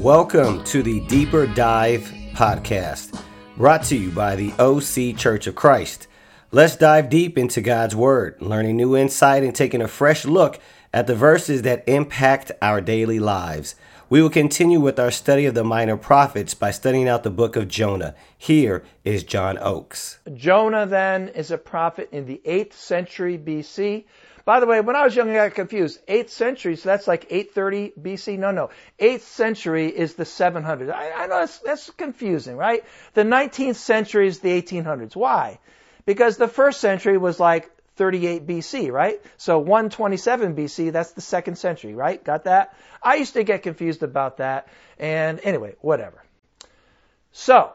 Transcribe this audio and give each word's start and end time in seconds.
Welcome 0.00 0.64
to 0.64 0.82
the 0.82 0.98
Deeper 1.06 1.46
Dive 1.46 2.12
Podcast, 2.32 3.22
brought 3.56 3.84
to 3.84 3.96
you 3.96 4.10
by 4.10 4.34
the 4.34 4.52
OC 4.58 5.16
Church 5.16 5.46
of 5.46 5.54
Christ. 5.54 6.08
Let's 6.50 6.74
dive 6.74 7.08
deep 7.08 7.38
into 7.38 7.60
God's 7.60 7.94
Word, 7.94 8.34
learning 8.40 8.76
new 8.76 8.96
insight 8.96 9.44
and 9.44 9.54
taking 9.54 9.80
a 9.80 9.86
fresh 9.86 10.24
look 10.24 10.58
at 10.92 11.06
the 11.06 11.14
verses 11.14 11.62
that 11.62 11.88
impact 11.88 12.50
our 12.60 12.80
daily 12.80 13.20
lives. 13.20 13.76
We 14.10 14.22
will 14.22 14.28
continue 14.30 14.80
with 14.80 14.98
our 14.98 15.12
study 15.12 15.46
of 15.46 15.54
the 15.54 15.62
minor 15.62 15.96
prophets 15.96 16.52
by 16.52 16.72
studying 16.72 17.08
out 17.08 17.22
the 17.22 17.30
book 17.30 17.54
of 17.54 17.68
Jonah. 17.68 18.16
Here 18.36 18.82
is 19.04 19.22
John 19.22 19.56
Oakes. 19.56 20.18
Jonah 20.34 20.84
then 20.84 21.28
is 21.28 21.52
a 21.52 21.56
prophet 21.56 22.08
in 22.10 22.26
the 22.26 22.40
8th 22.44 22.72
century 22.72 23.38
BC. 23.38 24.06
By 24.44 24.58
the 24.58 24.66
way, 24.66 24.80
when 24.80 24.96
I 24.96 25.04
was 25.04 25.14
young, 25.14 25.30
I 25.30 25.34
got 25.34 25.54
confused. 25.54 26.04
8th 26.08 26.30
century, 26.30 26.74
so 26.74 26.88
that's 26.88 27.06
like 27.06 27.26
830 27.30 27.92
BC? 28.02 28.36
No, 28.36 28.50
no. 28.50 28.70
8th 28.98 29.20
century 29.20 29.86
is 29.86 30.14
the 30.14 30.24
700s. 30.24 30.92
I, 30.92 31.12
I 31.12 31.26
know 31.28 31.38
that's, 31.38 31.58
that's 31.60 31.90
confusing, 31.90 32.56
right? 32.56 32.82
The 33.14 33.22
19th 33.22 33.76
century 33.76 34.26
is 34.26 34.40
the 34.40 34.60
1800s. 34.60 35.14
Why? 35.14 35.60
Because 36.04 36.36
the 36.36 36.48
first 36.48 36.80
century 36.80 37.16
was 37.16 37.38
like 37.38 37.70
38 38.00 38.46
BC, 38.46 38.90
right? 38.90 39.20
So 39.36 39.58
127 39.58 40.56
BC, 40.56 40.90
that's 40.90 41.12
the 41.12 41.20
second 41.20 41.58
century, 41.58 41.92
right? 41.92 42.24
Got 42.24 42.44
that? 42.44 42.74
I 43.02 43.16
used 43.16 43.34
to 43.34 43.44
get 43.44 43.62
confused 43.62 44.02
about 44.02 44.38
that. 44.38 44.68
And 44.98 45.38
anyway, 45.44 45.74
whatever. 45.82 46.24
So, 47.32 47.74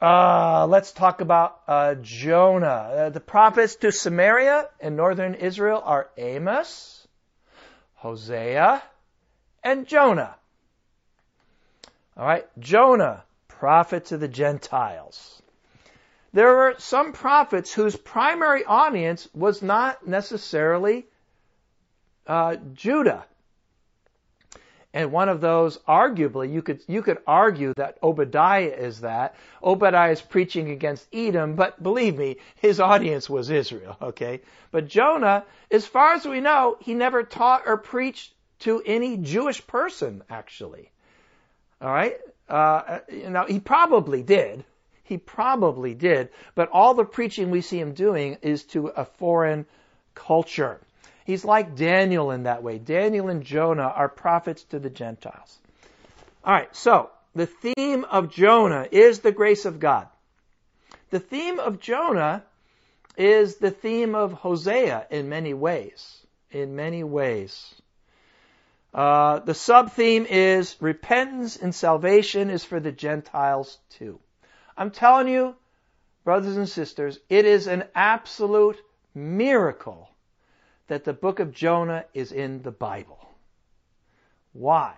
uh, 0.00 0.68
let's 0.68 0.92
talk 0.92 1.20
about 1.20 1.60
uh, 1.66 1.96
Jonah. 2.00 2.66
Uh, 2.66 3.10
the 3.10 3.18
prophets 3.18 3.74
to 3.74 3.90
Samaria 3.90 4.68
in 4.78 4.94
northern 4.94 5.34
Israel 5.34 5.82
are 5.84 6.10
Amos, 6.16 7.04
Hosea, 7.94 8.84
and 9.64 9.88
Jonah. 9.88 10.36
All 12.16 12.24
right, 12.24 12.46
Jonah, 12.60 13.24
prophet 13.48 14.04
to 14.06 14.16
the 14.16 14.28
Gentiles. 14.28 15.42
There 16.34 16.56
were 16.56 16.74
some 16.78 17.12
prophets 17.12 17.72
whose 17.72 17.94
primary 17.94 18.64
audience 18.64 19.28
was 19.34 19.62
not 19.62 20.04
necessarily 20.04 21.06
uh, 22.26 22.56
Judah. 22.74 23.24
And 24.92 25.12
one 25.12 25.28
of 25.28 25.40
those, 25.40 25.78
arguably, 25.88 26.52
you 26.52 26.60
could 26.60 26.80
you 26.88 27.02
could 27.02 27.18
argue 27.24 27.72
that 27.76 27.98
Obadiah 28.02 28.74
is 28.76 29.02
that. 29.02 29.36
Obadiah 29.62 30.10
is 30.10 30.20
preaching 30.20 30.70
against 30.70 31.06
Edom, 31.12 31.54
but 31.54 31.80
believe 31.80 32.18
me, 32.18 32.38
his 32.56 32.80
audience 32.80 33.30
was 33.30 33.48
Israel. 33.50 33.96
Okay, 34.02 34.40
but 34.72 34.88
Jonah, 34.88 35.44
as 35.70 35.86
far 35.86 36.14
as 36.14 36.24
we 36.24 36.40
know, 36.40 36.76
he 36.80 36.94
never 36.94 37.22
taught 37.22 37.62
or 37.66 37.76
preached 37.76 38.32
to 38.60 38.82
any 38.84 39.18
Jewish 39.18 39.64
person. 39.68 40.22
Actually, 40.28 40.90
all 41.80 41.92
right. 41.92 42.16
Uh, 42.48 42.98
you 43.10 43.30
know, 43.30 43.44
he 43.46 43.60
probably 43.60 44.22
did. 44.24 44.64
He 45.04 45.18
probably 45.18 45.94
did, 45.94 46.30
but 46.54 46.70
all 46.72 46.94
the 46.94 47.04
preaching 47.04 47.50
we 47.50 47.60
see 47.60 47.78
him 47.78 47.92
doing 47.92 48.38
is 48.42 48.64
to 48.64 48.88
a 48.88 49.04
foreign 49.04 49.66
culture. 50.14 50.80
He's 51.24 51.44
like 51.44 51.76
Daniel 51.76 52.30
in 52.30 52.44
that 52.44 52.62
way. 52.62 52.78
Daniel 52.78 53.28
and 53.28 53.44
Jonah 53.44 53.92
are 53.94 54.08
prophets 54.08 54.64
to 54.64 54.78
the 54.78 54.90
Gentiles. 54.90 55.58
All 56.44 56.52
right, 56.52 56.74
so 56.74 57.10
the 57.34 57.46
theme 57.46 58.04
of 58.04 58.30
Jonah 58.30 58.86
is 58.90 59.20
the 59.20 59.32
grace 59.32 59.64
of 59.64 59.80
God. 59.80 60.08
The 61.10 61.20
theme 61.20 61.58
of 61.58 61.80
Jonah 61.80 62.42
is 63.16 63.56
the 63.56 63.70
theme 63.70 64.14
of 64.14 64.32
Hosea 64.32 65.06
in 65.10 65.28
many 65.28 65.54
ways. 65.54 66.26
In 66.50 66.76
many 66.76 67.04
ways. 67.04 67.74
Uh, 68.92 69.40
the 69.40 69.54
sub 69.54 69.92
theme 69.92 70.24
is 70.24 70.76
repentance 70.80 71.56
and 71.56 71.74
salvation 71.74 72.48
is 72.48 72.64
for 72.64 72.78
the 72.80 72.92
Gentiles 72.92 73.78
too. 73.98 74.20
I'm 74.76 74.90
telling 74.90 75.28
you, 75.28 75.54
brothers 76.24 76.56
and 76.56 76.68
sisters, 76.68 77.18
it 77.28 77.44
is 77.44 77.66
an 77.66 77.84
absolute 77.94 78.78
miracle 79.14 80.10
that 80.88 81.04
the 81.04 81.12
book 81.12 81.40
of 81.40 81.52
Jonah 81.52 82.04
is 82.12 82.32
in 82.32 82.62
the 82.62 82.70
Bible. 82.70 83.28
Why? 84.52 84.94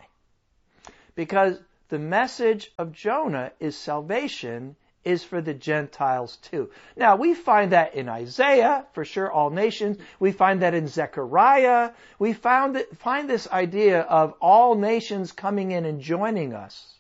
Because 1.15 1.59
the 1.89 1.99
message 1.99 2.73
of 2.79 2.93
Jonah 2.93 3.53
is 3.61 3.77
salvation 3.77 4.77
is 5.05 5.23
for 5.23 5.41
the 5.41 5.55
Gentiles 5.55 6.37
too. 6.39 6.69
Now, 6.97 7.15
we 7.15 7.33
find 7.33 7.71
that 7.71 7.95
in 7.95 8.09
Isaiah, 8.09 8.85
for 8.93 9.05
sure, 9.05 9.31
all 9.31 9.51
nations. 9.51 9.99
We 10.19 10.33
find 10.33 10.63
that 10.63 10.75
in 10.75 10.89
Zechariah. 10.89 11.93
We 12.19 12.33
found 12.33 12.77
it, 12.77 12.97
find 12.99 13.31
this 13.31 13.49
idea 13.49 14.01
of 14.01 14.35
all 14.41 14.75
nations 14.75 15.31
coming 15.31 15.71
in 15.71 15.85
and 15.85 16.01
joining 16.01 16.55
us. 16.55 16.96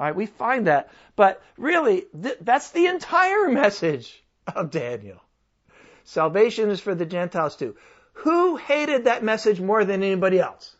All 0.00 0.06
right, 0.06 0.16
we 0.16 0.24
find 0.24 0.66
that. 0.66 0.88
But 1.14 1.42
really, 1.58 2.06
th- 2.20 2.38
that's 2.40 2.70
the 2.70 2.86
entire 2.86 3.50
message 3.50 4.24
of 4.46 4.70
Daniel. 4.70 5.20
Salvation 6.04 6.70
is 6.70 6.80
for 6.80 6.94
the 6.94 7.04
Gentiles 7.04 7.54
too. 7.54 7.76
Who 8.14 8.56
hated 8.56 9.04
that 9.04 9.22
message 9.22 9.60
more 9.60 9.84
than 9.84 10.02
anybody 10.02 10.40
else? 10.40 10.74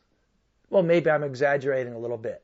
Well, 0.70 0.82
maybe 0.82 1.10
I'm 1.10 1.22
exaggerating 1.22 1.92
a 1.92 1.98
little 1.98 2.16
bit. 2.16 2.42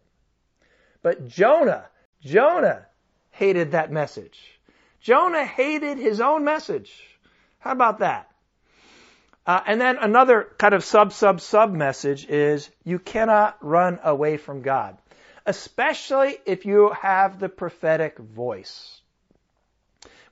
But 1.03 1.27
Jonah, 1.29 1.87
Jonah 2.21 2.87
hated 3.31 3.73
that 3.73 3.91
message. 3.91 4.39
Jonah 5.01 5.47
hated 5.47 5.97
his 5.97 6.21
own 6.21 6.45
message. 6.45 6.93
How 7.59 7.73
about 7.73 8.01
that? 8.01 8.31
Uh, 9.47 9.61
and 9.67 9.81
then 9.81 9.97
another 9.97 10.49
kind 10.59 10.75
of 10.75 10.85
sub, 10.85 11.13
sub, 11.13 11.41
sub 11.41 11.73
message 11.73 12.27
is 12.27 12.69
you 12.85 12.99
cannot 12.99 13.57
run 13.65 13.99
away 14.03 14.37
from 14.37 14.61
God, 14.61 14.99
especially 15.47 16.37
if 16.45 16.67
you 16.67 16.91
have 16.91 17.39
the 17.39 17.49
prophetic 17.49 18.19
voice, 18.19 19.01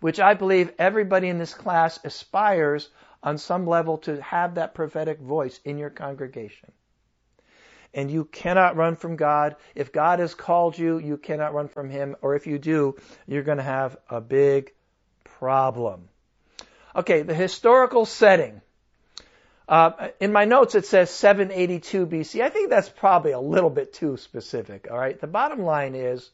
which 0.01 0.21
I 0.21 0.35
believe 0.35 0.73
everybody 0.79 1.29
in 1.29 1.39
this 1.39 1.55
class 1.55 1.99
aspires 2.05 2.91
on 3.23 3.39
some 3.39 3.67
level 3.67 3.99
to 3.99 4.21
have 4.21 4.57
that 4.57 4.75
prophetic 4.75 5.21
voice 5.21 5.59
in 5.65 5.79
your 5.79 5.91
congregation. 5.91 6.73
And 7.95 8.11
you 8.11 8.25
cannot 8.25 8.77
run 8.77 8.97
from 8.97 9.15
God. 9.15 9.55
If 9.77 9.93
God 9.93 10.19
has 10.19 10.35
called 10.35 10.77
you, 10.77 10.99
you 10.99 11.17
cannot 11.17 11.55
run 11.55 11.69
from 11.69 11.89
Him. 11.89 12.17
Or 12.23 12.35
if 12.35 12.49
you 12.49 12.59
do, 12.59 12.97
you're 13.27 13.45
going 13.45 13.59
to 13.59 13.65
have 13.65 13.97
a 14.11 14.21
big 14.21 14.73
problem. 15.23 16.09
Okay, 16.97 17.23
the 17.23 17.35
historical 17.35 18.05
setting. 18.05 18.61
Uh, 19.69 20.09
in 20.21 20.33
my 20.33 20.45
notes, 20.45 20.75
it 20.75 20.87
says 20.87 21.11
782 21.11 22.07
BC. 22.07 22.43
I 22.43 22.51
think 22.51 22.71
that's 22.71 22.89
probably 22.89 23.33
a 23.33 23.41
little 23.41 23.71
bit 23.71 23.95
too 23.95 24.17
specific. 24.17 24.89
All 24.91 24.99
right. 24.99 25.19
The 25.19 25.27
bottom 25.27 25.63
line 25.63 25.95
is 25.95 26.31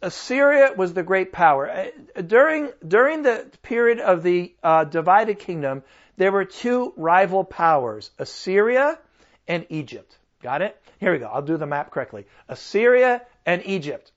Assyria 0.00 0.72
was 0.76 0.94
the 0.94 1.02
great 1.02 1.32
power. 1.32 1.70
Uh, 1.70 2.22
during, 2.22 2.70
during 2.86 3.22
the 3.22 3.46
period 3.62 4.00
of 4.00 4.22
the 4.22 4.54
uh, 4.62 4.84
divided 4.84 5.38
kingdom, 5.38 5.82
there 6.16 6.32
were 6.32 6.44
two 6.44 6.92
rival 6.96 7.44
powers, 7.44 8.10
Assyria 8.18 8.98
and 9.46 9.66
Egypt. 9.68 10.16
Got 10.42 10.62
it? 10.62 10.80
Here 10.98 11.12
we 11.12 11.18
go. 11.18 11.26
I'll 11.26 11.42
do 11.42 11.56
the 11.56 11.66
map 11.66 11.90
correctly. 11.90 12.26
Assyria 12.48 13.22
and 13.44 13.62
Egypt. 13.66 14.10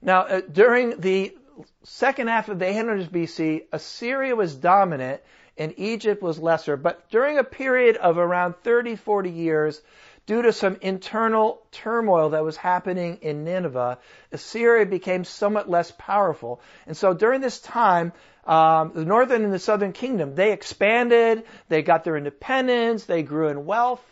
Now, 0.00 0.22
uh, 0.22 0.40
during 0.40 1.00
the 1.00 1.36
second 1.84 2.28
half 2.28 2.48
of 2.48 2.58
the 2.58 2.64
800s 2.64 3.08
BC, 3.08 3.64
Assyria 3.72 4.34
was 4.34 4.54
dominant 4.54 5.20
and 5.56 5.74
Egypt 5.76 6.22
was 6.22 6.38
lesser. 6.38 6.76
But 6.76 7.08
during 7.10 7.38
a 7.38 7.44
period 7.44 7.96
of 7.96 8.18
around 8.18 8.56
30, 8.62 8.96
40 8.96 9.30
years, 9.30 9.80
due 10.26 10.42
to 10.42 10.52
some 10.52 10.76
internal 10.80 11.62
turmoil 11.72 12.30
that 12.30 12.44
was 12.44 12.56
happening 12.56 13.18
in 13.22 13.44
Nineveh, 13.44 13.98
Assyria 14.30 14.86
became 14.86 15.24
somewhat 15.24 15.68
less 15.68 15.92
powerful. 15.98 16.60
And 16.86 16.96
so 16.96 17.12
during 17.12 17.40
this 17.40 17.60
time, 17.60 18.12
um, 18.46 18.92
the 18.94 19.04
northern 19.04 19.44
and 19.44 19.52
the 19.52 19.58
southern 19.58 19.92
kingdom, 19.92 20.34
they 20.34 20.52
expanded, 20.52 21.44
they 21.68 21.82
got 21.82 22.04
their 22.04 22.16
independence, 22.16 23.04
they 23.04 23.22
grew 23.22 23.48
in 23.48 23.66
wealth. 23.66 24.04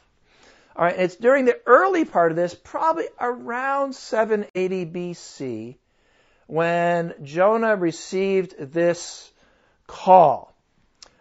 All 0.76 0.84
right, 0.84 0.98
it's 0.98 1.16
during 1.16 1.44
the 1.44 1.58
early 1.66 2.04
part 2.04 2.30
of 2.30 2.36
this, 2.36 2.54
probably 2.54 3.06
around 3.20 3.94
780 3.94 4.86
BC, 4.86 5.76
when 6.46 7.14
Jonah 7.22 7.76
received 7.76 8.56
this 8.58 9.30
call. 9.86 10.49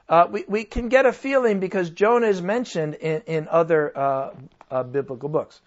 Uh, 0.10 0.28
we, 0.32 0.44
we 0.48 0.64
can 0.64 0.90
get 0.90 1.06
a 1.06 1.14
feeling 1.14 1.60
because 1.60 1.92
Jonah 1.92 2.28
is 2.28 2.42
mentioned 2.42 2.96
in, 2.96 3.22
in 3.28 3.48
other 3.48 3.96
uh, 3.96 4.32
uh, 4.72 4.84
biblical 4.84 5.30
books. 5.30 5.62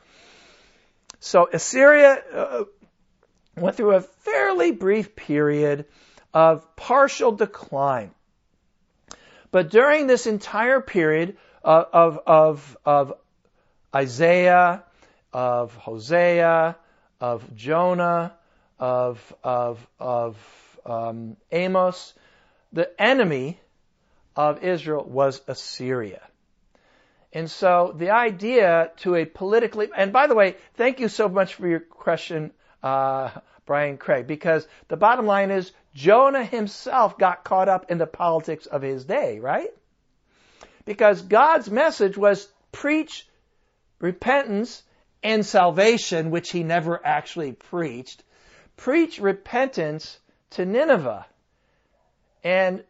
So 1.20 1.48
Assyria 1.52 2.20
uh, 2.34 2.64
went 3.56 3.76
through 3.76 3.94
a 3.94 4.00
fairly 4.00 4.72
brief 4.72 5.14
period 5.14 5.84
of 6.34 6.74
partial 6.74 7.30
decline. 7.30 8.10
But 9.52 9.70
during 9.70 10.08
this 10.08 10.26
entire 10.26 10.80
period 10.80 11.36
of, 11.62 11.86
of, 11.92 12.18
of, 12.26 12.76
of 12.84 13.12
Isaiah, 13.94 14.82
of 15.32 15.74
Hosea, 15.76 16.76
of 17.20 17.54
Jonah, 17.54 18.34
of, 18.80 19.34
of, 19.44 19.86
of 20.00 20.36
um, 20.84 21.36
Amos, 21.52 22.14
the 22.72 22.90
enemy 23.00 23.60
of 24.37 24.62
Israel 24.62 25.05
was 25.05 25.40
Assyria. 25.46 26.23
And 27.32 27.50
so 27.50 27.94
the 27.96 28.11
idea 28.11 28.90
to 28.99 29.14
a 29.14 29.25
politically, 29.25 29.88
and 29.96 30.12
by 30.12 30.26
the 30.26 30.34
way, 30.34 30.56
thank 30.75 31.00
you 31.00 31.08
so 31.08 31.29
much 31.29 31.55
for 31.55 31.67
your 31.67 31.81
question, 31.81 32.52
uh, 32.82 33.31
Brian 33.64 33.96
Craig, 33.96 34.26
because 34.26 34.67
the 34.88 34.96
bottom 34.96 35.25
line 35.25 35.50
is 35.50 35.73
Jonah 35.94 36.44
himself 36.44 37.17
got 37.17 37.44
caught 37.44 37.69
up 37.69 37.90
in 37.90 37.99
the 37.99 38.06
politics 38.06 38.67
of 38.67 38.82
his 38.82 39.05
day, 39.05 39.38
right? 39.38 39.70
Because 40.85 41.23
God's 41.23 41.70
message 41.70 42.19
was 42.19 42.49
preach 42.70 43.26
repentance 43.99 44.82
and 45.23 45.46
salvation, 45.46 46.31
which 46.31 46.50
he 46.50 46.64
never 46.64 47.00
actually 47.05 47.52
preached. 47.52 48.25
Preach 48.76 49.20
repentance 49.20 50.19
to 50.50 50.67
Nineveh. 50.67 51.25
And 52.43 52.82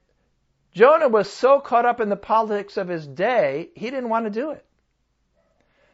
Jonah 0.74 1.08
was 1.08 1.30
so 1.30 1.60
caught 1.60 1.86
up 1.86 2.00
in 2.00 2.08
the 2.08 2.16
politics 2.16 2.76
of 2.76 2.88
his 2.88 3.06
day, 3.06 3.68
he 3.74 3.90
didn't 3.90 4.08
want 4.08 4.24
to 4.24 4.30
do 4.30 4.50
it. 4.52 4.64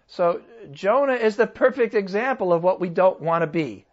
So 0.06 0.40
Jonah 0.70 1.14
is 1.14 1.36
the 1.36 1.46
perfect 1.46 1.94
example 1.94 2.52
of 2.52 2.62
what 2.62 2.80
we 2.80 2.88
don't 2.88 3.20
want 3.20 3.42
to 3.42 3.46
be. 3.46 3.84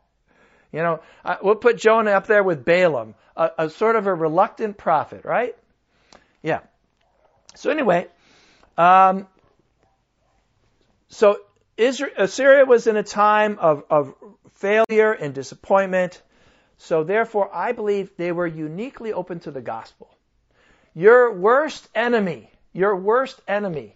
You 0.72 0.80
know, 0.80 1.00
we'll 1.42 1.56
put 1.56 1.78
Jonah 1.78 2.12
up 2.12 2.28
there 2.28 2.44
with 2.44 2.66
Balaam, 2.66 3.16
a, 3.36 3.52
a 3.58 3.70
sort 3.70 3.96
of 3.96 4.08
a 4.08 4.14
reluctant 4.14 4.78
prophet, 4.78 5.26
right? 5.26 5.56
Yeah. 6.42 6.60
So 7.56 7.70
anyway, 7.70 8.08
um, 8.78 9.28
so 11.10 11.40
Israel, 11.78 12.12
Assyria 12.18 12.66
was 12.66 12.88
in 12.88 12.98
a 12.98 13.04
time 13.04 13.58
of, 13.60 13.84
of 13.90 14.16
failure 14.56 15.12
and 15.12 15.34
disappointment. 15.34 16.22
So 16.78 17.04
therefore, 17.04 17.50
I 17.54 17.72
believe 17.72 18.12
they 18.18 18.32
were 18.32 18.48
uniquely 18.48 19.14
open 19.14 19.40
to 19.42 19.52
the 19.52 19.62
gospel. 19.62 20.15
Your 20.96 21.34
worst 21.34 21.90
enemy, 21.94 22.50
your 22.72 22.96
worst 22.96 23.42
enemy, 23.50 23.96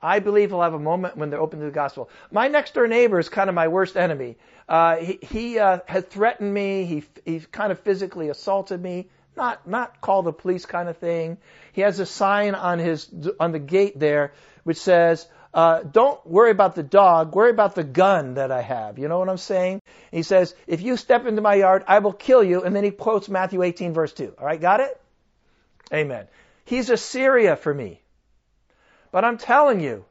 I 0.00 0.20
believe 0.20 0.52
will 0.52 0.62
have 0.62 0.72
a 0.72 0.78
moment 0.78 1.16
when 1.16 1.30
they're 1.30 1.40
open 1.40 1.58
to 1.58 1.64
the 1.64 1.72
gospel. 1.72 2.08
My 2.30 2.46
next 2.46 2.74
door 2.74 2.86
neighbor 2.86 3.18
is 3.18 3.28
kind 3.28 3.50
of 3.50 3.56
my 3.56 3.68
worst 3.68 3.96
enemy. 3.96 4.36
Uh, 4.68 4.96
he 4.96 5.18
he 5.20 5.58
uh, 5.58 5.80
had 5.86 6.08
threatened 6.08 6.54
me. 6.54 6.84
He 6.84 7.04
he 7.24 7.40
kind 7.40 7.72
of 7.72 7.80
physically 7.80 8.28
assaulted 8.28 8.80
me. 8.80 9.10
Not 9.36 9.66
not 9.66 10.00
call 10.00 10.22
the 10.22 10.32
police 10.32 10.64
kind 10.64 10.88
of 10.88 10.96
thing. 10.96 11.38
He 11.72 11.80
has 11.80 11.98
a 11.98 12.06
sign 12.06 12.54
on 12.54 12.78
his 12.78 13.12
on 13.40 13.50
the 13.50 13.58
gate 13.58 13.98
there 13.98 14.32
which 14.62 14.78
says, 14.78 15.26
uh, 15.52 15.82
"Don't 15.82 16.24
worry 16.24 16.52
about 16.52 16.76
the 16.76 16.82
dog. 16.84 17.34
Worry 17.34 17.50
about 17.50 17.74
the 17.74 17.84
gun 17.84 18.34
that 18.34 18.52
I 18.52 18.62
have." 18.62 18.98
You 18.98 19.08
know 19.08 19.18
what 19.18 19.28
I'm 19.28 19.38
saying? 19.38 19.82
He 20.12 20.22
says, 20.22 20.54
"If 20.68 20.82
you 20.82 20.96
step 20.96 21.26
into 21.26 21.42
my 21.42 21.54
yard, 21.54 21.82
I 21.88 21.98
will 21.98 22.12
kill 22.12 22.44
you." 22.44 22.62
And 22.62 22.76
then 22.76 22.84
he 22.84 22.92
quotes 22.92 23.28
Matthew 23.28 23.62
18 23.62 23.92
verse 23.92 24.12
2. 24.12 24.34
All 24.38 24.46
right, 24.46 24.60
got 24.60 24.80
it? 24.80 24.99
Amen. 25.92 26.26
He's 26.64 26.90
Assyria 26.90 27.56
for 27.56 27.72
me. 27.72 28.00
But 29.12 29.24
I'm 29.24 29.38
telling 29.38 29.80
you, 29.80 30.04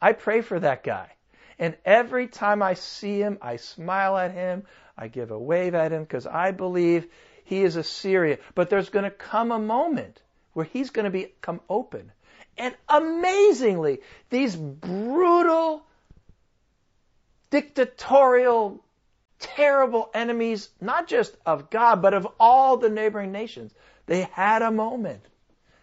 I 0.00 0.12
pray 0.12 0.40
for 0.40 0.58
that 0.58 0.82
guy. 0.82 1.10
And 1.58 1.76
every 1.84 2.26
time 2.26 2.62
I 2.62 2.74
see 2.74 3.20
him, 3.20 3.38
I 3.40 3.56
smile 3.56 4.16
at 4.16 4.32
him, 4.32 4.64
I 4.96 5.08
give 5.08 5.30
a 5.30 5.38
wave 5.38 5.74
at 5.74 5.92
him 5.92 6.02
because 6.02 6.26
I 6.26 6.52
believe 6.52 7.06
he 7.44 7.62
is 7.62 7.76
Assyria. 7.76 8.38
But 8.54 8.70
there's 8.70 8.90
going 8.90 9.04
to 9.04 9.10
come 9.10 9.52
a 9.52 9.58
moment 9.58 10.22
where 10.52 10.66
he's 10.66 10.90
going 10.90 11.04
to 11.04 11.10
become 11.10 11.60
open. 11.68 12.12
And 12.58 12.74
amazingly, 12.88 14.00
these 14.30 14.56
brutal, 14.56 15.86
dictatorial, 17.50 18.82
terrible 19.38 20.10
enemies, 20.14 20.68
not 20.80 21.06
just 21.08 21.36
of 21.44 21.70
God, 21.70 22.02
but 22.02 22.14
of 22.14 22.26
all 22.38 22.76
the 22.76 22.88
neighboring 22.88 23.32
nations, 23.32 23.74
they 24.06 24.22
had 24.32 24.62
a 24.62 24.70
moment. 24.70 25.22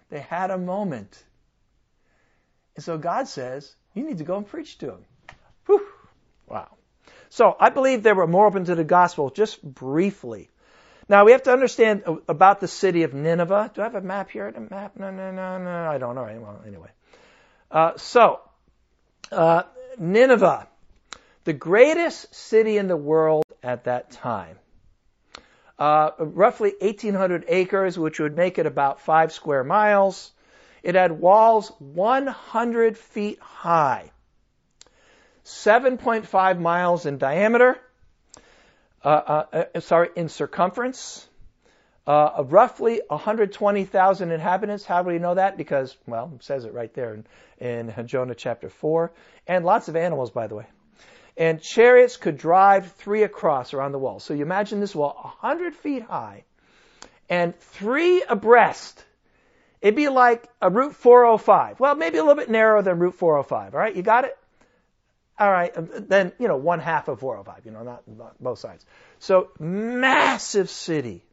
They 0.09 0.19
had 0.19 0.51
a 0.51 0.57
moment. 0.57 1.23
And 2.75 2.83
so 2.83 2.97
God 2.97 3.27
says, 3.27 3.75
you 3.93 4.03
need 4.03 4.19
to 4.19 4.23
go 4.23 4.37
and 4.37 4.47
preach 4.47 4.77
to 4.79 4.87
them. 4.87 5.05
Whew. 5.65 5.85
Wow. 6.47 6.69
So 7.29 7.55
I 7.59 7.69
believe 7.69 8.03
they 8.03 8.13
were 8.13 8.27
more 8.27 8.47
open 8.47 8.65
to 8.65 8.75
the 8.75 8.83
gospel, 8.83 9.29
just 9.29 9.61
briefly. 9.63 10.49
Now 11.09 11.25
we 11.25 11.31
have 11.31 11.43
to 11.43 11.51
understand 11.51 12.03
about 12.27 12.59
the 12.59 12.67
city 12.67 13.03
of 13.03 13.13
Nineveh. 13.13 13.71
Do 13.73 13.81
I 13.81 13.85
have 13.85 13.95
a 13.95 14.01
map 14.01 14.29
here? 14.29 14.47
A 14.47 14.59
map? 14.59 14.95
No, 14.95 15.11
no, 15.11 15.31
no, 15.31 15.57
no. 15.57 15.89
I 15.89 15.97
don't 15.97 16.15
know. 16.15 16.23
Well, 16.23 16.61
anyway. 16.65 16.89
Uh, 17.69 17.97
so, 17.97 18.39
uh, 19.31 19.63
Nineveh, 19.97 20.67
the 21.43 21.53
greatest 21.53 22.33
city 22.33 22.77
in 22.77 22.87
the 22.87 22.97
world 22.97 23.43
at 23.61 23.85
that 23.85 24.11
time 24.11 24.57
uh, 25.79 26.11
roughly 26.17 26.73
1,800 26.79 27.45
acres, 27.47 27.97
which 27.97 28.19
would 28.19 28.35
make 28.35 28.57
it 28.57 28.65
about 28.65 29.01
five 29.01 29.31
square 29.31 29.63
miles. 29.63 30.31
It 30.81 30.95
had 30.95 31.11
walls 31.11 31.71
100 31.79 32.97
feet 32.97 33.39
high, 33.39 34.11
7.5 35.45 36.59
miles 36.59 37.05
in 37.05 37.17
diameter, 37.17 37.79
uh, 39.03 39.07
uh, 39.07 39.65
uh, 39.75 39.79
sorry, 39.79 40.09
in 40.15 40.29
circumference, 40.29 41.27
uh, 42.05 42.43
roughly 42.45 43.01
120,000 43.07 44.31
inhabitants. 44.31 44.85
How 44.85 45.03
do 45.03 45.09
we 45.09 45.19
know 45.19 45.35
that? 45.35 45.57
Because, 45.57 45.97
well, 46.05 46.31
it 46.35 46.43
says 46.43 46.65
it 46.65 46.73
right 46.73 46.93
there 46.93 47.23
in, 47.59 47.89
in 47.89 48.07
Jonah 48.07 48.35
chapter 48.35 48.69
4. 48.69 49.11
And 49.47 49.65
lots 49.65 49.87
of 49.87 49.95
animals, 49.95 50.31
by 50.31 50.47
the 50.47 50.55
way 50.55 50.65
and 51.35 51.61
chariots 51.61 52.17
could 52.17 52.37
drive 52.37 52.91
three 52.93 53.23
across 53.23 53.73
around 53.73 53.91
the 53.91 53.99
wall. 53.99 54.19
So 54.19 54.33
you 54.33 54.43
imagine 54.43 54.79
this 54.79 54.95
wall 54.95 55.15
100 55.41 55.75
feet 55.75 56.03
high 56.03 56.43
and 57.29 57.57
three 57.57 58.23
abreast. 58.27 59.03
It'd 59.81 59.95
be 59.95 60.09
like 60.09 60.47
a 60.61 60.69
Route 60.69 60.95
405. 60.95 61.79
Well, 61.79 61.95
maybe 61.95 62.17
a 62.17 62.23
little 62.23 62.35
bit 62.35 62.49
narrower 62.49 62.81
than 62.81 62.99
Route 62.99 63.15
405. 63.15 63.73
All 63.73 63.79
right, 63.79 63.95
you 63.95 64.01
got 64.01 64.25
it? 64.25 64.37
All 65.39 65.51
right, 65.51 65.75
um, 65.75 65.89
then, 66.07 66.31
you 66.37 66.47
know, 66.47 66.57
one 66.57 66.79
half 66.79 67.07
of 67.07 67.19
405, 67.19 67.65
you 67.65 67.71
know, 67.71 67.83
not, 67.83 68.07
not 68.07 68.41
both 68.41 68.59
sides. 68.59 68.85
So, 69.17 69.49
massive 69.59 70.69
city. 70.69 71.25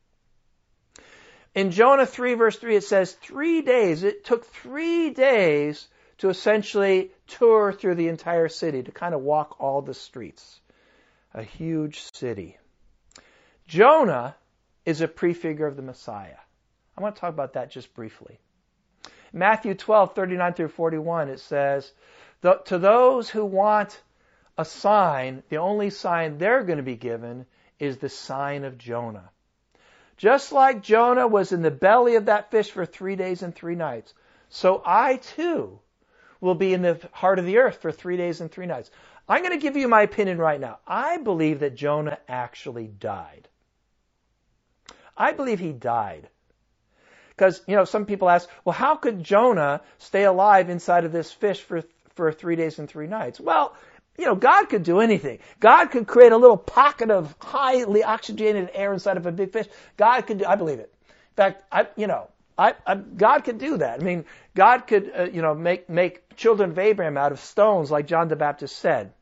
In 1.54 1.70
Jonah 1.70 2.06
3, 2.06 2.34
verse 2.34 2.56
3, 2.56 2.76
it 2.76 2.84
says, 2.84 3.12
three 3.12 3.60
days, 3.60 4.02
it 4.02 4.24
took 4.24 4.46
three 4.46 5.10
days 5.10 5.86
to 6.20 6.28
essentially 6.28 7.10
tour 7.26 7.72
through 7.72 7.94
the 7.94 8.08
entire 8.08 8.48
city, 8.48 8.82
to 8.82 8.92
kind 8.92 9.14
of 9.14 9.22
walk 9.22 9.56
all 9.58 9.80
the 9.80 9.94
streets. 9.94 10.60
A 11.32 11.42
huge 11.42 12.02
city. 12.14 12.58
Jonah 13.66 14.36
is 14.84 15.00
a 15.00 15.08
prefigure 15.08 15.66
of 15.66 15.76
the 15.76 15.82
Messiah. 15.82 16.36
I 16.96 17.00
want 17.00 17.16
to 17.16 17.20
talk 17.20 17.30
about 17.30 17.54
that 17.54 17.70
just 17.70 17.94
briefly. 17.94 18.38
Matthew 19.32 19.74
12, 19.74 20.14
39 20.14 20.52
through 20.52 20.68
41, 20.68 21.30
it 21.30 21.40
says, 21.40 21.90
To 22.42 22.78
those 22.78 23.30
who 23.30 23.46
want 23.46 23.98
a 24.58 24.66
sign, 24.66 25.42
the 25.48 25.56
only 25.56 25.88
sign 25.88 26.36
they're 26.36 26.64
going 26.64 26.76
to 26.76 26.82
be 26.82 26.96
given 26.96 27.46
is 27.78 27.96
the 27.96 28.10
sign 28.10 28.64
of 28.64 28.76
Jonah. 28.76 29.30
Just 30.18 30.52
like 30.52 30.82
Jonah 30.82 31.26
was 31.26 31.52
in 31.52 31.62
the 31.62 31.70
belly 31.70 32.16
of 32.16 32.26
that 32.26 32.50
fish 32.50 32.70
for 32.70 32.84
three 32.84 33.16
days 33.16 33.42
and 33.42 33.54
three 33.54 33.74
nights, 33.74 34.12
so 34.50 34.82
I 34.84 35.16
too 35.16 35.80
will 36.40 36.54
be 36.54 36.72
in 36.72 36.82
the 36.82 37.00
heart 37.12 37.38
of 37.38 37.46
the 37.46 37.58
earth 37.58 37.80
for 37.82 37.92
three 37.92 38.16
days 38.16 38.40
and 38.40 38.50
three 38.50 38.66
nights. 38.66 38.90
I'm 39.28 39.42
going 39.42 39.58
to 39.58 39.62
give 39.62 39.76
you 39.76 39.88
my 39.88 40.02
opinion 40.02 40.38
right 40.38 40.60
now. 40.60 40.78
I 40.86 41.18
believe 41.18 41.60
that 41.60 41.76
Jonah 41.76 42.18
actually 42.28 42.86
died. 42.86 43.48
I 45.16 45.32
believe 45.32 45.60
he 45.60 45.72
died. 45.72 46.28
Because, 47.28 47.62
you 47.66 47.76
know, 47.76 47.84
some 47.84 48.06
people 48.06 48.28
ask, 48.28 48.48
well, 48.64 48.72
how 48.72 48.96
could 48.96 49.22
Jonah 49.22 49.82
stay 49.98 50.24
alive 50.24 50.68
inside 50.68 51.04
of 51.04 51.12
this 51.12 51.30
fish 51.30 51.60
for, 51.60 51.82
for 52.14 52.32
three 52.32 52.56
days 52.56 52.78
and 52.78 52.88
three 52.88 53.06
nights? 53.06 53.38
Well, 53.38 53.76
you 54.18 54.26
know, 54.26 54.34
God 54.34 54.66
could 54.66 54.82
do 54.82 55.00
anything. 55.00 55.38
God 55.58 55.86
could 55.86 56.06
create 56.06 56.32
a 56.32 56.36
little 56.36 56.56
pocket 56.58 57.10
of 57.10 57.34
highly 57.40 58.02
oxygenated 58.02 58.70
air 58.74 58.92
inside 58.92 59.16
of 59.16 59.26
a 59.26 59.32
big 59.32 59.52
fish. 59.52 59.66
God 59.96 60.22
could 60.22 60.38
do, 60.38 60.44
I 60.44 60.56
believe 60.56 60.78
it. 60.78 60.92
In 61.08 61.36
fact, 61.36 61.62
I, 61.72 61.86
you 61.96 62.06
know, 62.06 62.28
I, 62.60 62.74
I, 62.86 62.94
God 62.94 63.44
could 63.44 63.56
do 63.56 63.78
that. 63.78 64.00
I 64.00 64.04
mean, 64.04 64.26
God 64.54 64.86
could, 64.86 65.10
uh, 65.18 65.24
you 65.32 65.40
know, 65.40 65.54
make, 65.54 65.88
make 65.88 66.36
children 66.36 66.72
of 66.72 66.78
Abraham 66.78 67.16
out 67.16 67.32
of 67.32 67.40
stones, 67.40 67.90
like 67.90 68.06
John 68.06 68.28
the 68.28 68.36
Baptist 68.36 68.78
said. 68.78 69.14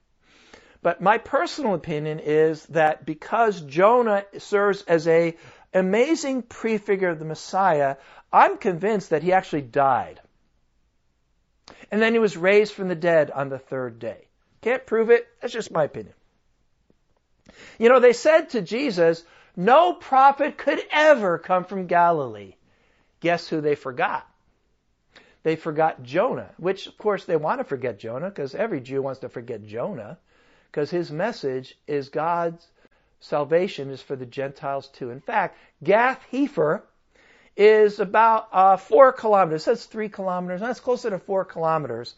But 0.82 1.00
my 1.00 1.18
personal 1.18 1.74
opinion 1.74 2.18
is 2.18 2.66
that 2.66 3.06
because 3.06 3.60
Jonah 3.60 4.24
serves 4.38 4.82
as 4.82 5.06
a 5.06 5.36
amazing 5.72 6.42
prefigure 6.42 7.10
of 7.10 7.20
the 7.20 7.24
Messiah, 7.24 7.94
I'm 8.32 8.58
convinced 8.58 9.10
that 9.10 9.22
he 9.22 9.32
actually 9.32 9.62
died. 9.62 10.20
And 11.92 12.02
then 12.02 12.14
he 12.14 12.18
was 12.18 12.36
raised 12.36 12.74
from 12.74 12.88
the 12.88 12.96
dead 12.96 13.30
on 13.30 13.50
the 13.50 13.58
third 13.58 14.00
day. 14.00 14.26
Can't 14.62 14.84
prove 14.84 15.10
it. 15.10 15.28
That's 15.40 15.52
just 15.52 15.70
my 15.70 15.84
opinion. 15.84 16.14
You 17.78 17.88
know, 17.88 18.00
they 18.00 18.14
said 18.14 18.50
to 18.50 18.62
Jesus, 18.62 19.22
no 19.56 19.92
prophet 19.92 20.58
could 20.58 20.80
ever 20.90 21.38
come 21.38 21.64
from 21.64 21.86
Galilee. 21.86 22.54
Guess 23.20 23.48
who 23.48 23.60
they 23.60 23.74
forgot? 23.74 24.26
They 25.42 25.56
forgot 25.56 26.02
Jonah, 26.02 26.50
which 26.56 26.86
of 26.86 26.98
course 26.98 27.24
they 27.24 27.36
want 27.36 27.60
to 27.60 27.64
forget 27.64 27.98
Jonah 27.98 28.28
because 28.28 28.54
every 28.54 28.80
Jew 28.80 29.02
wants 29.02 29.20
to 29.20 29.28
forget 29.28 29.64
Jonah 29.64 30.18
because 30.70 30.90
his 30.90 31.10
message 31.10 31.78
is 31.86 32.08
God's 32.08 32.66
salvation 33.20 33.90
is 33.90 34.02
for 34.02 34.16
the 34.16 34.26
Gentiles 34.26 34.88
too. 34.88 35.10
In 35.10 35.20
fact, 35.20 35.56
Gath 35.82 36.20
Hepher 36.32 36.82
is 37.56 37.98
about 37.98 38.48
uh, 38.52 38.76
four 38.76 39.12
kilometers. 39.12 39.62
It 39.62 39.64
says 39.64 39.84
three 39.86 40.08
kilometers. 40.08 40.60
That's 40.60 40.80
closer 40.80 41.10
to 41.10 41.18
four 41.18 41.44
kilometers 41.44 42.14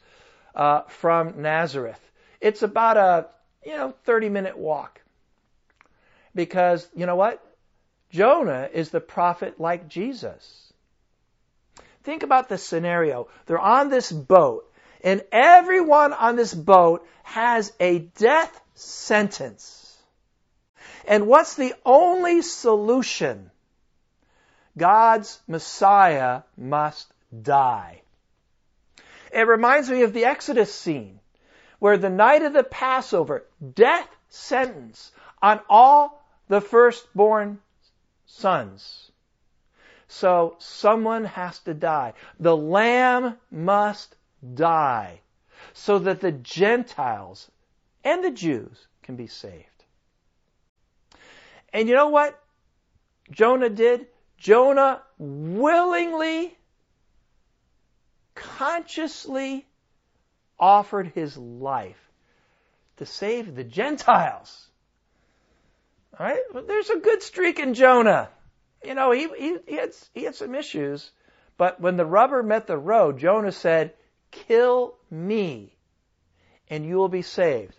uh, 0.55 0.83
from 0.89 1.41
Nazareth. 1.43 2.01
It's 2.41 2.63
about 2.63 2.97
a 2.97 3.27
you 3.65 3.77
know 3.77 3.95
30 4.05 4.29
minute 4.29 4.59
walk. 4.59 5.01
Because 6.35 6.89
you 6.95 7.07
know 7.07 7.17
what? 7.17 7.45
Jonah 8.11 8.69
is 8.73 8.91
the 8.91 9.01
prophet 9.01 9.61
like 9.61 9.89
Jesus. 9.89 10.70
Think 12.03 12.23
about 12.23 12.49
this 12.49 12.65
scenario. 12.65 13.29
They're 13.47 13.59
on 13.59 13.91
this 13.91 14.11
boat, 14.11 14.71
and 15.03 15.23
everyone 15.33 16.13
on 16.13 16.37
this 16.37 16.55
boat 16.55 17.07
has 17.23 17.73
a 17.79 17.99
death 17.99 18.61
sentence. 18.75 19.99
And 21.07 21.27
what's 21.27 21.55
the 21.55 21.75
only 21.85 22.43
solution? 22.43 23.51
God's 24.77 25.41
Messiah 25.47 26.43
must 26.57 27.13
die. 27.43 28.03
It 29.33 29.47
reminds 29.47 29.91
me 29.91 30.03
of 30.03 30.13
the 30.13 30.25
Exodus 30.25 30.75
scene 30.75 31.21
where 31.79 31.99
the 31.99 32.11
night 32.11 32.43
of 32.43 32.53
the 32.53 32.65
Passover, 32.65 33.47
death 33.75 34.09
sentence 34.29 35.13
on 35.43 35.61
all 35.69 36.23
the 36.49 36.61
firstborn 36.61 37.59
sons. 38.27 39.10
So 40.11 40.57
someone 40.59 41.25
has 41.25 41.61
to 41.61 41.73
die. 41.73 42.15
The 42.41 42.57
lamb 42.57 43.37
must 43.49 44.17
die 44.55 45.21
so 45.73 46.01
that 46.01 46.21
the 46.21 46.33
Gentiles 46.33 47.49
and 48.03 48.25
the 48.25 48.33
Jews 48.33 48.89
can 49.05 49.15
be 49.15 49.29
saved. 49.29 49.67
And 51.73 51.89
you 51.89 51.95
know 51.95 52.09
what 52.09 52.37
Jonah 53.31 53.69
did? 53.69 54.09
Jonah 54.37 55.01
willingly, 55.17 56.59
consciously 58.35 59.65
offered 60.59 61.13
his 61.15 61.37
life 61.37 62.11
to 62.97 63.07
save 63.07 63.55
the 63.55 63.63
Gentiles. 63.63 64.67
All 66.19 66.27
right? 66.27 66.67
There's 66.67 66.91
a 66.91 66.99
good 66.99 67.23
streak 67.23 67.61
in 67.61 67.75
Jonah. 67.75 68.29
You 68.85 68.95
know, 68.95 69.11
he, 69.11 69.29
he, 69.37 69.57
he, 69.67 69.75
had, 69.75 69.91
he 70.15 70.25
had 70.25 70.35
some 70.35 70.55
issues, 70.55 71.11
but 71.57 71.81
when 71.81 71.97
the 71.97 72.07
rubber 72.07 72.43
met 72.43 72.67
the 72.67 72.79
road, 72.79 73.19
Jonah 73.19 73.53
said, 73.53 73.93
Kill 74.31 74.95
me, 75.11 75.77
and 76.69 76.87
you 76.87 76.97
will 76.97 77.09
be 77.09 77.23
saved. 77.23 77.77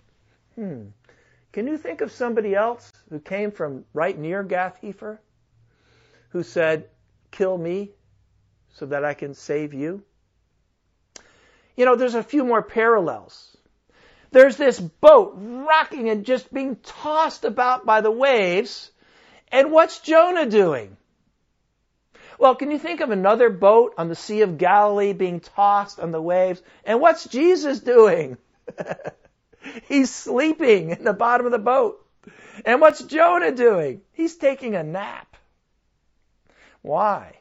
Hmm. 0.55 0.87
Can 1.51 1.67
you 1.67 1.77
think 1.77 2.01
of 2.01 2.11
somebody 2.11 2.55
else 2.55 2.91
who 3.09 3.19
came 3.19 3.51
from 3.51 3.85
right 3.93 4.17
near 4.17 4.43
Gath 4.43 4.79
Hepher 4.81 5.19
who 6.29 6.43
said, 6.43 6.89
Kill 7.31 7.57
me 7.57 7.91
so 8.73 8.85
that 8.85 9.03
I 9.03 9.13
can 9.13 9.33
save 9.33 9.73
you? 9.73 10.03
You 11.75 11.85
know, 11.85 11.95
there's 11.95 12.15
a 12.15 12.23
few 12.23 12.43
more 12.43 12.61
parallels. 12.61 13.57
There's 14.31 14.55
this 14.55 14.79
boat 14.79 15.33
rocking 15.37 16.09
and 16.09 16.25
just 16.25 16.53
being 16.53 16.77
tossed 16.77 17.43
about 17.43 17.85
by 17.85 18.01
the 18.01 18.11
waves. 18.11 18.91
And 19.51 19.71
what's 19.71 19.99
Jonah 19.99 20.45
doing? 20.45 20.97
Well, 22.39 22.55
can 22.55 22.71
you 22.71 22.79
think 22.79 23.01
of 23.01 23.11
another 23.11 23.49
boat 23.49 23.93
on 23.97 24.07
the 24.07 24.15
Sea 24.15 24.41
of 24.41 24.57
Galilee 24.57 25.13
being 25.13 25.41
tossed 25.41 25.99
on 25.99 26.11
the 26.11 26.21
waves? 26.21 26.61
And 26.83 26.99
what's 26.99 27.25
Jesus 27.25 27.79
doing? 27.79 28.37
He's 29.87 30.13
sleeping 30.13 30.89
in 30.89 31.03
the 31.03 31.13
bottom 31.13 31.45
of 31.45 31.51
the 31.51 31.59
boat. 31.59 32.03
And 32.65 32.81
what's 32.81 33.03
Jonah 33.03 33.51
doing? 33.51 34.01
He's 34.13 34.37
taking 34.37 34.75
a 34.75 34.83
nap. 34.83 35.37
Why? 36.81 37.37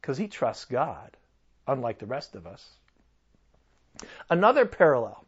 Because 0.00 0.18
he 0.18 0.28
trusts 0.28 0.66
God, 0.66 1.16
unlike 1.66 1.98
the 1.98 2.06
rest 2.06 2.34
of 2.34 2.46
us. 2.46 2.66
Another 4.28 4.66
parallel. 4.66 5.24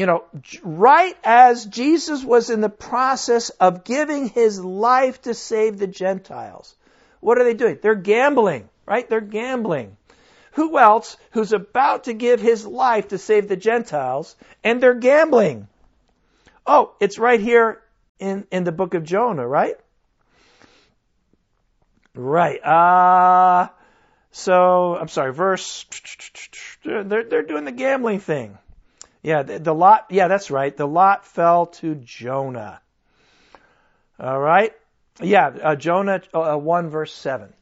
You 0.00 0.06
know, 0.06 0.24
right 0.62 1.14
as 1.22 1.66
Jesus 1.66 2.24
was 2.24 2.48
in 2.48 2.62
the 2.62 2.70
process 2.70 3.50
of 3.50 3.84
giving 3.84 4.30
his 4.30 4.58
life 4.58 5.20
to 5.22 5.34
save 5.34 5.78
the 5.78 5.86
Gentiles, 5.86 6.74
what 7.20 7.36
are 7.36 7.44
they 7.44 7.52
doing? 7.52 7.78
They're 7.82 7.94
gambling, 7.94 8.70
right? 8.86 9.06
They're 9.06 9.20
gambling. 9.20 9.98
Who 10.52 10.78
else 10.78 11.18
who's 11.32 11.52
about 11.52 12.04
to 12.04 12.14
give 12.14 12.40
his 12.40 12.64
life 12.64 13.08
to 13.08 13.18
save 13.18 13.46
the 13.46 13.58
Gentiles 13.58 14.36
and 14.64 14.82
they're 14.82 14.94
gambling? 14.94 15.68
Oh, 16.66 16.94
it's 16.98 17.18
right 17.18 17.38
here 17.38 17.82
in, 18.18 18.46
in 18.50 18.64
the 18.64 18.72
book 18.72 18.94
of 18.94 19.04
Jonah, 19.04 19.46
right? 19.46 19.76
Right. 22.14 22.64
Uh, 22.64 23.68
so, 24.30 24.96
I'm 24.96 25.08
sorry, 25.08 25.34
verse, 25.34 25.84
they're, 26.86 27.24
they're 27.24 27.42
doing 27.42 27.66
the 27.66 27.70
gambling 27.70 28.20
thing. 28.20 28.56
Yeah, 29.22 29.42
the, 29.42 29.58
the 29.58 29.74
lot, 29.74 30.06
yeah, 30.10 30.28
that's 30.28 30.50
right. 30.50 30.74
The 30.74 30.86
lot 30.86 31.26
fell 31.26 31.66
to 31.66 31.94
Jonah. 31.94 32.80
All 34.18 34.38
right. 34.38 34.72
Yeah, 35.20 35.48
uh, 35.48 35.76
Jonah 35.76 36.22
uh, 36.32 36.56
1 36.56 36.88
verse 36.88 37.12
7. 37.12 37.52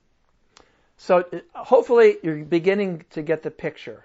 So 0.99 1.25
hopefully 1.55 2.17
you're 2.23 2.45
beginning 2.45 3.05
to 3.11 3.23
get 3.23 3.43
the 3.43 3.51
picture. 3.51 4.05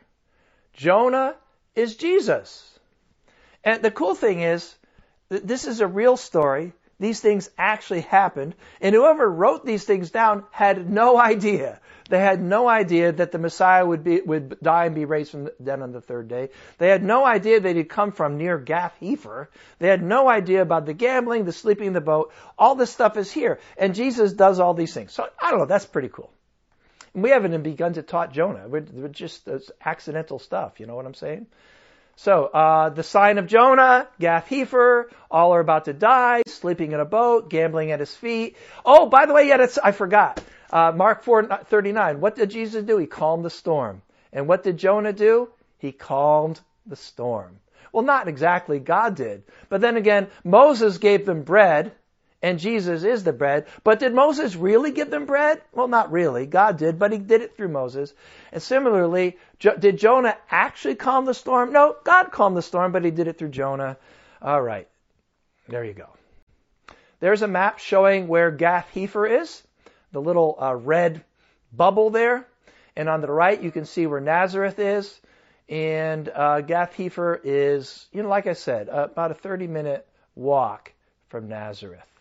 Jonah 0.74 1.36
is 1.76 1.96
Jesus. 1.96 2.80
And 3.64 3.82
the 3.82 3.92
cool 3.92 4.16
thing 4.16 4.42
is, 4.42 4.76
this 5.30 5.66
is 5.66 5.82
a 5.82 5.88
real 5.88 6.18
story. 6.18 6.74
These 7.04 7.20
things 7.20 7.50
actually 7.58 8.02
happened. 8.02 8.56
And 8.80 8.96
whoever 8.96 9.30
wrote 9.30 9.66
these 9.66 9.84
things 9.84 10.10
down 10.10 10.46
had 10.52 10.90
no 10.90 11.20
idea. 11.20 11.82
They 12.10 12.20
had 12.20 12.42
no 12.42 12.70
idea 12.70 13.12
that 13.12 13.34
the 13.34 13.40
Messiah 13.40 13.86
would 13.86 14.06
be, 14.06 14.22
would 14.22 14.58
die 14.62 14.86
and 14.86 14.96
be 14.96 15.04
raised 15.04 15.32
from 15.32 15.44
the 15.46 15.54
dead 15.62 15.82
on 15.82 15.92
the 15.92 16.00
third 16.00 16.30
day. 16.30 16.50
They 16.78 16.88
had 16.88 17.04
no 17.04 17.26
idea 17.26 17.60
that 17.60 17.76
he'd 17.76 17.90
come 17.90 18.14
from 18.14 18.38
near 18.38 18.58
Gath 18.58 18.96
Hepher. 19.02 19.48
They 19.80 19.90
had 19.90 20.02
no 20.02 20.30
idea 20.30 20.62
about 20.62 20.86
the 20.86 20.94
gambling, 20.94 21.44
the 21.44 21.52
sleeping 21.52 21.88
in 21.88 21.94
the 21.94 22.00
boat. 22.00 22.32
All 22.58 22.76
this 22.76 22.92
stuff 22.92 23.18
is 23.18 23.30
here. 23.30 23.60
And 23.78 23.96
Jesus 23.96 24.32
does 24.32 24.62
all 24.62 24.74
these 24.74 24.94
things. 24.94 25.12
So 25.12 25.28
I 25.42 25.50
don't 25.52 25.60
know. 25.60 25.66
That's 25.66 25.86
pretty 25.86 26.10
cool. 26.10 26.32
We 27.14 27.32
haven't 27.32 27.52
even 27.52 27.64
begun 27.64 27.94
to 27.94 28.02
taught 28.02 28.32
Jonah. 28.32 28.68
We're, 28.68 28.86
we're 28.94 29.08
just 29.10 29.48
uh, 29.50 29.60
accidental 29.84 30.40
stuff. 30.40 30.80
You 30.80 30.86
know 30.86 30.96
what 30.96 31.06
I'm 31.06 31.14
saying? 31.14 31.48
So, 32.16 32.46
uh, 32.46 32.90
the 32.90 33.04
sign 33.04 33.38
of 33.38 33.48
Jonah, 33.48 34.08
Gath 34.20 34.48
Hepher, 34.48 35.06
all 35.32 35.54
are 35.56 35.60
about 35.60 35.86
to 35.86 35.94
die, 35.94 36.44
sleeping 36.48 36.92
in 36.92 37.00
a 37.00 37.06
boat, 37.06 37.50
gambling 37.50 37.92
at 37.92 38.00
his 38.00 38.16
feet. 38.16 38.56
Oh, 38.86 39.08
by 39.08 39.26
the 39.26 39.34
way, 39.34 39.48
yeah, 39.48 39.66
I 39.84 39.92
forgot. 39.92 40.40
Uh, 40.72 40.92
Mark 40.96 41.24
4:39. 41.24 42.20
What 42.20 42.36
did 42.36 42.50
Jesus 42.50 42.84
do? 42.84 42.98
He 42.98 43.08
calmed 43.08 43.46
the 43.46 43.50
storm. 43.50 44.02
And 44.32 44.48
what 44.48 44.64
did 44.64 44.78
Jonah 44.78 45.14
do? 45.14 45.50
He 45.78 45.92
calmed 45.92 46.60
the 46.86 46.96
storm. 46.96 47.60
Well, 47.92 48.04
not 48.04 48.28
exactly. 48.28 48.80
God 48.80 49.16
did. 49.16 49.44
But 49.70 49.82
then 49.82 49.98
again, 49.98 50.28
Moses 50.44 50.98
gave 50.98 51.26
them 51.26 51.44
bread 51.44 51.92
and 52.44 52.60
Jesus 52.60 53.04
is 53.04 53.24
the 53.24 53.32
bread. 53.32 53.68
But 53.86 54.00
did 54.00 54.14
Moses 54.14 54.54
really 54.54 54.92
give 54.92 55.10
them 55.10 55.26
bread? 55.26 55.62
Well, 55.72 55.88
not 55.88 56.12
really. 56.12 56.46
God 56.46 56.78
did, 56.78 57.00
but 57.00 57.14
he 57.14 57.18
did 57.18 57.42
it 57.42 57.56
through 57.56 57.70
Moses. 57.70 58.14
And 58.52 58.62
similarly, 58.62 59.38
did 59.60 59.98
Jonah 59.98 60.38
actually 60.52 60.96
calm 60.96 61.24
the 61.24 61.34
storm? 61.34 61.72
No, 61.72 61.96
God 62.04 62.32
calmed 62.34 62.58
the 62.58 62.62
storm, 62.62 62.92
but 62.92 63.06
he 63.06 63.12
did 63.12 63.30
it 63.30 63.38
through 63.38 63.50
Jonah. 63.50 63.98
All 64.42 64.62
right. 64.62 64.90
There 65.70 65.86
you 65.86 65.94
go. 65.94 66.10
There's 67.22 67.42
a 67.42 67.48
map 67.48 67.80
showing 67.80 68.28
where 68.28 68.52
Gath 68.52 68.90
Hepher 68.94 69.42
is, 69.42 69.64
the 70.12 70.22
little 70.22 70.58
uh, 70.62 70.76
red 70.76 71.24
bubble 71.72 72.10
there. 72.10 72.46
And 72.98 73.08
on 73.08 73.22
the 73.22 73.32
right, 73.32 73.60
you 73.60 73.72
can 73.72 73.86
see 73.86 74.06
where 74.06 74.20
Nazareth 74.20 74.80
is. 74.80 75.18
And 75.70 76.28
uh, 76.28 76.60
Gath 76.60 76.94
Hepher 76.98 77.40
is, 77.42 78.06
you 78.12 78.22
know, 78.22 78.28
like 78.28 78.48
I 78.48 78.54
said, 78.54 78.90
uh, 78.90 79.08
about 79.10 79.32
a 79.32 79.36
30 79.36 79.68
minute 79.68 80.06
walk 80.36 80.92
from 81.30 81.48
Nazareth. 81.48 82.13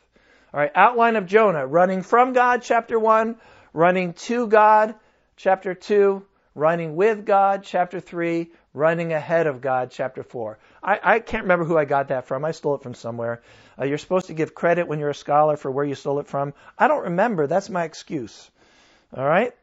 All 0.55 0.61
right, 0.61 0.71
outline 0.75 1.17
of 1.17 1.25
Jonah 1.25 1.67
running 1.67 2.03
from 2.03 2.35
God, 2.35 2.61
chapter 2.61 2.99
1, 2.99 3.37
running 3.73 4.13
to 4.13 4.47
God, 4.47 4.95
chapter 5.35 5.73
2, 5.75 6.23
running 6.55 6.95
with 6.95 7.25
God, 7.25 7.63
chapter 7.65 8.01
3, 8.01 8.51
running 8.75 9.15
ahead 9.15 9.47
of 9.47 9.63
God, 9.63 9.91
chapter 9.91 10.23
4. 10.23 10.59
I, 10.83 11.01
I 11.03 11.19
can't 11.21 11.45
remember 11.45 11.65
who 11.65 11.79
I 11.79 11.87
got 11.87 12.09
that 12.09 12.27
from. 12.27 12.45
I 12.45 12.51
stole 12.51 12.75
it 12.75 12.83
from 12.83 12.93
somewhere. 12.93 13.41
Uh, 13.79 13.87
you're 13.87 13.97
supposed 13.97 14.27
to 14.27 14.35
give 14.35 14.55
credit 14.55 14.87
when 14.87 14.99
you're 14.99 15.09
a 15.09 15.15
scholar 15.15 15.57
for 15.57 15.71
where 15.71 15.87
you 15.87 15.95
stole 15.95 16.19
it 16.19 16.27
from. 16.27 16.53
I 16.79 16.87
don't 16.87 17.05
remember. 17.05 17.47
That's 17.47 17.71
my 17.71 17.85
excuse. 17.85 18.51
All 19.17 19.25
right? 19.25 19.55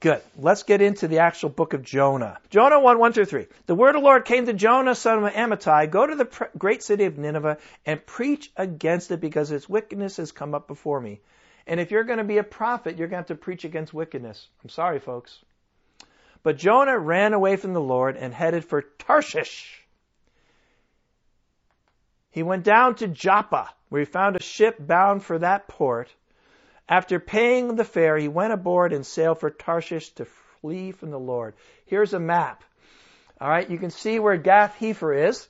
Good. 0.00 0.22
Let's 0.36 0.62
get 0.62 0.80
into 0.80 1.08
the 1.08 1.18
actual 1.18 1.48
book 1.48 1.72
of 1.72 1.82
Jonah. 1.82 2.38
Jonah 2.50 2.78
1, 2.78 2.98
1 3.00 3.12
through 3.12 3.24
3. 3.24 3.46
The 3.66 3.74
word 3.74 3.96
of 3.96 4.02
the 4.02 4.06
Lord 4.06 4.24
came 4.24 4.46
to 4.46 4.52
Jonah, 4.52 4.94
son 4.94 5.24
of 5.24 5.32
Amittai. 5.32 5.90
Go 5.90 6.06
to 6.06 6.14
the 6.14 6.48
great 6.56 6.84
city 6.84 7.04
of 7.04 7.18
Nineveh 7.18 7.58
and 7.84 8.06
preach 8.06 8.52
against 8.56 9.10
it 9.10 9.20
because 9.20 9.50
its 9.50 9.68
wickedness 9.68 10.18
has 10.18 10.30
come 10.30 10.54
up 10.54 10.68
before 10.68 11.00
me. 11.00 11.20
And 11.66 11.80
if 11.80 11.90
you're 11.90 12.04
going 12.04 12.18
to 12.18 12.24
be 12.24 12.38
a 12.38 12.44
prophet, 12.44 12.96
you're 12.96 13.08
going 13.08 13.24
to 13.24 13.28
have 13.32 13.38
to 13.38 13.44
preach 13.44 13.64
against 13.64 13.92
wickedness. 13.92 14.46
I'm 14.62 14.70
sorry, 14.70 15.00
folks. 15.00 15.36
But 16.44 16.58
Jonah 16.58 16.96
ran 16.96 17.32
away 17.32 17.56
from 17.56 17.72
the 17.72 17.80
Lord 17.80 18.16
and 18.16 18.32
headed 18.32 18.64
for 18.64 18.82
Tarshish. 18.82 19.84
He 22.30 22.44
went 22.44 22.62
down 22.62 22.94
to 22.96 23.08
Joppa, 23.08 23.68
where 23.88 24.00
he 24.00 24.04
found 24.04 24.36
a 24.36 24.42
ship 24.42 24.76
bound 24.78 25.24
for 25.24 25.40
that 25.40 25.66
port. 25.66 26.08
After 26.88 27.20
paying 27.20 27.76
the 27.76 27.84
fare, 27.84 28.16
he 28.16 28.28
went 28.28 28.52
aboard 28.52 28.92
and 28.92 29.04
sailed 29.04 29.40
for 29.40 29.50
Tarshish 29.50 30.10
to 30.14 30.24
flee 30.60 30.92
from 30.92 31.10
the 31.10 31.18
Lord. 31.18 31.54
Here's 31.86 32.14
a 32.14 32.20
map. 32.20 32.64
All 33.40 33.48
right, 33.48 33.68
you 33.68 33.78
can 33.78 33.90
see 33.90 34.18
where 34.18 34.36
Gath 34.36 34.76
Hepher 34.80 35.28
is. 35.28 35.46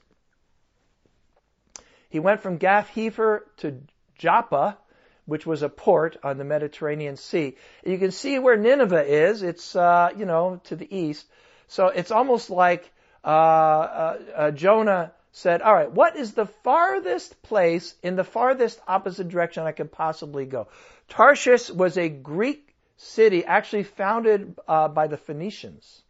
He 2.11 2.19
went 2.19 2.41
from 2.41 2.57
Gath 2.57 2.91
Hepher 2.95 3.43
to 3.59 3.81
Joppa, 4.19 4.79
which 5.27 5.47
was 5.47 5.63
a 5.63 5.69
port 5.69 6.17
on 6.23 6.39
the 6.39 6.45
Mediterranean 6.45 7.17
Sea. 7.17 7.57
You 7.85 7.99
can 7.99 8.11
see 8.11 8.39
where 8.39 8.57
Nineveh 8.57 9.05
is. 9.05 9.43
It's, 9.43 9.77
uh, 9.77 10.11
you 10.17 10.25
know, 10.25 10.61
to 10.65 10.77
the 10.77 10.95
east. 10.95 11.27
So 11.69 11.89
it's 11.89 12.11
almost 12.11 12.51
like 12.51 12.91
uh, 13.25 13.29
uh, 13.29 14.19
uh, 14.35 14.51
Jonah 14.51 15.13
said, 15.39 15.63
All 15.63 15.73
right, 15.73 15.91
what 15.91 16.17
is 16.17 16.35
the 16.35 16.47
farthest 16.47 17.41
place 17.43 17.95
in 18.03 18.17
the 18.17 18.25
farthest 18.25 18.81
opposite 18.89 19.29
direction 19.29 19.63
I 19.63 19.73
could 19.73 19.93
possibly 19.93 20.45
go? 20.45 20.67
Tarshish 21.09 21.71
was 21.71 21.97
a 21.97 22.09
Greek 22.09 22.75
city 22.97 23.45
actually 23.45 23.85
founded 23.85 24.59
uh, 24.67 24.89
by 24.89 25.07
the 25.07 25.17
Phoenicians. 25.17 26.03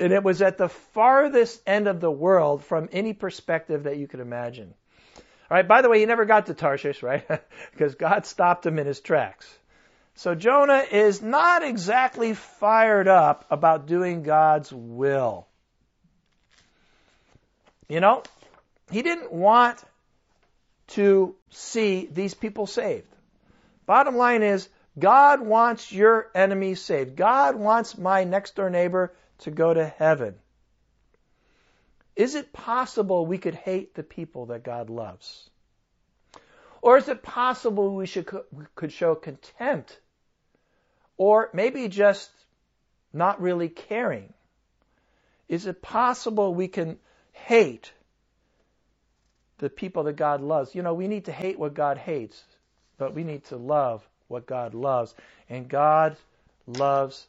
And 0.00 0.12
it 0.12 0.24
was 0.24 0.40
at 0.40 0.56
the 0.56 0.70
farthest 0.70 1.60
end 1.66 1.86
of 1.86 2.00
the 2.00 2.10
world 2.10 2.64
from 2.64 2.88
any 2.92 3.12
perspective 3.12 3.84
that 3.84 3.98
you 3.98 4.08
could 4.08 4.20
imagine. 4.20 4.72
All 5.50 5.56
right, 5.58 5.68
by 5.68 5.82
the 5.82 5.90
way, 5.90 6.00
he 6.00 6.06
never 6.06 6.24
got 6.24 6.46
to 6.46 6.54
Tarshish, 6.54 7.02
right? 7.02 7.28
because 7.72 7.94
God 7.94 8.24
stopped 8.24 8.64
him 8.64 8.78
in 8.78 8.86
his 8.86 9.00
tracks. 9.00 9.46
So 10.14 10.34
Jonah 10.34 10.84
is 10.90 11.20
not 11.20 11.62
exactly 11.62 12.32
fired 12.32 13.06
up 13.06 13.44
about 13.50 13.86
doing 13.86 14.22
God's 14.22 14.72
will. 14.72 15.46
You 17.88 18.00
know, 18.00 18.22
he 18.90 19.02
didn't 19.02 19.32
want 19.32 19.82
to 20.88 21.34
see 21.50 22.08
these 22.10 22.34
people 22.34 22.66
saved. 22.66 23.08
Bottom 23.86 24.16
line 24.16 24.42
is, 24.42 24.68
God 24.98 25.40
wants 25.40 25.90
your 25.90 26.30
enemies 26.34 26.82
saved. 26.82 27.16
God 27.16 27.56
wants 27.56 27.96
my 27.96 28.24
next 28.24 28.56
door 28.56 28.70
neighbor 28.70 29.14
to 29.38 29.50
go 29.50 29.72
to 29.72 29.86
heaven. 29.86 30.34
Is 32.14 32.34
it 32.34 32.52
possible 32.52 33.24
we 33.24 33.38
could 33.38 33.54
hate 33.54 33.94
the 33.94 34.02
people 34.02 34.46
that 34.46 34.62
God 34.62 34.90
loves? 34.90 35.48
Or 36.82 36.96
is 36.98 37.08
it 37.08 37.22
possible 37.22 37.94
we 37.94 38.06
should 38.06 38.28
could 38.74 38.92
show 38.92 39.14
contempt 39.14 39.98
or 41.16 41.48
maybe 41.54 41.88
just 41.88 42.30
not 43.12 43.40
really 43.40 43.68
caring? 43.68 44.32
Is 45.48 45.66
it 45.66 45.80
possible 45.80 46.54
we 46.54 46.68
can 46.68 46.98
hate 47.46 47.92
the 49.58 49.70
people 49.70 50.04
that 50.04 50.16
God 50.16 50.40
loves? 50.40 50.74
You 50.74 50.82
know, 50.82 50.94
we 50.94 51.08
need 51.08 51.26
to 51.26 51.32
hate 51.32 51.58
what 51.58 51.74
God 51.74 51.98
hates, 51.98 52.42
but 52.98 53.14
we 53.14 53.24
need 53.24 53.44
to 53.46 53.56
love 53.56 54.06
what 54.28 54.46
God 54.46 54.74
loves. 54.74 55.14
And 55.48 55.68
God 55.68 56.16
loves 56.66 57.26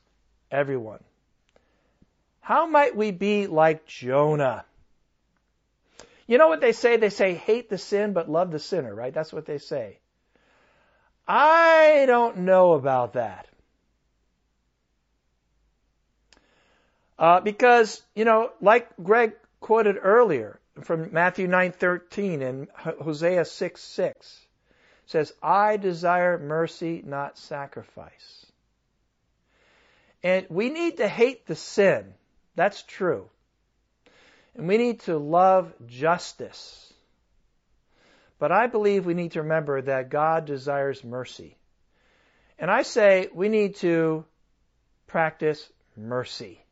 everyone. 0.52 1.00
How 2.42 2.66
might 2.66 2.96
we 2.96 3.12
be 3.12 3.48
like 3.48 3.86
Jonah? 3.86 4.66
You 6.28 6.38
know 6.38 6.48
what 6.48 6.62
they 6.62 6.72
say? 6.72 6.98
They 6.98 7.10
say 7.10 7.34
hate 7.34 7.70
the 7.70 7.78
sin 7.78 8.14
but 8.14 8.30
love 8.30 8.52
the 8.52 8.60
sinner, 8.60 8.94
right? 8.94 9.14
That's 9.14 9.34
what 9.34 9.46
they 9.46 9.58
say. 9.58 10.00
I 11.28 12.06
don't 12.08 12.40
know 12.40 12.74
about 12.74 13.14
that. 13.14 13.48
Uh, 17.18 17.40
because, 17.40 18.02
you 18.16 18.26
know, 18.26 18.52
like 18.62 18.90
Greg 19.02 19.34
quoted 19.64 19.98
earlier 20.02 20.60
from 20.82 21.14
Matthew 21.14 21.48
9:13 21.48 22.42
and 22.42 22.70
Hosea 22.72 23.46
6:6 23.46 24.46
says, 25.06 25.34
"I 25.42 25.78
desire 25.78 26.38
mercy, 26.38 27.02
not 27.06 27.38
sacrifice." 27.38 28.46
And 30.22 30.46
we 30.50 30.70
need 30.70 30.98
to 30.98 31.08
hate 31.08 31.46
the 31.46 31.56
sin. 31.56 32.14
That's 32.56 32.84
true. 32.84 33.30
And 34.56 34.68
we 34.68 34.78
need 34.78 35.00
to 35.02 35.18
love 35.18 35.74
justice. 35.86 36.94
But 38.40 38.52
I 38.52 38.68
believe 38.68 39.06
we 39.06 39.14
need 39.14 39.32
to 39.32 39.44
remember 39.44 39.82
that 39.82 40.10
God 40.10 40.46
desires 40.46 41.06
mercy. 41.06 41.58
And 42.60 42.70
I 42.70 42.82
say 42.82 43.30
we 43.34 43.48
need 43.48 43.76
to 43.78 44.26
practice 45.08 45.72
mercy. 45.96 46.63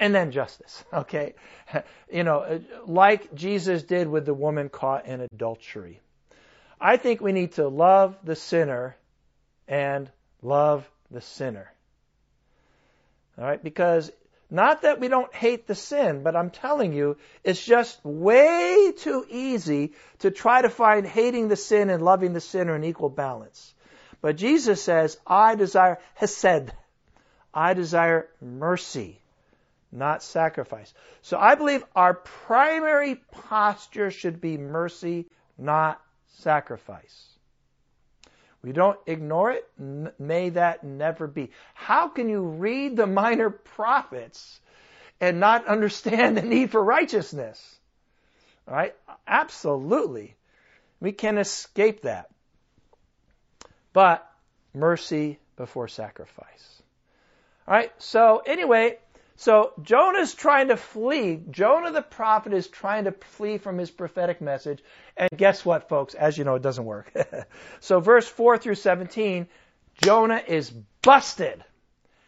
And 0.00 0.14
then 0.14 0.30
justice, 0.30 0.84
okay? 0.92 1.34
You 2.10 2.24
know, 2.24 2.62
like 2.86 3.34
Jesus 3.34 3.82
did 3.82 4.08
with 4.08 4.24
the 4.24 4.32
woman 4.32 4.70
caught 4.70 5.04
in 5.04 5.20
adultery. 5.20 6.00
I 6.80 6.96
think 6.96 7.20
we 7.20 7.32
need 7.32 7.52
to 7.52 7.68
love 7.68 8.16
the 8.24 8.34
sinner 8.34 8.96
and 9.66 10.10
love 10.40 10.88
the 11.10 11.20
sinner. 11.20 11.70
All 13.36 13.44
right? 13.44 13.62
Because 13.62 14.10
not 14.50 14.82
that 14.82 15.00
we 15.00 15.08
don't 15.08 15.34
hate 15.34 15.66
the 15.66 15.74
sin, 15.74 16.22
but 16.22 16.34
I'm 16.34 16.50
telling 16.50 16.94
you, 16.94 17.18
it's 17.44 17.62
just 17.62 18.02
way 18.04 18.92
too 18.96 19.26
easy 19.28 19.92
to 20.20 20.30
try 20.30 20.62
to 20.62 20.70
find 20.70 21.06
hating 21.06 21.48
the 21.48 21.56
sin 21.56 21.90
and 21.90 22.02
loving 22.02 22.32
the 22.32 22.40
sinner 22.40 22.74
in 22.74 22.84
equal 22.84 23.10
balance. 23.10 23.74
But 24.22 24.36
Jesus 24.36 24.82
says, 24.82 25.18
I 25.26 25.54
desire 25.54 25.98
hesed. 26.14 26.72
I 27.52 27.74
desire 27.74 28.28
mercy, 28.40 29.20
not 29.90 30.22
sacrifice. 30.22 30.92
So 31.22 31.38
I 31.38 31.54
believe 31.54 31.84
our 31.94 32.14
primary 32.14 33.16
posture 33.16 34.10
should 34.10 34.40
be 34.40 34.58
mercy, 34.58 35.26
not 35.56 36.00
sacrifice. 36.38 37.28
We 38.62 38.72
don't 38.72 38.98
ignore 39.06 39.52
it. 39.52 39.68
May 40.18 40.50
that 40.50 40.84
never 40.84 41.26
be. 41.26 41.50
How 41.74 42.08
can 42.08 42.28
you 42.28 42.40
read 42.40 42.96
the 42.96 43.06
minor 43.06 43.50
prophets 43.50 44.60
and 45.20 45.40
not 45.40 45.66
understand 45.66 46.36
the 46.36 46.42
need 46.42 46.70
for 46.70 46.82
righteousness? 46.82 47.78
All 48.66 48.74
right? 48.74 48.94
Absolutely. 49.26 50.36
We 51.00 51.12
can 51.12 51.38
escape 51.38 52.02
that. 52.02 52.28
But 53.92 54.28
mercy 54.74 55.38
before 55.56 55.88
sacrifice. 55.88 56.82
All 57.66 57.74
right? 57.74 57.92
So, 57.98 58.42
anyway, 58.44 58.98
so 59.40 59.72
Jonah's 59.82 60.34
trying 60.34 60.66
to 60.68 60.76
flee. 60.76 61.40
Jonah 61.50 61.92
the 61.92 62.02
prophet 62.02 62.52
is 62.52 62.66
trying 62.66 63.04
to 63.04 63.12
flee 63.12 63.58
from 63.58 63.78
his 63.78 63.88
prophetic 63.88 64.40
message. 64.40 64.82
And 65.16 65.30
guess 65.34 65.64
what, 65.64 65.88
folks? 65.88 66.14
As 66.14 66.36
you 66.36 66.42
know, 66.42 66.56
it 66.56 66.62
doesn't 66.62 66.84
work. 66.84 67.12
so 67.80 68.00
verse 68.00 68.26
4 68.26 68.58
through 68.58 68.74
17, 68.74 69.46
Jonah 70.02 70.42
is 70.44 70.70
busted. 71.02 71.62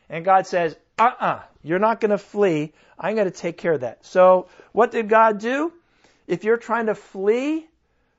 And 0.09 0.25
God 0.25 0.46
says, 0.46 0.77
uh-uh, 1.01 1.40
you're 1.64 1.81
not 1.81 2.01
going 2.01 2.12
to 2.12 2.18
flee. 2.18 2.75
I'm 2.96 3.16
going 3.16 3.29
to 3.29 3.37
take 3.37 3.59
care 3.59 3.73
of 3.73 3.81
that. 3.81 4.07
So 4.07 4.46
what 4.70 4.92
did 4.92 5.09
God 5.09 5.40
do? 5.40 5.73
If 6.29 6.44
you're 6.44 6.59
trying 6.59 6.87
to 6.87 6.94
flee 6.94 7.66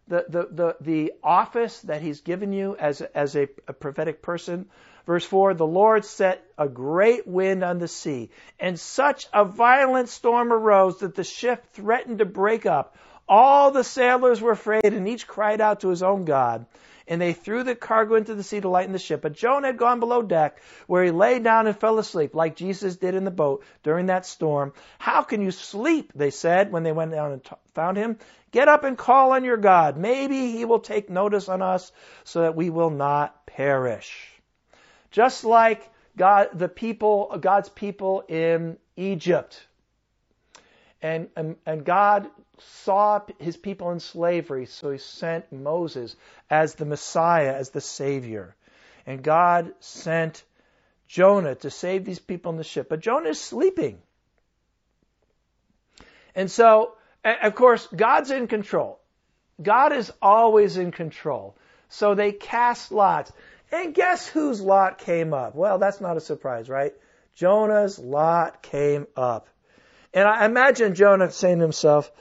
the, 0.10 0.25
the, 0.27 0.47
the, 0.51 0.75
the 0.82 1.13
office 1.23 1.80
that 1.84 2.01
he's 2.01 2.19
given 2.19 2.51
you 2.51 2.75
as, 2.75 2.99
as 2.99 3.38
a, 3.38 3.47
a 3.69 3.73
prophetic 3.73 4.21
person, 4.21 4.65
Verse 5.05 5.25
4 5.25 5.53
The 5.53 5.65
Lord 5.65 6.05
set 6.05 6.43
a 6.57 6.67
great 6.67 7.27
wind 7.27 7.63
on 7.63 7.79
the 7.79 7.87
sea, 7.87 8.29
and 8.59 8.79
such 8.79 9.27
a 9.33 9.45
violent 9.45 10.09
storm 10.09 10.53
arose 10.53 10.99
that 10.99 11.15
the 11.15 11.23
ship 11.23 11.65
threatened 11.73 12.19
to 12.19 12.25
break 12.25 12.65
up. 12.65 12.95
All 13.27 13.71
the 13.71 13.83
sailors 13.83 14.41
were 14.41 14.51
afraid, 14.51 14.85
and 14.85 15.07
each 15.07 15.27
cried 15.27 15.61
out 15.61 15.81
to 15.81 15.89
his 15.89 16.03
own 16.03 16.25
God. 16.25 16.65
And 17.07 17.19
they 17.19 17.33
threw 17.33 17.63
the 17.63 17.75
cargo 17.75 18.15
into 18.15 18.35
the 18.35 18.43
sea 18.43 18.61
to 18.61 18.69
lighten 18.69 18.93
the 18.93 18.99
ship. 18.99 19.21
But 19.21 19.33
Jonah 19.33 19.67
had 19.67 19.77
gone 19.77 19.99
below 19.99 20.21
deck, 20.21 20.61
where 20.87 21.03
he 21.03 21.11
lay 21.11 21.39
down 21.39 21.67
and 21.67 21.77
fell 21.77 21.97
asleep, 21.97 22.35
like 22.35 22.55
Jesus 22.55 22.95
did 22.97 23.15
in 23.15 23.25
the 23.25 23.31
boat 23.31 23.63
during 23.83 24.05
that 24.05 24.25
storm. 24.25 24.73
How 24.99 25.23
can 25.23 25.41
you 25.41 25.51
sleep? 25.51 26.11
They 26.13 26.29
said 26.29 26.71
when 26.71 26.83
they 26.83 26.91
went 26.91 27.11
down 27.11 27.31
and 27.31 27.43
t- 27.43 27.55
found 27.73 27.97
him. 27.97 28.17
Get 28.51 28.67
up 28.67 28.83
and 28.83 28.97
call 28.97 29.31
on 29.31 29.43
your 29.43 29.57
God. 29.57 29.97
Maybe 29.97 30.51
he 30.51 30.65
will 30.65 30.79
take 30.79 31.09
notice 31.09 31.49
on 31.49 31.61
us 31.61 31.91
so 32.23 32.41
that 32.41 32.55
we 32.55 32.69
will 32.69 32.89
not 32.89 33.45
perish. 33.45 34.30
Just 35.12 35.43
like 35.43 35.89
God, 36.17 36.50
the 36.54 36.67
people, 36.67 37.38
God's 37.39 37.69
people 37.69 38.24
in 38.28 38.78
Egypt. 38.95 39.62
And, 41.02 41.30
and, 41.36 41.56
and 41.65 41.84
God 41.84 42.30
saw 42.60 43.21
his 43.39 43.58
people 43.58 43.91
in 43.91 44.00
slavery, 44.00 44.65
so 44.67 44.91
he 44.91 44.97
sent 44.97 45.52
Moses 45.52 46.15
as 46.50 46.76
the 46.76 46.86
Messiah, 46.86 47.54
as 47.56 47.71
the 47.71 47.82
Savior. 47.82 48.56
And 49.06 49.24
God 49.24 49.74
sent 49.80 50.43
Jonah 51.08 51.56
to 51.56 51.69
save 51.69 52.06
these 52.06 52.19
people 52.19 52.52
in 52.52 52.58
the 52.58 52.63
ship. 52.63 52.88
But 52.88 53.00
Jonah 53.00 53.30
is 53.30 53.41
sleeping. 53.41 54.00
And 56.36 56.50
so, 56.50 56.93
of 57.24 57.56
course, 57.56 57.88
God's 57.93 58.32
in 58.32 58.47
control. 58.47 59.00
God 59.62 59.91
is 59.91 60.12
always 60.21 60.78
in 60.78 60.91
control. 60.91 61.56
So 61.89 62.15
they 62.15 62.32
cast 62.32 62.91
lots. 62.91 63.32
And 63.71 63.93
guess 63.93 64.27
whose 64.27 64.60
lot 64.62 64.97
came 64.97 65.34
up? 65.34 65.55
Well, 65.55 65.77
that's 65.77 66.01
not 66.01 66.17
a 66.17 66.21
surprise, 66.21 66.69
right? 66.69 66.93
Jonah's 67.36 67.97
lot 67.97 68.62
came 68.62 69.07
up. 69.15 69.47
And 70.13 70.27
I 70.27 70.45
imagine 70.45 70.93
Jonah 70.95 71.31
saying 71.31 71.60
to 71.60 71.63
himself, 71.63 72.12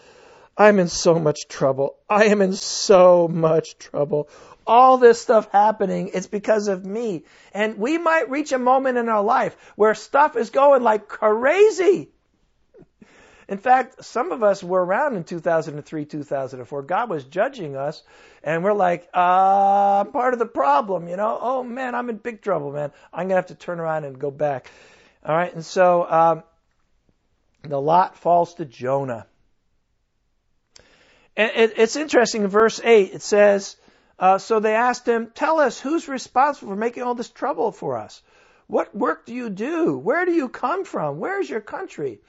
I'm 0.57 0.79
in 0.79 0.89
so 0.89 1.19
much 1.19 1.49
trouble. 1.49 1.97
I 2.09 2.27
am 2.27 2.41
in 2.43 2.53
so 2.53 3.27
much 3.27 3.79
trouble. 3.79 4.29
all 4.67 4.99
this 4.99 5.21
stuff 5.21 5.51
happening, 5.51 6.11
it's 6.15 6.29
because 6.29 6.69
of 6.69 6.85
me. 6.85 7.25
And 7.53 7.79
we 7.79 7.99
might 7.99 8.31
reach 8.31 8.53
a 8.53 8.59
moment 8.59 8.99
in 8.99 9.09
our 9.09 9.23
life 9.23 9.57
where 9.75 9.95
stuff 9.95 10.37
is 10.37 10.51
going 10.51 10.83
like 10.83 11.09
crazy. 11.09 12.11
In 13.51 13.59
fact, 13.59 14.05
some 14.05 14.31
of 14.31 14.45
us 14.45 14.63
were 14.63 14.83
around 14.83 15.17
in 15.17 15.25
2003, 15.25 16.05
2004. 16.05 16.83
God 16.83 17.11
was 17.11 17.25
judging 17.25 17.75
us, 17.75 18.01
and 18.45 18.63
we're 18.63 18.73
like, 18.73 19.09
uh, 19.13 20.03
I'm 20.03 20.13
part 20.13 20.35
of 20.35 20.39
the 20.39 20.47
problem, 20.47 21.09
you 21.09 21.17
know? 21.17 21.37
Oh 21.41 21.65
man, 21.65 21.97
I'm 21.97 22.09
in 22.11 22.19
big 22.19 22.43
trouble, 22.43 22.71
man. 22.71 22.93
I'm 23.13 23.27
gonna 23.27 23.35
have 23.35 23.47
to 23.47 23.57
turn 23.57 23.81
around 23.81 24.05
and 24.05 24.17
go 24.17 24.31
back. 24.31 24.71
All 25.27 25.35
right, 25.35 25.53
and 25.53 25.65
so 25.65 26.09
um, 26.09 26.43
the 27.63 27.81
lot 27.81 28.17
falls 28.17 28.55
to 28.55 28.65
Jonah. 28.65 29.27
And 31.37 31.51
it, 31.57 31.73
it's 31.77 31.97
interesting 31.97 32.43
in 32.43 32.49
verse 32.49 32.81
8, 32.83 33.15
it 33.15 33.23
says, 33.23 33.77
uh, 34.21 34.39
So 34.39 34.61
they 34.61 34.77
asked 34.77 35.09
him, 35.09 35.33
Tell 35.35 35.59
us, 35.59 35.81
who's 35.81 36.07
responsible 36.07 36.71
for 36.71 36.77
making 36.77 37.03
all 37.03 37.17
this 37.17 37.31
trouble 37.31 37.73
for 37.73 37.99
us? 37.99 38.23
What 38.69 38.95
work 38.95 39.27
do 39.27 39.35
you 39.35 39.51
do? 39.51 39.99
Where 39.99 40.25
do 40.25 40.31
you 40.31 40.49
come 40.49 40.85
from? 40.85 41.19
Where's 41.19 41.51
your 41.51 41.61
country? 41.61 42.21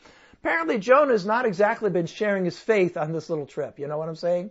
Apparently, 0.44 0.80
Jonah's 0.80 1.26
not 1.26 1.46
exactly 1.46 1.92
been 1.92 2.08
sharing 2.08 2.46
his 2.46 2.58
faith 2.58 2.98
on 2.98 3.12
this 3.12 3.30
little 3.30 3.46
trip. 3.46 3.78
You 3.78 3.88
know 3.88 4.00
what 4.00 4.10
I'm 4.10 4.16
saying? 4.16 4.50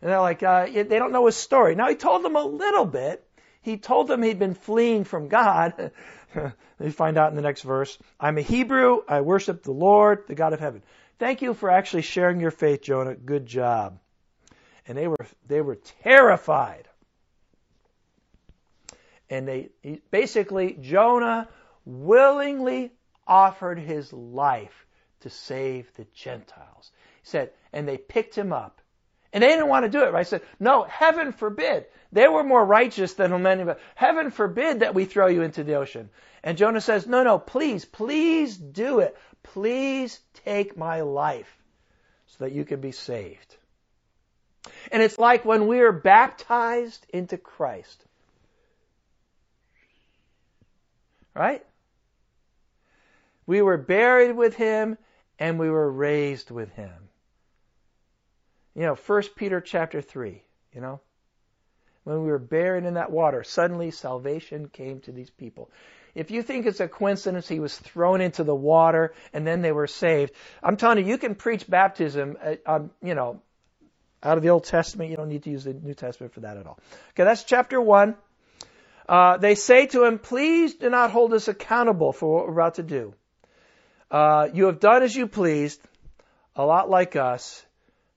And 0.00 0.10
they're 0.10 0.20
like, 0.20 0.42
uh, 0.42 0.66
they 0.66 0.84
don't 0.84 1.10
know 1.10 1.26
his 1.26 1.34
story. 1.34 1.74
Now, 1.74 1.88
he 1.88 1.96
told 1.96 2.24
them 2.24 2.36
a 2.36 2.44
little 2.44 2.84
bit. 2.84 3.26
He 3.62 3.76
told 3.76 4.06
them 4.06 4.22
he'd 4.22 4.38
been 4.38 4.54
fleeing 4.54 5.02
from 5.02 5.26
God. 5.26 5.90
you 6.80 6.90
find 6.92 7.18
out 7.18 7.30
in 7.30 7.36
the 7.36 7.42
next 7.42 7.62
verse. 7.62 7.98
I'm 8.20 8.38
a 8.38 8.42
Hebrew. 8.42 9.02
I 9.08 9.22
worship 9.22 9.64
the 9.64 9.72
Lord, 9.72 10.24
the 10.28 10.36
God 10.36 10.52
of 10.52 10.60
heaven. 10.60 10.84
Thank 11.18 11.42
you 11.42 11.54
for 11.54 11.70
actually 11.70 12.02
sharing 12.02 12.38
your 12.38 12.52
faith, 12.52 12.82
Jonah. 12.82 13.16
Good 13.16 13.46
job. 13.46 13.98
And 14.86 14.96
they 14.96 15.08
were 15.08 15.26
they 15.48 15.60
were 15.60 15.78
terrified. 16.02 16.86
And 19.28 19.48
they 19.48 19.70
basically 20.12 20.78
Jonah 20.80 21.48
willingly 21.84 22.92
offered 23.26 23.80
his 23.80 24.12
life 24.12 24.85
to 25.20 25.30
save 25.30 25.92
the 25.94 26.06
Gentiles. 26.14 26.90
He 27.22 27.28
said, 27.28 27.50
and 27.72 27.86
they 27.86 27.98
picked 27.98 28.34
him 28.34 28.52
up. 28.52 28.80
And 29.32 29.42
they 29.42 29.48
didn't 29.48 29.68
want 29.68 29.84
to 29.84 29.90
do 29.90 30.02
it, 30.04 30.12
right? 30.12 30.20
I 30.20 30.22
said, 30.22 30.42
no, 30.58 30.84
heaven 30.84 31.32
forbid. 31.32 31.86
They 32.12 32.28
were 32.28 32.44
more 32.44 32.64
righteous 32.64 33.14
than 33.14 33.42
many 33.42 33.62
of 33.62 33.68
us. 33.68 33.78
Heaven 33.94 34.30
forbid 34.30 34.80
that 34.80 34.94
we 34.94 35.04
throw 35.04 35.26
you 35.26 35.42
into 35.42 35.64
the 35.64 35.74
ocean. 35.74 36.08
And 36.42 36.56
Jonah 36.56 36.80
says, 36.80 37.06
no, 37.06 37.22
no, 37.22 37.38
please, 37.38 37.84
please 37.84 38.56
do 38.56 39.00
it. 39.00 39.16
Please 39.42 40.18
take 40.44 40.76
my 40.76 41.02
life 41.02 41.54
so 42.26 42.44
that 42.44 42.52
you 42.52 42.64
can 42.64 42.80
be 42.80 42.92
saved. 42.92 43.56
And 44.90 45.02
it's 45.02 45.18
like 45.18 45.44
when 45.44 45.66
we 45.66 45.80
are 45.80 45.92
baptized 45.92 47.04
into 47.10 47.36
Christ. 47.36 48.02
Right? 51.34 51.64
We 53.46 53.60
were 53.62 53.76
buried 53.76 54.34
with 54.34 54.56
him 54.56 54.96
and 55.38 55.58
we 55.58 55.70
were 55.70 55.90
raised 55.90 56.50
with 56.50 56.70
him. 56.72 56.92
You 58.74 58.82
know, 58.82 58.94
1 58.94 59.22
Peter 59.36 59.60
chapter 59.60 60.00
3, 60.02 60.42
you 60.74 60.80
know, 60.80 61.00
when 62.04 62.22
we 62.22 62.28
were 62.28 62.38
buried 62.38 62.84
in 62.84 62.94
that 62.94 63.10
water, 63.10 63.42
suddenly 63.42 63.90
salvation 63.90 64.68
came 64.68 65.00
to 65.00 65.12
these 65.12 65.30
people. 65.30 65.70
If 66.14 66.30
you 66.30 66.42
think 66.42 66.64
it's 66.64 66.80
a 66.80 66.88
coincidence 66.88 67.48
he 67.48 67.60
was 67.60 67.76
thrown 67.76 68.20
into 68.20 68.44
the 68.44 68.54
water 68.54 69.12
and 69.32 69.46
then 69.46 69.60
they 69.60 69.72
were 69.72 69.86
saved, 69.86 70.32
I'm 70.62 70.76
telling 70.76 70.98
you, 70.98 71.04
you 71.04 71.18
can 71.18 71.34
preach 71.34 71.68
baptism, 71.68 72.38
uh, 72.42 72.54
um, 72.64 72.90
you 73.02 73.14
know, 73.14 73.42
out 74.22 74.38
of 74.38 74.42
the 74.42 74.50
Old 74.50 74.64
Testament. 74.64 75.10
You 75.10 75.16
don't 75.16 75.28
need 75.28 75.42
to 75.42 75.50
use 75.50 75.64
the 75.64 75.74
New 75.74 75.94
Testament 75.94 76.32
for 76.32 76.40
that 76.40 76.56
at 76.56 76.66
all. 76.66 76.78
Okay, 77.10 77.24
that's 77.24 77.44
chapter 77.44 77.80
1. 77.80 78.14
Uh, 79.08 79.36
they 79.36 79.54
say 79.54 79.86
to 79.86 80.04
him, 80.04 80.18
please 80.18 80.74
do 80.74 80.90
not 80.90 81.10
hold 81.10 81.32
us 81.34 81.48
accountable 81.48 82.12
for 82.12 82.34
what 82.34 82.46
we're 82.46 82.52
about 82.52 82.74
to 82.76 82.82
do. 82.82 83.14
Uh, 84.10 84.48
you 84.52 84.66
have 84.66 84.80
done 84.80 85.02
as 85.02 85.14
you 85.14 85.26
pleased, 85.26 85.80
a 86.54 86.64
lot 86.64 86.88
like 86.88 87.16
us. 87.16 87.64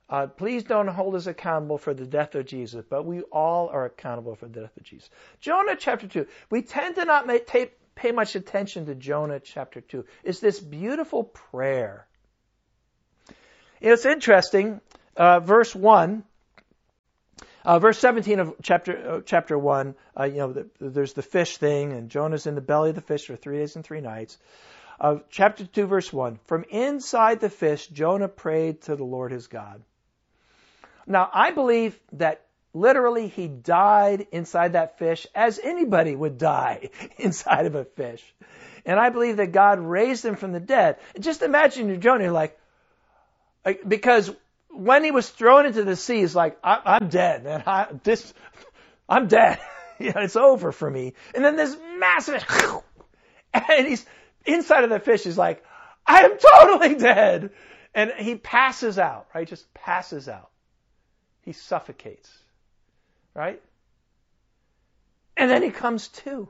Uh, 0.10 0.28
please 0.28 0.64
don't 0.64 0.88
hold 0.88 1.16
us 1.16 1.28
accountable 1.28 1.78
for 1.78 1.94
the 1.94 2.06
death 2.06 2.34
of 2.34 2.46
Jesus, 2.46 2.84
but 2.90 3.06
we 3.06 3.22
all 3.22 3.70
are 3.70 3.86
accountable 3.86 4.36
for 4.36 4.48
the 4.48 4.62
death 4.62 4.76
of 4.76 4.84
Jesus. 4.84 5.10
Jonah 5.40 5.76
chapter 5.78 6.08
2. 6.08 6.26
We 6.50 6.64
tend 6.64 6.96
to 6.96 7.06
not 7.06 7.28
make, 7.28 7.46
take, 7.46 7.78
pay 7.94 8.12
much 8.12 8.36
attention 8.36 8.88
to 8.88 8.96
Jonah 8.96 9.40
chapter 9.40 9.82
2. 9.82 10.06
It's 10.24 10.40
this 10.40 10.60
beautiful 10.60 11.24
prayer. 11.24 12.08
It's 13.82 14.06
interesting. 14.06 14.82
Uh, 15.16 15.42
verse 15.42 15.76
1, 15.76 16.24
uh, 17.66 17.80
verse 17.80 18.00
17 18.00 18.40
of 18.40 18.56
chapter 18.64 19.12
uh, 19.12 19.22
chapter 19.26 19.58
1, 19.58 19.96
uh, 20.18 20.24
you 20.24 20.38
know, 20.38 20.54
the, 20.54 20.70
there's 20.80 21.14
the 21.14 21.22
fish 21.22 21.58
thing, 21.58 21.92
and 21.92 22.10
Jonah's 22.10 22.48
in 22.48 22.56
the 22.56 22.62
belly 22.62 22.90
of 22.90 22.96
the 22.96 23.02
fish 23.02 23.26
for 23.26 23.36
three 23.36 23.58
days 23.58 23.76
and 23.76 23.86
three 23.86 24.02
nights 24.02 24.38
of 25.00 25.24
chapter 25.30 25.66
2, 25.66 25.86
verse 25.86 26.12
1. 26.12 26.40
From 26.46 26.66
inside 26.70 27.40
the 27.40 27.50
fish, 27.50 27.88
Jonah 27.88 28.28
prayed 28.28 28.82
to 28.84 28.96
the 28.96 29.04
Lord 29.04 29.32
his 29.32 29.48
God. 29.48 29.82
Now, 31.08 31.30
I 31.34 31.52
believe 31.52 32.00
that 32.14 32.46
literally 32.74 33.28
he 33.28 33.48
died 33.48 34.28
inside 34.32 34.74
that 34.74 35.00
fish 35.00 35.26
as 35.34 35.60
anybody 35.62 36.16
would 36.16 36.38
die 36.38 36.90
inside 37.18 37.66
of 37.66 37.76
a 37.76 37.86
fish. 37.86 38.24
And 38.86 39.00
I 39.00 39.10
believe 39.10 39.38
that 39.38 39.52
God 39.52 39.80
raised 39.80 40.24
him 40.24 40.36
from 40.36 40.52
the 40.52 40.60
dead. 40.60 40.98
Just 41.20 41.42
imagine 41.42 41.88
you're 41.88 41.98
Jonah, 41.98 42.32
like, 42.32 42.60
uh, 43.66 43.74
because 43.88 44.32
when 44.70 45.04
he 45.04 45.12
was 45.12 45.30
thrown 45.30 45.66
into 45.66 45.84
the 45.84 45.96
sea, 45.96 46.20
he's 46.20 46.36
like, 46.36 46.58
I, 46.64 47.00
am 47.02 47.10
dead, 47.10 47.44
man. 47.44 47.64
I, 47.66 47.88
this, 48.04 48.34
I'm 49.08 49.28
dead. 49.28 49.60
it's 50.00 50.36
over 50.36 50.72
for 50.72 50.90
me. 50.90 51.14
And 51.34 51.44
then 51.44 51.56
this 51.56 51.76
massive, 51.98 52.46
and 53.54 53.88
he's 53.88 54.06
inside 54.54 54.84
of 54.84 54.90
the 54.90 55.00
fish 55.00 55.26
is 55.26 55.38
like, 55.38 55.64
I 56.06 56.24
am 56.24 56.38
totally 56.38 56.96
dead. 56.96 57.52
And 57.94 58.12
he 58.18 58.36
passes 58.36 59.00
out, 59.00 59.28
right? 59.34 59.48
Just 59.48 59.74
passes 59.74 60.30
out. 60.30 60.50
He 61.42 61.54
suffocates, 61.54 62.32
right? 63.34 63.62
And 65.36 65.50
then 65.50 65.64
he 65.64 65.72
comes 65.72 66.10
to. 66.10 66.50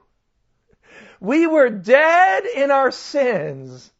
We 1.19 1.47
were 1.47 1.69
dead 1.69 2.45
in 2.45 2.71
our 2.71 2.91
sins 2.91 3.91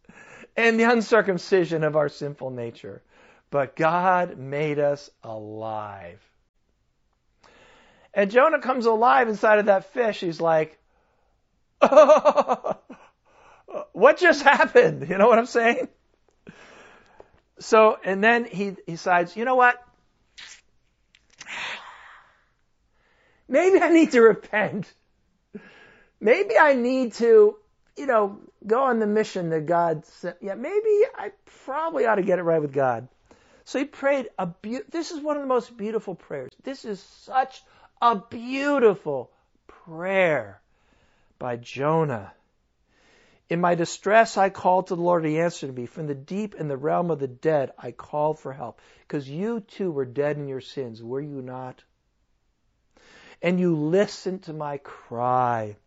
and 0.58 0.80
the 0.80 0.84
uncircumcision 0.84 1.84
of 1.84 1.96
our 1.96 2.10
sinful 2.10 2.50
nature, 2.50 3.02
but 3.52 3.76
God 3.76 4.38
made 4.38 4.80
us 4.80 5.10
alive. 5.24 6.20
And 8.14 8.32
Jonah 8.32 8.60
comes 8.60 8.86
alive 8.86 9.30
inside 9.30 9.60
of 9.60 9.68
that 9.68 9.94
fish. 9.94 10.20
He's 10.20 10.42
like, 10.42 10.78
oh, 11.82 12.78
what 13.94 14.18
just 14.18 14.42
happened? 14.44 15.08
You 15.10 15.18
know 15.18 15.28
what 15.28 15.40
I'm 15.40 15.46
saying? 15.46 15.88
So, 17.60 17.98
and 18.04 18.24
then 18.24 18.46
he 18.46 18.76
decides, 18.88 19.36
you 19.36 19.46
know 19.46 19.56
what? 19.56 19.82
Maybe 23.48 23.82
I 23.82 23.90
need 23.90 24.12
to 24.12 24.22
repent. 24.22 24.92
Maybe 26.22 26.58
I 26.58 26.74
need 26.74 27.14
to, 27.14 27.56
you 27.98 28.06
know, 28.06 28.40
go 28.66 28.84
on 28.84 29.00
the 29.00 29.08
mission 29.08 29.50
that 29.50 29.66
God 29.66 30.06
sent. 30.06 30.38
Yeah, 30.42 30.56
maybe 30.56 31.04
I 31.18 31.32
probably 31.64 32.06
ought 32.06 32.16
to 32.16 32.24
get 32.24 32.40
it 32.40 32.44
right 32.44 32.62
with 32.62 32.74
God. 32.74 33.08
So 33.64 33.80
he 33.80 33.86
prayed 33.86 34.28
a 34.38 34.48
be- 34.48 34.82
this 34.90 35.12
is 35.12 35.22
one 35.22 35.38
of 35.38 35.44
the 35.44 35.48
most 35.48 35.78
beautiful 35.78 36.16
prayers. 36.16 36.52
This 36.64 36.84
is 36.84 37.00
such 37.00 37.64
a 38.02 38.18
beautiful 38.18 39.32
prayer 39.68 40.60
by 41.38 41.56
Jonah. 41.56 42.34
In 43.50 43.62
my 43.62 43.74
distress, 43.74 44.38
I 44.38 44.52
called 44.52 44.88
to 44.88 44.96
the 44.96 45.02
Lord, 45.02 45.24
and 45.24 45.32
He 45.32 45.40
answered 45.40 45.76
me. 45.76 45.88
From 45.88 46.06
the 46.06 46.14
deep 46.14 46.54
in 46.54 46.68
the 46.68 46.78
realm 46.78 47.10
of 47.10 47.18
the 47.18 47.28
dead, 47.28 47.74
I 47.80 47.92
called 47.92 48.38
for 48.38 48.54
help. 48.54 48.80
Because 49.00 49.28
you 49.28 49.62
too 49.62 49.92
were 49.92 50.06
dead 50.06 50.38
in 50.38 50.48
your 50.48 50.62
sins, 50.62 51.02
were 51.02 51.20
you 51.20 51.42
not? 51.42 51.84
And 53.42 53.60
you 53.60 53.76
listened 53.76 54.44
to 54.44 54.54
my 54.54 54.78
cry. 54.78 55.78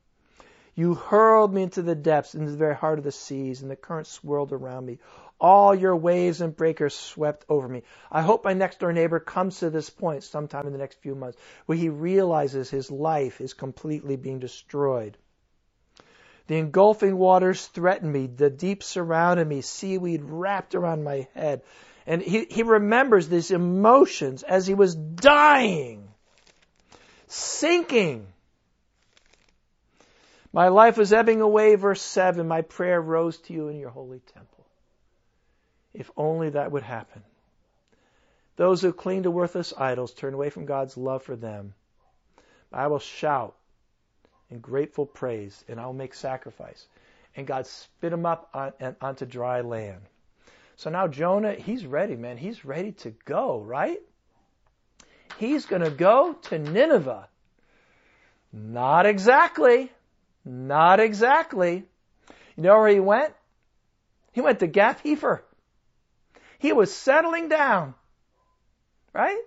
You 0.75 0.95
hurled 0.95 1.55
me 1.55 1.63
into 1.63 1.83
the 1.83 1.95
depths, 1.95 2.35
into 2.35 2.51
the 2.51 2.57
very 2.57 2.75
heart 2.75 2.99
of 2.99 3.05
the 3.05 3.13
seas, 3.13 3.63
and 3.63 3.71
the 3.71 3.77
current 3.77 4.09
swirled 4.09 4.53
around 4.53 4.85
me. 4.87 4.99
All 5.39 5.73
your 5.73 5.95
waves 5.95 6.41
and 6.41 6.57
breakers 6.57 6.95
swept 6.95 7.45
over 7.49 7.69
me. 7.69 7.83
I 8.11 8.23
hope 8.23 8.45
my 8.45 8.55
next 8.55 8.81
door 8.81 8.93
neighbor 8.93 9.21
comes 9.21 9.59
to 9.59 9.71
this 9.71 9.91
point 9.91 10.25
sometime 10.25 10.67
in 10.67 10.73
the 10.73 10.79
next 10.79 11.01
few 11.01 11.15
months 11.15 11.39
where 11.67 11.79
he 11.79 11.91
realizes 11.91 12.71
his 12.71 12.91
life 12.91 13.41
is 13.41 13.53
completely 13.55 14.17
being 14.17 14.41
destroyed. 14.41 15.17
The 16.47 16.57
engulfing 16.59 17.17
waters 17.17 17.67
threatened 17.67 18.13
me. 18.13 18.27
The 18.27 18.51
deep 18.51 18.83
surrounded 18.83 19.47
me. 19.47 19.61
Seaweed 19.61 20.23
wrapped 20.25 20.75
around 20.75 21.05
my 21.05 21.29
head. 21.35 21.63
And 22.07 22.21
he, 22.21 22.47
he 22.51 22.63
remembers 22.63 23.29
these 23.29 23.51
emotions 23.51 24.43
as 24.43 24.67
he 24.67 24.75
was 24.75 24.95
dying, 24.95 26.09
sinking. 27.29 28.27
My 30.53 30.69
life 30.69 30.99
was 30.99 31.13
ebbing 31.13 31.41
away, 31.41 31.77
verse 31.77 32.03
7. 32.03 32.47
My 32.47 32.63
prayer 32.63 33.01
rose 33.01 33.39
to 33.43 33.53
you 33.53 33.69
in 33.69 33.79
your 33.79 33.91
holy 33.91 34.19
temple. 34.19 34.67
If 35.95 36.11
only 36.17 36.51
that 36.51 36.73
would 36.73 36.83
happen. 36.83 37.23
Those 38.57 38.83
who 38.83 38.93
cling 38.93 39.23
to 39.23 39.31
worthless 39.31 39.73
idols 39.77 40.13
turn 40.13 40.35
away 40.35 40.51
from 40.51 40.67
God's 40.67 40.97
love 40.97 41.23
for 41.23 41.37
them. 41.37 41.75
I 42.73 42.89
will 42.89 42.99
shout 42.99 43.55
in 44.53 44.61
grateful 44.61 45.07
praise, 45.07 45.65
and 45.67 45.81
I'll 45.81 45.95
make 45.95 46.15
sacrifice. 46.15 46.87
And 47.35 47.47
God 47.47 47.67
spit 47.67 48.13
him 48.13 48.27
up 48.27 48.51
on, 48.53 48.73
on, 48.81 48.97
onto 49.01 49.25
dry 49.25 49.63
land. 49.63 50.03
So 50.77 50.91
now 50.91 51.09
Jonah, 51.09 51.55
he's 51.55 51.87
ready, 51.87 52.17
man. 52.17 52.37
He's 52.37 52.65
ready 52.65 52.93
to 52.93 53.11
go, 53.25 53.61
right? 53.61 54.01
He's 55.39 55.65
going 55.65 55.83
to 55.83 55.91
go 55.91 56.35
to 56.35 56.59
Nineveh. 56.59 57.29
Not 58.53 59.07
exactly. 59.07 59.91
Not 60.45 61.01
exactly. 61.01 61.85
You 62.57 62.63
know 62.63 62.79
where 62.79 62.89
he 62.89 63.01
went? 63.01 63.33
He 64.33 64.43
went 64.43 64.61
to 64.61 64.67
Gath 64.67 65.03
Hepher. 65.03 65.41
He 66.59 66.73
was 66.73 66.95
settling 66.95 67.49
down. 67.49 67.95
Right? 69.15 69.39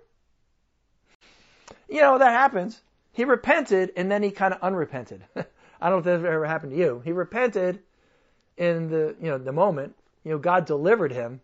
You 1.89 2.01
know, 2.01 2.17
that 2.17 2.31
happens. 2.31 2.81
He 3.15 3.23
repented 3.23 3.93
and 3.95 4.11
then 4.11 4.21
he 4.21 4.29
kind 4.29 4.53
of 4.53 4.61
unrepented. 4.61 5.23
I 5.35 5.89
don't 5.89 6.05
know 6.05 6.13
if 6.13 6.21
that 6.21 6.29
ever 6.29 6.45
happened 6.45 6.73
to 6.73 6.77
you. 6.77 7.01
He 7.03 7.13
repented 7.13 7.79
in 8.57 8.89
the, 8.89 9.15
you 9.21 9.29
know, 9.29 9.37
the 9.37 9.53
moment. 9.53 9.95
You 10.25 10.31
know, 10.31 10.37
God 10.37 10.65
delivered 10.65 11.13
him. 11.13 11.39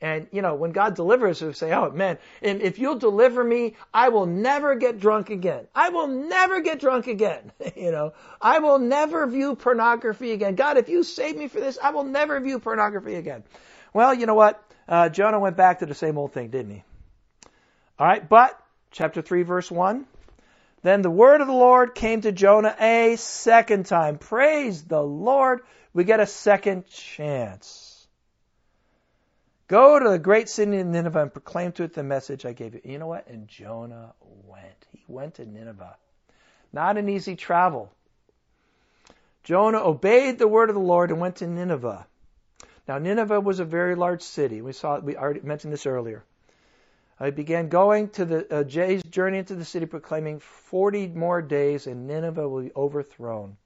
And, 0.00 0.28
you 0.32 0.42
know, 0.42 0.54
when 0.54 0.72
God 0.72 0.94
delivers, 0.94 1.42
we 1.42 1.52
say, 1.52 1.72
oh 1.72 1.90
man, 1.90 2.18
and 2.40 2.60
if 2.60 2.78
you'll 2.78 2.98
deliver 2.98 3.42
me, 3.42 3.76
I 3.94 4.08
will 4.08 4.26
never 4.26 4.74
get 4.74 5.00
drunk 5.00 5.30
again. 5.30 5.66
I 5.74 5.90
will 5.90 6.08
never 6.08 6.60
get 6.60 6.80
drunk 6.80 7.06
again. 7.08 7.52
you 7.76 7.90
know, 7.90 8.12
I 8.40 8.60
will 8.60 8.78
never 8.78 9.26
view 9.26 9.56
pornography 9.56 10.32
again. 10.32 10.54
God, 10.54 10.76
if 10.76 10.88
you 10.88 11.02
save 11.02 11.36
me 11.36 11.48
for 11.48 11.60
this, 11.60 11.78
I 11.82 11.90
will 11.90 12.04
never 12.04 12.38
view 12.40 12.58
pornography 12.58 13.14
again. 13.14 13.42
Well, 13.92 14.14
you 14.14 14.26
know 14.26 14.34
what? 14.34 14.62
Uh, 14.88 15.08
Jonah 15.08 15.38
went 15.38 15.56
back 15.56 15.80
to 15.80 15.86
the 15.86 15.94
same 15.94 16.18
old 16.18 16.32
thing, 16.32 16.50
didn't 16.50 16.74
he? 16.74 16.82
All 17.98 18.06
right, 18.06 18.28
but 18.28 18.60
chapter 18.90 19.22
3, 19.22 19.42
verse 19.42 19.70
1. 19.70 20.06
Then 20.82 21.02
the 21.02 21.10
word 21.10 21.40
of 21.40 21.46
the 21.46 21.52
Lord 21.52 21.94
came 21.94 22.20
to 22.22 22.32
Jonah 22.32 22.74
a 22.78 23.16
second 23.16 23.86
time. 23.86 24.18
Praise 24.18 24.82
the 24.82 25.02
Lord. 25.02 25.60
We 25.94 26.04
get 26.04 26.20
a 26.20 26.26
second 26.26 26.86
chance. 26.88 28.06
Go 29.68 29.98
to 29.98 30.10
the 30.10 30.18
great 30.18 30.48
city 30.48 30.78
of 30.78 30.86
Nineveh 30.86 31.22
and 31.22 31.32
proclaim 31.32 31.72
to 31.72 31.84
it 31.84 31.94
the 31.94 32.02
message 32.02 32.44
I 32.44 32.52
gave 32.52 32.74
you. 32.74 32.80
You 32.84 32.98
know 32.98 33.06
what? 33.06 33.28
And 33.28 33.48
Jonah 33.48 34.12
went. 34.20 34.86
He 34.92 35.04
went 35.06 35.34
to 35.34 35.46
Nineveh. 35.46 35.96
Not 36.72 36.98
an 36.98 37.08
easy 37.08 37.36
travel. 37.36 37.92
Jonah 39.44 39.82
obeyed 39.82 40.38
the 40.38 40.48
word 40.48 40.68
of 40.68 40.74
the 40.74 40.80
Lord 40.82 41.10
and 41.10 41.20
went 41.20 41.36
to 41.36 41.46
Nineveh. 41.46 42.06
Now 42.88 42.98
Nineveh 42.98 43.40
was 43.40 43.60
a 43.60 43.64
very 43.64 43.94
large 43.94 44.22
city. 44.22 44.60
We 44.62 44.72
saw 44.72 44.98
we 44.98 45.16
already 45.16 45.40
mentioned 45.40 45.72
this 45.72 45.86
earlier. 45.86 46.24
I 47.22 47.30
began 47.30 47.68
going 47.68 48.08
to 48.10 48.24
the 48.24 48.52
uh, 48.52 48.64
Jay's 48.64 49.00
journey 49.04 49.38
into 49.38 49.54
the 49.54 49.64
city, 49.64 49.86
proclaiming 49.86 50.40
40 50.40 51.06
more 51.06 51.40
days, 51.40 51.86
and 51.86 52.08
Nineveh 52.08 52.48
will 52.48 52.62
be 52.62 52.72
overthrown. 52.74 53.56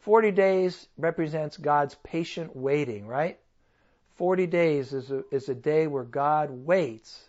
40 0.00 0.32
days 0.32 0.88
represents 0.98 1.56
God's 1.56 1.94
patient 2.02 2.56
waiting, 2.56 3.06
right? 3.06 3.38
40 4.16 4.48
days 4.48 4.92
is 4.92 5.12
a, 5.12 5.22
is 5.30 5.48
a 5.48 5.54
day 5.54 5.86
where 5.86 6.02
God 6.02 6.50
waits 6.50 7.28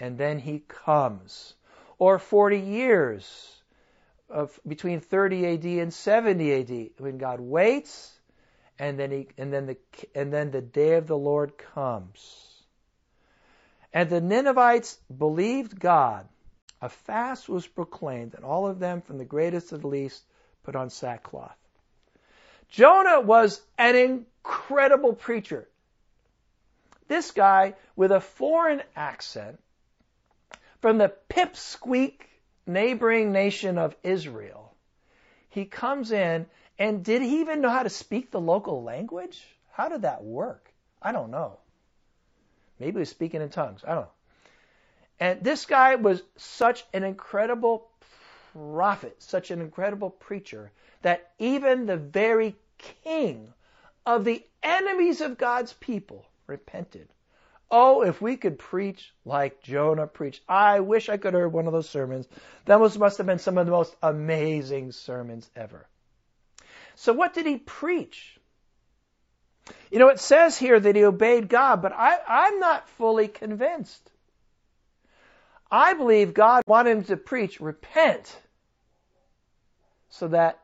and 0.00 0.18
then 0.18 0.40
he 0.40 0.64
comes. 0.66 1.54
Or 1.98 2.18
40 2.18 2.58
years 2.58 3.62
of 4.28 4.58
between 4.66 4.98
30 4.98 5.46
AD 5.46 5.64
and 5.64 5.94
70 5.94 6.52
AD 6.54 6.90
when 6.98 7.18
God 7.18 7.38
waits 7.38 8.18
and 8.80 8.98
then 8.98 9.12
he 9.12 9.28
and 9.38 9.52
then 9.52 9.66
the 9.66 9.76
and 10.12 10.32
then 10.32 10.50
the 10.50 10.60
day 10.60 10.94
of 10.94 11.06
the 11.06 11.16
Lord 11.16 11.56
comes. 11.56 12.51
And 13.92 14.08
the 14.08 14.20
Ninevites 14.20 14.98
believed 15.16 15.78
God. 15.78 16.26
A 16.80 16.88
fast 16.88 17.48
was 17.48 17.66
proclaimed, 17.66 18.34
and 18.34 18.44
all 18.44 18.66
of 18.66 18.78
them, 18.78 19.02
from 19.02 19.18
the 19.18 19.24
greatest 19.24 19.68
to 19.68 19.78
the 19.78 19.86
least, 19.86 20.22
put 20.64 20.74
on 20.74 20.90
sackcloth. 20.90 21.56
Jonah 22.68 23.20
was 23.20 23.60
an 23.78 23.94
incredible 23.94 25.12
preacher. 25.12 25.68
This 27.06 27.30
guy 27.30 27.74
with 27.94 28.10
a 28.10 28.20
foreign 28.20 28.82
accent 28.96 29.60
from 30.80 30.98
the 30.98 31.12
pipsqueak 31.28 32.22
neighboring 32.66 33.32
nation 33.32 33.78
of 33.78 33.94
Israel. 34.02 34.74
He 35.50 35.66
comes 35.66 36.12
in, 36.12 36.46
and 36.78 37.04
did 37.04 37.22
he 37.22 37.40
even 37.40 37.60
know 37.60 37.70
how 37.70 37.82
to 37.82 37.90
speak 37.90 38.30
the 38.30 38.40
local 38.40 38.82
language? 38.82 39.46
How 39.72 39.88
did 39.88 40.02
that 40.02 40.24
work? 40.24 40.72
I 41.00 41.12
don't 41.12 41.30
know. 41.30 41.58
Maybe 42.82 42.94
he 42.94 42.98
was 42.98 43.10
speaking 43.10 43.40
in 43.40 43.48
tongues. 43.48 43.84
I 43.86 43.94
don't 43.94 44.02
know. 44.02 44.10
And 45.20 45.44
this 45.44 45.66
guy 45.66 45.94
was 45.94 46.20
such 46.36 46.84
an 46.92 47.04
incredible 47.04 47.88
prophet, 48.52 49.22
such 49.22 49.52
an 49.52 49.60
incredible 49.60 50.10
preacher, 50.10 50.72
that 51.02 51.30
even 51.38 51.86
the 51.86 51.96
very 51.96 52.56
king 52.78 53.52
of 54.04 54.24
the 54.24 54.44
enemies 54.64 55.20
of 55.20 55.38
God's 55.38 55.74
people 55.74 56.26
repented. 56.48 57.06
Oh, 57.70 58.02
if 58.02 58.20
we 58.20 58.36
could 58.36 58.58
preach 58.58 59.14
like 59.24 59.62
Jonah 59.62 60.08
preached. 60.08 60.42
I 60.48 60.80
wish 60.80 61.08
I 61.08 61.18
could 61.18 61.34
have 61.34 61.40
heard 61.40 61.52
one 61.52 61.68
of 61.68 61.72
those 61.72 61.88
sermons. 61.88 62.26
That 62.64 62.80
must 62.80 63.18
have 63.18 63.26
been 63.28 63.38
some 63.38 63.58
of 63.58 63.66
the 63.66 63.70
most 63.70 63.94
amazing 64.02 64.90
sermons 64.90 65.48
ever. 65.54 65.86
So 66.96 67.12
what 67.12 67.32
did 67.32 67.46
he 67.46 67.58
preach? 67.58 68.40
You 69.90 69.98
know, 69.98 70.08
it 70.08 70.20
says 70.20 70.56
here 70.56 70.78
that 70.78 70.96
he 70.96 71.04
obeyed 71.04 71.48
God, 71.48 71.82
but 71.82 71.92
I, 71.92 72.16
I'm 72.26 72.58
not 72.58 72.88
fully 72.90 73.28
convinced. 73.28 74.10
I 75.70 75.94
believe 75.94 76.34
God 76.34 76.62
wanted 76.66 76.96
him 76.98 77.04
to 77.04 77.16
preach, 77.16 77.60
repent, 77.60 78.36
so 80.10 80.28
that 80.28 80.58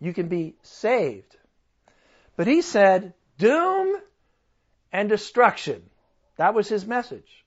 you 0.00 0.12
can 0.12 0.28
be 0.28 0.54
saved. 0.62 1.36
But 2.36 2.46
he 2.46 2.62
said, 2.62 3.14
doom 3.38 3.96
and 4.92 5.08
destruction. 5.08 5.82
That 6.36 6.54
was 6.54 6.68
his 6.68 6.86
message. 6.86 7.44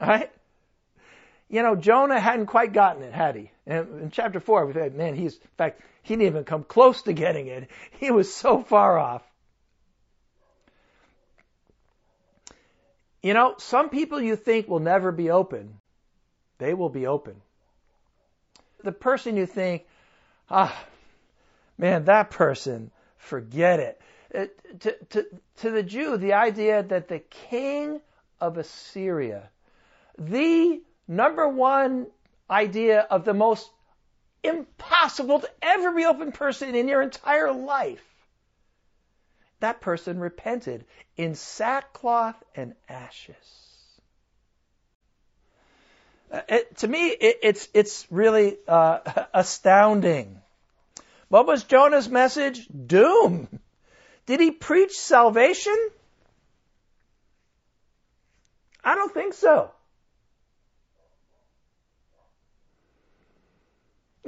Right? 0.00 0.30
You 1.48 1.62
know, 1.62 1.76
Jonah 1.76 2.20
hadn't 2.20 2.46
quite 2.46 2.72
gotten 2.72 3.02
it, 3.02 3.12
had 3.12 3.36
he? 3.36 3.50
In 3.70 4.10
chapter 4.10 4.40
4, 4.40 4.66
we 4.66 4.72
said, 4.72 4.96
man, 4.96 5.14
he's, 5.14 5.34
in 5.34 5.48
fact, 5.56 5.80
he 6.02 6.16
didn't 6.16 6.26
even 6.26 6.44
come 6.44 6.64
close 6.64 7.02
to 7.02 7.12
getting 7.12 7.46
it. 7.46 7.70
He 8.00 8.10
was 8.10 8.34
so 8.34 8.62
far 8.62 8.98
off. 8.98 9.22
You 13.22 13.32
know, 13.32 13.54
some 13.58 13.90
people 13.90 14.20
you 14.20 14.34
think 14.34 14.66
will 14.66 14.80
never 14.80 15.12
be 15.12 15.30
open, 15.30 15.78
they 16.58 16.74
will 16.74 16.88
be 16.88 17.06
open. 17.06 17.36
The 18.82 18.92
person 18.92 19.36
you 19.36 19.46
think, 19.46 19.84
ah, 20.50 20.76
man, 21.78 22.06
that 22.06 22.30
person, 22.30 22.90
forget 23.18 23.78
it. 23.78 24.00
Uh, 24.34 24.46
to, 24.80 24.96
to, 25.10 25.26
to 25.58 25.70
the 25.70 25.82
Jew, 25.82 26.16
the 26.16 26.32
idea 26.32 26.82
that 26.82 27.08
the 27.08 27.18
king 27.18 28.00
of 28.40 28.56
Assyria, 28.58 29.50
the 30.18 30.80
number 31.06 31.46
one 31.46 32.06
idea 32.50 33.00
of 33.00 33.24
the 33.24 33.34
most 33.34 33.70
impossible 34.42 35.40
to 35.40 35.50
ever 35.62 35.92
be 35.92 36.04
open 36.04 36.32
person 36.32 36.74
in 36.74 36.88
your 36.88 37.02
entire 37.02 37.52
life, 37.52 38.04
that 39.60 39.80
person 39.80 40.18
repented 40.18 40.84
in 41.16 41.34
sackcloth 41.34 42.42
and 42.54 42.74
ashes. 42.88 43.36
Uh, 46.32 46.40
it, 46.48 46.76
to 46.78 46.88
me, 46.88 47.08
it, 47.08 47.38
it's 47.42 47.68
it's 47.74 48.06
really 48.10 48.56
uh, 48.68 49.00
astounding. 49.34 50.40
What 51.28 51.46
was 51.46 51.64
Jonah's 51.64 52.08
message? 52.08 52.66
Doom. 52.68 53.48
Did 54.26 54.40
he 54.40 54.50
preach 54.50 54.98
salvation? 54.98 55.76
I 58.84 58.94
don't 58.94 59.12
think 59.12 59.34
so. 59.34 59.72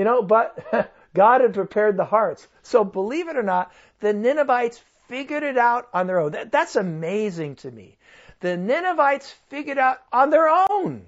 You 0.03 0.07
know, 0.07 0.21
but 0.21 0.59
God 1.15 1.43
had 1.43 1.55
prepared 1.55 1.97
the 1.97 2.05
hearts. 2.05 2.49
So 2.63 2.83
believe 2.83 3.29
it 3.29 3.37
or 3.37 3.43
not, 3.45 3.73
the 4.01 4.13
Ninevites 4.13 4.83
figured 5.07 5.45
it 5.45 5.57
out 5.57 5.89
on 5.95 6.09
their 6.09 6.19
own. 6.19 6.33
That, 6.33 6.51
that's 6.51 6.75
amazing 6.75 7.55
to 7.57 7.71
me. 7.71 7.99
The 8.41 8.57
Ninevites 8.57 9.31
figured 9.49 9.79
out 9.79 9.99
on 10.13 10.31
their 10.31 10.49
own 10.49 11.07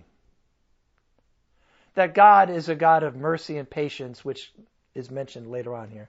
that 1.95 2.15
God 2.15 2.51
is 2.51 2.69
a 2.69 2.77
God 2.77 3.03
of 3.03 3.17
mercy 3.17 3.57
and 3.57 3.69
patience, 3.69 4.25
which 4.25 4.53
is 4.95 5.11
mentioned 5.11 5.51
later 5.51 5.75
on 5.75 5.89
here. 5.89 6.09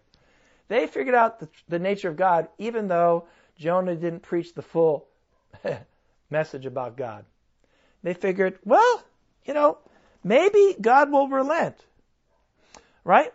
They 0.67 0.85
figured 0.85 1.15
out 1.15 1.39
the, 1.39 1.49
the 1.67 1.79
nature 1.79 2.09
of 2.09 2.17
God, 2.17 2.49
even 2.59 2.87
though 2.87 3.25
Jonah 3.57 3.95
didn't 3.95 4.21
preach 4.21 4.53
the 4.53 4.61
full 4.61 5.07
message 6.29 6.67
about 6.67 6.97
God. 6.97 7.25
They 8.03 8.13
figured, 8.13 8.59
well, 8.63 9.03
you 9.43 9.55
know, 9.55 9.79
maybe 10.23 10.75
God 10.79 11.11
will 11.11 11.27
relent. 11.27 11.83
Right? 13.05 13.31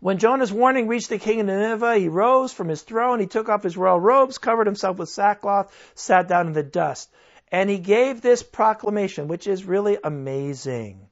When 0.00 0.16
Jonah's 0.16 0.52
warning 0.52 0.88
reached 0.88 1.10
the 1.10 1.18
king 1.18 1.40
of 1.40 1.46
Nineveh, 1.46 1.98
he 1.98 2.08
rose 2.08 2.54
from 2.54 2.68
his 2.68 2.80
throne, 2.80 3.20
he 3.20 3.26
took 3.26 3.50
off 3.50 3.62
his 3.62 3.76
royal 3.76 4.00
robes, 4.00 4.38
covered 4.38 4.66
himself 4.66 4.96
with 4.96 5.10
sackcloth, 5.10 5.72
sat 5.94 6.26
down 6.26 6.46
in 6.46 6.52
the 6.54 6.62
dust. 6.62 7.10
And 7.52 7.68
he 7.68 7.78
gave 7.78 8.20
this 8.20 8.42
proclamation, 8.42 9.28
which 9.28 9.46
is 9.46 9.64
really 9.64 9.98
amazing. 10.02 11.06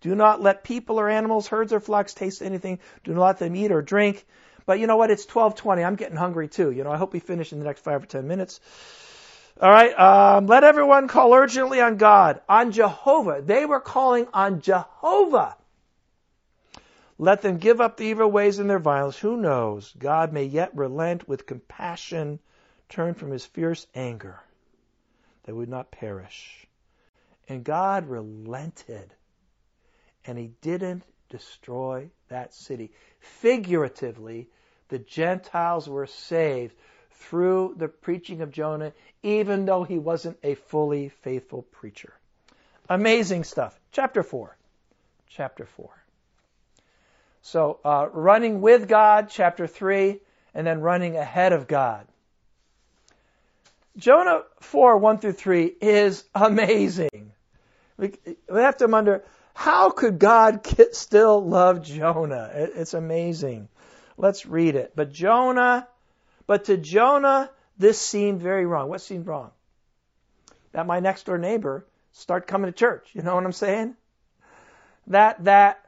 Do 0.00 0.14
not 0.14 0.40
let 0.40 0.64
people 0.64 1.00
or 1.00 1.10
animals, 1.10 1.48
herds 1.48 1.72
or 1.72 1.80
flocks 1.80 2.14
taste 2.14 2.40
anything. 2.40 2.78
Do 3.04 3.12
not 3.12 3.22
let 3.22 3.38
them 3.38 3.56
eat 3.56 3.72
or 3.72 3.82
drink. 3.82 4.24
But 4.66 4.78
you 4.78 4.86
know 4.86 4.96
what? 4.96 5.10
It's 5.10 5.26
12:20. 5.26 5.84
I'm 5.84 5.96
getting 5.96 6.16
hungry 6.16 6.48
too. 6.48 6.70
You 6.70 6.84
know, 6.84 6.92
I 6.92 6.96
hope 6.96 7.12
we 7.12 7.20
finish 7.20 7.52
in 7.52 7.58
the 7.58 7.64
next 7.64 7.80
five 7.80 8.02
or 8.02 8.06
ten 8.06 8.26
minutes. 8.26 8.60
All 9.60 9.70
right. 9.70 9.98
Um, 9.98 10.46
let 10.46 10.64
everyone 10.64 11.08
call 11.08 11.34
urgently 11.34 11.80
on 11.80 11.96
God, 11.96 12.40
on 12.48 12.72
Jehovah. 12.72 13.42
They 13.42 13.66
were 13.66 13.80
calling 13.80 14.26
on 14.32 14.60
Jehovah. 14.60 15.56
Let 17.18 17.42
them 17.42 17.58
give 17.58 17.80
up 17.80 17.96
the 17.96 18.06
evil 18.06 18.30
ways 18.30 18.58
and 18.58 18.68
their 18.68 18.78
violence. 18.78 19.18
Who 19.18 19.36
knows? 19.36 19.94
God 19.98 20.32
may 20.32 20.44
yet 20.44 20.76
relent 20.76 21.28
with 21.28 21.46
compassion, 21.46 22.40
turn 22.88 23.14
from 23.14 23.30
his 23.30 23.44
fierce 23.44 23.86
anger. 23.94 24.40
They 25.44 25.52
would 25.52 25.68
not 25.68 25.92
perish. 25.92 26.66
And 27.48 27.62
God 27.62 28.08
relented. 28.08 29.14
And 30.24 30.38
he 30.38 30.52
didn't 30.60 31.04
destroy 31.28 32.10
that 32.28 32.54
city. 32.54 32.90
Figuratively, 33.20 34.48
the 34.88 34.98
Gentiles 34.98 35.88
were 35.88 36.06
saved 36.06 36.74
through 37.10 37.74
the 37.76 37.88
preaching 37.88 38.40
of 38.40 38.50
Jonah, 38.50 38.92
even 39.22 39.66
though 39.66 39.84
he 39.84 39.98
wasn't 39.98 40.38
a 40.42 40.54
fully 40.54 41.10
faithful 41.10 41.62
preacher. 41.62 42.12
Amazing 42.88 43.44
stuff. 43.44 43.78
Chapter 43.92 44.22
4. 44.22 44.56
Chapter 45.28 45.64
4. 45.64 46.03
So, 47.46 47.78
uh, 47.84 48.08
running 48.10 48.62
with 48.62 48.88
God, 48.88 49.28
chapter 49.28 49.66
3, 49.66 50.18
and 50.54 50.66
then 50.66 50.80
running 50.80 51.18
ahead 51.18 51.52
of 51.52 51.68
God. 51.68 52.06
Jonah 53.98 54.44
4, 54.60 54.96
1 54.96 55.18
through 55.18 55.32
3 55.32 55.74
is 55.82 56.24
amazing. 56.34 57.32
We, 57.98 58.14
we 58.48 58.60
have 58.60 58.78
to 58.78 58.86
wonder, 58.86 59.24
how 59.52 59.90
could 59.90 60.18
God 60.18 60.66
still 60.92 61.46
love 61.46 61.82
Jonah? 61.82 62.50
It, 62.54 62.72
it's 62.76 62.94
amazing. 62.94 63.68
Let's 64.16 64.46
read 64.46 64.74
it. 64.74 64.92
But 64.96 65.12
Jonah, 65.12 65.86
but 66.46 66.64
to 66.64 66.78
Jonah, 66.78 67.50
this 67.76 68.00
seemed 68.00 68.40
very 68.40 68.64
wrong. 68.64 68.88
What 68.88 69.02
seemed 69.02 69.26
wrong? 69.26 69.50
That 70.72 70.86
my 70.86 71.00
next 71.00 71.26
door 71.26 71.36
neighbor 71.36 71.84
start 72.12 72.46
coming 72.46 72.72
to 72.72 72.76
church. 72.76 73.10
You 73.12 73.20
know 73.20 73.34
what 73.34 73.44
I'm 73.44 73.52
saying? 73.52 73.96
That, 75.08 75.44
that 75.44 75.83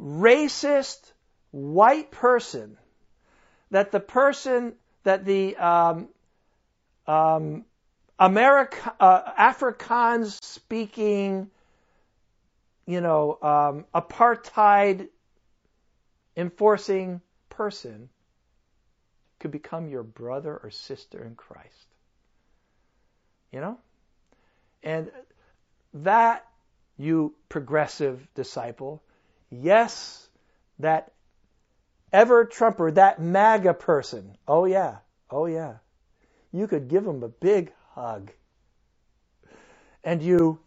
racist 0.00 1.12
white 1.50 2.10
person, 2.10 2.76
that 3.70 3.92
the 3.92 4.00
person, 4.00 4.74
that 5.04 5.24
the, 5.24 5.56
um, 5.56 6.08
um, 7.06 7.64
America, 8.18 8.94
uh, 9.00 9.32
Afrikaans 9.32 10.42
speaking, 10.42 11.50
you 12.86 13.00
know, 13.00 13.38
um, 13.42 13.84
apartheid 13.94 15.08
enforcing 16.36 17.20
person 17.48 18.08
could 19.38 19.50
become 19.50 19.88
your 19.88 20.02
brother 20.02 20.56
or 20.62 20.70
sister 20.70 21.22
in 21.22 21.34
Christ. 21.34 21.94
You 23.52 23.60
know? 23.60 23.78
And 24.82 25.10
that, 25.94 26.46
you 26.96 27.34
progressive 27.48 28.26
disciple, 28.34 29.02
yes, 29.62 30.28
that 30.78 31.14
Never 32.14 32.44
Trumper, 32.44 32.92
that 32.92 33.20
MAGA 33.20 33.74
person, 33.74 34.38
oh 34.46 34.66
yeah, 34.66 34.98
oh 35.32 35.46
yeah, 35.46 35.78
you 36.52 36.68
could 36.68 36.86
give 36.86 37.04
him 37.04 37.24
a 37.24 37.28
big 37.28 37.72
hug. 37.90 38.30
And 40.04 40.22
you, 40.22 40.60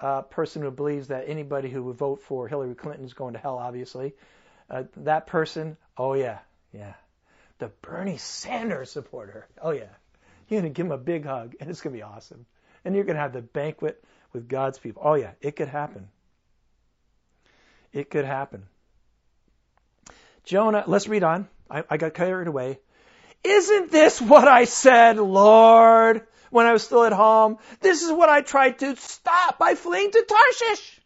uh, 0.00 0.22
person 0.22 0.60
who 0.60 0.72
believes 0.72 1.06
that 1.06 1.28
anybody 1.28 1.70
who 1.70 1.84
would 1.84 1.96
vote 1.96 2.20
for 2.22 2.48
Hillary 2.48 2.74
Clinton 2.74 3.04
is 3.04 3.14
going 3.14 3.34
to 3.34 3.38
hell, 3.38 3.58
obviously, 3.58 4.14
uh, 4.68 4.82
that 4.96 5.28
person, 5.28 5.76
oh 5.96 6.14
yeah, 6.14 6.40
yeah. 6.72 6.94
The 7.60 7.68
Bernie 7.80 8.18
Sanders 8.18 8.90
supporter, 8.90 9.46
oh 9.62 9.70
yeah. 9.70 9.94
You're 10.48 10.62
going 10.62 10.72
to 10.72 10.76
give 10.76 10.86
him 10.86 10.92
a 10.92 10.98
big 10.98 11.24
hug, 11.24 11.54
and 11.60 11.70
it's 11.70 11.80
going 11.80 11.94
to 11.94 11.98
be 11.98 12.02
awesome. 12.02 12.44
And 12.84 12.96
you're 12.96 13.04
going 13.04 13.14
to 13.14 13.22
have 13.22 13.32
the 13.32 13.40
banquet 13.40 14.02
with 14.32 14.48
God's 14.48 14.80
people. 14.80 15.02
Oh 15.04 15.14
yeah, 15.14 15.30
it 15.40 15.54
could 15.54 15.68
happen. 15.68 16.08
It 17.92 18.10
could 18.10 18.24
happen. 18.24 18.64
Jonah, 20.44 20.84
let's 20.86 21.08
read 21.08 21.22
on. 21.22 21.48
I, 21.70 21.84
I 21.88 21.96
got 21.96 22.14
carried 22.14 22.48
away. 22.48 22.78
Isn't 23.44 23.90
this 23.90 24.20
what 24.20 24.48
I 24.48 24.64
said, 24.64 25.18
Lord, 25.18 26.26
when 26.50 26.66
I 26.66 26.72
was 26.72 26.82
still 26.82 27.04
at 27.04 27.12
home? 27.12 27.58
This 27.80 28.02
is 28.02 28.12
what 28.12 28.28
I 28.28 28.40
tried 28.40 28.78
to 28.80 28.96
stop 28.96 29.58
by 29.58 29.74
fleeing 29.74 30.10
to 30.10 30.26
Tarshish. 30.28 31.00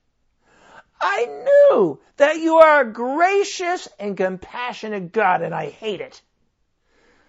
I 1.00 1.26
knew 1.26 2.00
that 2.16 2.38
you 2.38 2.56
are 2.56 2.80
a 2.80 2.92
gracious 2.92 3.88
and 3.98 4.16
compassionate 4.16 5.12
God, 5.12 5.42
and 5.42 5.54
I 5.54 5.70
hate 5.70 6.00
it. 6.00 6.20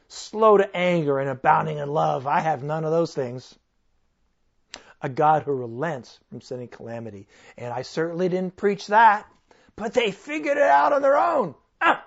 Slow 0.08 0.58
to 0.58 0.76
anger 0.76 1.20
and 1.20 1.30
abounding 1.30 1.78
in 1.78 1.90
love. 1.90 2.28
I 2.28 2.40
have 2.40 2.64
none 2.64 2.86
of 2.86 2.92
those 2.92 3.14
things. 3.14 3.58
A 5.02 5.10
God 5.10 5.44
who 5.44 5.52
relents 5.52 6.18
from 6.30 6.42
sending 6.42 6.70
calamity. 6.70 7.28
And 7.58 7.74
I 7.74 7.82
certainly 7.82 8.30
didn't 8.30 8.56
preach 8.56 8.88
that, 8.88 9.28
but 9.78 9.94
they 9.94 10.12
figured 10.12 10.58
it 10.58 10.64
out 10.64 10.92
on 10.92 11.02
their 11.02 11.16
own. 11.16 11.56
Ah. 11.80 12.04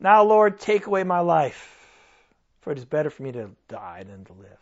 Now, 0.00 0.24
Lord, 0.24 0.58
take 0.58 0.86
away 0.86 1.04
my 1.04 1.20
life, 1.20 1.86
for 2.62 2.72
it 2.72 2.78
is 2.78 2.84
better 2.84 3.10
for 3.10 3.22
me 3.22 3.32
to 3.32 3.50
die 3.68 4.02
than 4.02 4.24
to 4.24 4.32
live. 4.32 4.58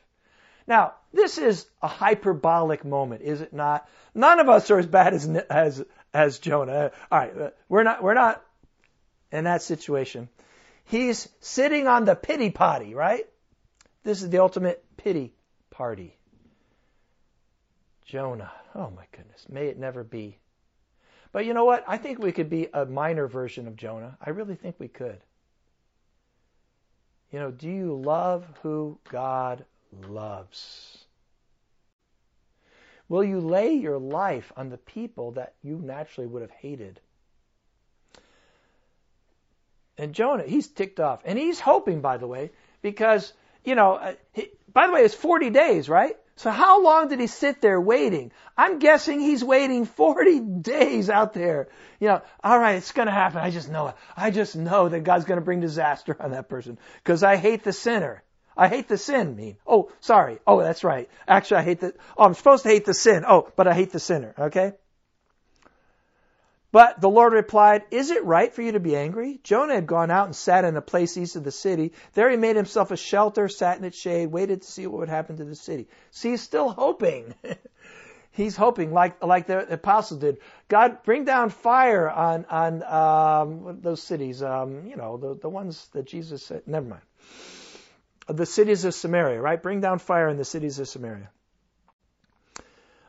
Now, 0.66 0.94
this 1.14 1.38
is 1.38 1.66
a 1.80 1.88
hyperbolic 1.88 2.84
moment, 2.84 3.22
is 3.22 3.40
it 3.40 3.54
not? 3.54 3.88
None 4.14 4.40
of 4.40 4.48
us 4.48 4.70
are 4.70 4.78
as 4.78 4.86
bad 4.86 5.14
as 5.14 5.26
as 5.26 5.84
as 6.12 6.38
Jonah. 6.40 6.90
All 7.10 7.18
right, 7.18 7.52
we're 7.68 7.84
not 7.84 8.02
we're 8.02 8.14
not 8.14 8.44
in 9.32 9.44
that 9.44 9.62
situation. 9.62 10.28
He's 10.84 11.28
sitting 11.40 11.86
on 11.86 12.04
the 12.04 12.16
pity 12.16 12.50
potty, 12.50 12.94
right? 12.94 13.26
This 14.02 14.22
is 14.22 14.30
the 14.30 14.38
ultimate 14.38 14.84
pity 14.96 15.32
party. 15.70 16.16
Jonah. 18.04 18.50
Oh 18.74 18.90
my 18.90 19.04
goodness. 19.12 19.46
May 19.48 19.68
it 19.68 19.78
never 19.78 20.02
be. 20.02 20.38
But 21.32 21.44
you 21.44 21.54
know 21.54 21.64
what? 21.64 21.84
I 21.86 21.98
think 21.98 22.18
we 22.18 22.32
could 22.32 22.50
be 22.50 22.68
a 22.72 22.86
minor 22.86 23.26
version 23.26 23.66
of 23.68 23.76
Jonah. 23.76 24.16
I 24.24 24.30
really 24.30 24.54
think 24.54 24.76
we 24.78 24.88
could. 24.88 25.18
You 27.32 27.38
know, 27.38 27.50
do 27.50 27.68
you 27.68 27.94
love 27.94 28.46
who 28.62 28.98
God 29.10 29.64
loves? 30.08 31.04
Will 33.08 33.24
you 33.24 33.40
lay 33.40 33.74
your 33.74 33.98
life 33.98 34.52
on 34.56 34.68
the 34.68 34.78
people 34.78 35.32
that 35.32 35.54
you 35.62 35.78
naturally 35.82 36.26
would 36.26 36.42
have 36.42 36.50
hated? 36.50 37.00
And 39.96 40.14
Jonah, 40.14 40.44
he's 40.44 40.68
ticked 40.68 41.00
off. 41.00 41.20
And 41.24 41.38
he's 41.38 41.58
hoping, 41.58 42.00
by 42.00 42.18
the 42.18 42.26
way, 42.26 42.50
because, 42.82 43.32
you 43.64 43.74
know, 43.74 43.94
uh, 43.94 44.14
he, 44.32 44.50
by 44.72 44.86
the 44.86 44.92
way, 44.92 45.00
it's 45.00 45.14
40 45.14 45.50
days, 45.50 45.88
right? 45.88 46.16
So 46.38 46.52
how 46.52 46.84
long 46.84 47.08
did 47.08 47.18
he 47.18 47.26
sit 47.26 47.60
there 47.60 47.80
waiting? 47.80 48.30
I'm 48.56 48.78
guessing 48.78 49.18
he's 49.18 49.42
waiting 49.42 49.86
40 49.86 50.38
days 50.38 51.10
out 51.10 51.34
there. 51.34 51.66
You 51.98 52.08
know, 52.08 52.22
all 52.44 52.56
right, 52.56 52.76
it's 52.76 52.92
going 52.92 53.06
to 53.06 53.12
happen. 53.12 53.38
I 53.38 53.50
just 53.50 53.68
know 53.68 53.88
it. 53.88 53.96
I 54.16 54.30
just 54.30 54.54
know 54.54 54.88
that 54.88 55.02
God's 55.02 55.24
going 55.24 55.40
to 55.40 55.44
bring 55.44 55.58
disaster 55.58 56.16
on 56.20 56.30
that 56.30 56.48
person 56.48 56.78
because 57.02 57.24
I 57.24 57.34
hate 57.34 57.64
the 57.64 57.72
sinner. 57.72 58.22
I 58.56 58.68
hate 58.68 58.86
the 58.86 58.96
sin 58.96 59.34
mean? 59.34 59.56
Oh, 59.66 59.90
sorry. 59.98 60.38
Oh, 60.46 60.60
that's 60.60 60.84
right. 60.84 61.10
Actually, 61.26 61.56
I 61.56 61.62
hate 61.64 61.80
the, 61.80 61.94
oh, 62.16 62.24
I'm 62.24 62.34
supposed 62.34 62.62
to 62.62 62.68
hate 62.68 62.84
the 62.84 62.94
sin. 62.94 63.24
Oh, 63.26 63.50
but 63.56 63.66
I 63.66 63.74
hate 63.74 63.90
the 63.90 63.98
sinner. 63.98 64.32
Okay? 64.38 64.74
But 66.70 67.00
the 67.00 67.08
Lord 67.08 67.32
replied, 67.32 67.84
Is 67.90 68.10
it 68.10 68.24
right 68.24 68.52
for 68.52 68.62
you 68.62 68.72
to 68.72 68.80
be 68.80 68.94
angry? 68.94 69.40
Jonah 69.42 69.74
had 69.74 69.86
gone 69.86 70.10
out 70.10 70.26
and 70.26 70.36
sat 70.36 70.64
in 70.64 70.76
a 70.76 70.82
place 70.82 71.16
east 71.16 71.36
of 71.36 71.44
the 71.44 71.50
city. 71.50 71.92
There 72.12 72.30
he 72.30 72.36
made 72.36 72.56
himself 72.56 72.90
a 72.90 72.96
shelter, 72.96 73.48
sat 73.48 73.78
in 73.78 73.84
its 73.84 73.98
shade, 73.98 74.26
waited 74.26 74.62
to 74.62 74.70
see 74.70 74.86
what 74.86 75.00
would 75.00 75.08
happen 75.08 75.38
to 75.38 75.44
the 75.44 75.54
city. 75.54 75.88
See, 76.10 76.30
he's 76.30 76.42
still 76.42 76.68
hoping. 76.68 77.34
he's 78.32 78.56
hoping, 78.56 78.92
like 78.92 79.24
like 79.24 79.46
the 79.46 79.72
apostle 79.72 80.18
did. 80.18 80.38
God, 80.68 81.02
bring 81.04 81.24
down 81.24 81.48
fire 81.48 82.08
on 82.10 82.44
on 82.50 82.82
um, 82.82 83.80
those 83.80 84.02
cities. 84.02 84.42
Um, 84.42 84.86
you 84.86 84.96
know, 84.96 85.16
the 85.16 85.34
the 85.34 85.48
ones 85.48 85.88
that 85.94 86.06
Jesus 86.06 86.42
said. 86.42 86.62
Never 86.66 86.86
mind 86.86 87.02
the 88.28 88.46
cities 88.46 88.84
of 88.84 88.94
Samaria, 88.94 89.40
right? 89.40 89.60
Bring 89.60 89.80
down 89.80 89.98
fire 89.98 90.28
in 90.28 90.36
the 90.36 90.44
cities 90.44 90.78
of 90.78 90.88
Samaria. 90.88 91.30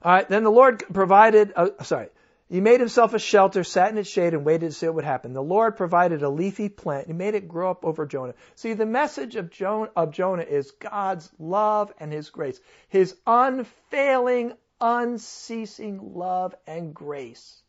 All 0.01 0.13
right, 0.13 0.29
then 0.29 0.43
the 0.43 0.51
Lord 0.51 0.81
provided, 0.93 1.51
uh, 1.55 1.83
sorry, 1.83 2.07
he 2.49 2.61
made 2.61 2.79
himself 2.79 3.13
a 3.13 3.19
shelter, 3.19 3.63
sat 3.63 3.91
in 3.91 3.97
its 3.99 4.09
shade, 4.09 4.33
and 4.33 4.43
waited 4.43 4.71
to 4.71 4.71
see 4.71 4.87
what 4.87 4.95
would 4.95 5.05
happen. 5.05 5.33
The 5.33 5.41
Lord 5.41 5.77
provided 5.77 6.23
a 6.23 6.29
leafy 6.29 6.67
plant. 6.67 7.05
He 7.05 7.13
made 7.13 7.35
it 7.35 7.47
grow 7.47 7.69
up 7.69 7.85
over 7.85 8.07
Jonah. 8.07 8.33
See, 8.55 8.73
the 8.73 8.87
message 8.87 9.35
of 9.35 9.51
Jonah, 9.51 9.91
of 9.95 10.11
Jonah 10.11 10.43
is 10.43 10.71
God's 10.71 11.29
love 11.37 11.93
and 11.99 12.11
his 12.11 12.31
grace, 12.31 12.59
his 12.87 13.15
unfailing, 13.27 14.53
unceasing 14.81 16.15
love 16.15 16.55
and 16.65 16.93
grace, 16.93 17.61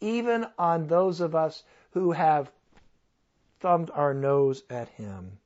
even 0.00 0.44
on 0.58 0.88
those 0.88 1.20
of 1.20 1.36
us 1.36 1.62
who 1.92 2.10
have 2.10 2.50
thumbed 3.60 3.92
our 3.94 4.12
nose 4.12 4.64
at 4.68 4.88
him. 4.88 5.38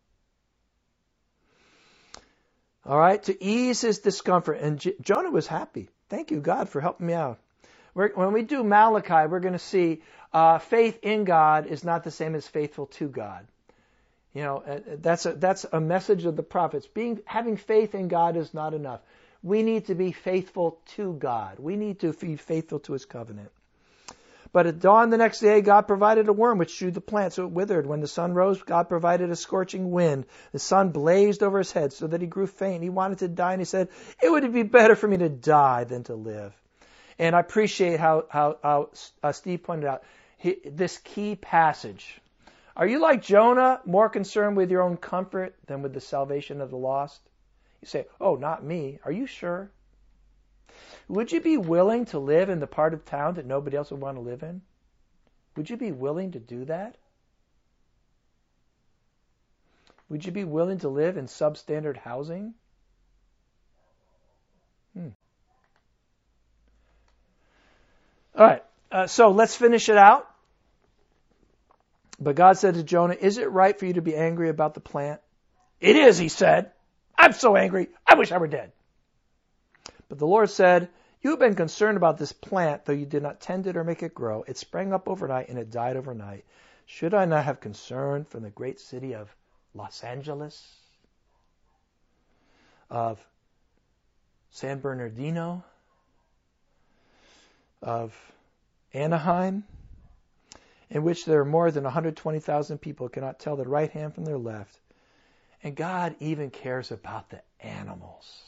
All 2.87 2.99
right, 2.99 3.23
to 3.25 3.45
ease 3.45 3.83
his 3.83 3.99
discomfort. 3.99 4.59
And 4.59 4.81
Jonah 5.03 5.31
was 5.31 5.47
happy. 5.47 5.91
Thank 6.09 6.31
you, 6.31 6.41
God, 6.41 6.71
for 6.71 6.81
helping 6.81 7.09
me 7.09 7.13
out. 7.13 7.39
We're, 8.01 8.13
when 8.15 8.33
we 8.33 8.41
do 8.41 8.65
Malachi, 8.65 9.29
we're 9.29 9.41
going 9.41 9.53
to 9.53 9.59
see 9.59 10.01
uh, 10.33 10.59
faith 10.59 11.01
in 11.03 11.25
God 11.25 11.67
is 11.67 11.85
not 11.85 12.03
the 12.03 12.11
same 12.11 12.35
as 12.35 12.49
faithful 12.49 12.87
to 12.87 13.09
God. 13.09 13.47
You 14.33 14.43
know, 14.43 14.57
uh, 14.67 14.81
that's 15.03 15.27
a, 15.27 15.33
that's 15.33 15.67
a 15.71 15.81
message 15.81 16.25
of 16.25 16.35
the 16.35 16.43
prophets. 16.43 16.87
Being 16.87 17.21
having 17.27 17.59
faith 17.59 17.95
in 17.95 18.09
God 18.09 18.39
is 18.39 18.55
not 18.55 18.73
enough. 18.73 19.01
We 19.43 19.63
need 19.63 19.89
to 19.89 19.95
be 19.95 20.13
faithful 20.13 20.79
to 20.97 21.13
God. 21.13 21.59
We 21.59 21.77
need 21.77 22.01
to 22.01 22.15
be 22.15 22.37
faithful 22.37 22.79
to 22.81 22.95
His 22.95 23.05
covenant. 23.05 23.51
But 24.51 24.67
at 24.67 24.81
dawn 24.81 25.11
the 25.11 25.19
next 25.19 25.41
day, 25.41 25.61
God 25.61 25.83
provided 25.83 26.27
a 26.29 26.33
worm 26.33 26.57
which 26.57 26.75
chewed 26.75 26.95
the 26.95 27.03
plant, 27.03 27.35
so 27.35 27.45
it 27.45 27.51
withered. 27.51 27.87
When 27.87 28.01
the 28.01 28.09
sun 28.09 28.33
rose, 28.33 28.63
God 28.63 28.89
provided 28.89 29.31
a 29.31 29.37
scorching 29.37 29.91
wind. 29.91 30.25
The 30.53 30.59
sun 30.59 30.89
blazed 30.89 31.43
over 31.43 31.59
his 31.59 31.71
head, 31.71 31.93
so 31.93 32.07
that 32.07 32.23
he 32.23 32.27
grew 32.27 32.47
faint. 32.47 32.83
He 32.83 32.89
wanted 32.89 33.19
to 33.19 33.29
die, 33.29 33.53
and 33.53 33.61
he 33.61 33.67
said, 33.67 33.89
"It 34.23 34.31
would 34.31 34.51
be 34.55 34.63
better 34.63 34.97
for 34.97 35.07
me 35.07 35.19
to 35.19 35.29
die 35.29 35.85
than 35.85 36.05
to 36.05 36.15
live." 36.15 36.55
And 37.21 37.37
I 37.37 37.41
appreciate 37.41 38.01
how 38.01 38.25
how, 38.31 38.57
how 38.63 38.89
uh, 39.23 39.33
Steve 39.33 39.63
pointed 39.63 39.87
out 39.87 40.05
he, 40.39 40.57
this 40.65 40.97
key 40.97 41.37
passage. 41.37 42.19
Are 42.75 42.87
you 42.87 42.99
like 42.99 43.21
Jonah, 43.23 43.83
more 43.85 44.09
concerned 44.09 44.57
with 44.57 44.71
your 44.71 44.81
own 44.81 44.97
comfort 44.97 45.55
than 45.67 45.83
with 45.83 45.93
the 45.93 46.01
salvation 46.01 46.63
of 46.63 46.71
the 46.71 46.79
lost? 46.79 47.21
You 47.83 47.89
say, 47.89 48.07
"Oh, 48.23 48.37
not 48.37 48.65
me." 48.65 49.01
Are 49.05 49.13
you 49.13 49.27
sure? 49.27 49.71
Would 51.09 51.31
you 51.31 51.43
be 51.43 51.59
willing 51.59 52.07
to 52.07 52.19
live 52.19 52.49
in 52.49 52.59
the 52.59 52.67
part 52.67 52.95
of 52.95 53.05
town 53.05 53.35
that 53.35 53.45
nobody 53.45 53.77
else 53.77 53.91
would 53.91 54.01
want 54.01 54.17
to 54.17 54.23
live 54.23 54.43
in? 54.43 54.63
Would 55.57 55.69
you 55.69 55.77
be 55.77 55.93
willing 55.93 56.31
to 56.33 56.39
do 56.39 56.65
that? 56.65 56.97
Would 60.09 60.25
you 60.25 60.33
be 60.33 60.45
willing 60.45 60.79
to 60.79 60.89
live 60.89 61.19
in 61.19 61.27
substandard 61.27 61.99
housing? 61.99 62.55
All 68.41 68.47
right, 68.47 68.65
uh, 68.91 69.07
so 69.07 69.33
let's 69.33 69.55
finish 69.55 69.91
it 69.91 69.99
out. 69.99 70.27
But 72.19 72.37
God 72.37 72.57
said 72.57 72.73
to 72.75 72.83
Jonah, 72.83 73.15
Is 73.21 73.37
it 73.37 73.51
right 73.51 73.79
for 73.79 73.85
you 73.85 73.93
to 73.95 74.03
be 74.03 74.17
angry 74.17 74.49
about 74.49 74.73
the 74.73 74.81
plant? 74.81 75.21
It 75.79 75.97
is, 75.97 76.17
he 76.17 76.29
said. 76.29 76.73
I'm 77.19 77.35
so 77.35 77.55
angry. 77.55 77.89
I 78.07 78.15
wish 78.15 78.33
I 78.33 78.39
were 78.39 78.49
dead. 78.49 78.73
But 80.09 80.19
the 80.19 80.27
Lord 80.27 80.49
said, 80.49 80.89
you 81.21 81.31
have 81.31 81.39
been 81.39 81.55
concerned 81.55 81.99
about 81.99 82.17
this 82.17 82.33
plant, 82.33 82.87
though 82.87 82.95
you 82.95 83.05
did 83.05 83.23
not 83.23 83.43
tend 83.43 83.67
it 83.67 83.77
or 83.77 83.85
make 83.85 84.03
it 84.03 84.15
grow. 84.15 84.43
It 84.49 84.57
sprang 84.57 84.95
up 84.95 85.07
overnight 85.07 85.51
and 85.51 85.59
it 85.59 85.71
died 85.71 85.97
overnight. 85.97 86.47
Should 86.87 87.13
I 87.13 87.27
not 87.27 87.45
have 87.45 87.61
concern 87.61 88.25
from 88.25 88.43
the 88.43 88.49
great 88.49 88.81
city 88.81 89.15
of 89.15 89.29
Los 89.75 90.03
Angeles, 90.03 90.67
of 92.89 93.23
San 94.51 94.81
Bernardino, 94.81 95.63
of 97.83 98.15
Anaheim, 98.93 99.65
in 100.89 101.03
which 101.03 101.25
there 101.25 101.41
are 101.41 101.45
more 101.45 101.71
than 101.71 101.85
120,000 101.85 102.79
people 102.79 103.09
cannot 103.09 103.39
tell 103.39 103.57
their 103.57 103.69
right 103.69 103.91
hand 103.91 104.15
from 104.15 104.25
their 104.25 104.39
left? 104.39 104.79
And 105.63 105.77
God 105.77 106.17
even 106.21 106.51
cares 106.51 106.91
about 106.91 107.31
the 107.31 107.43
animals. 107.61 108.43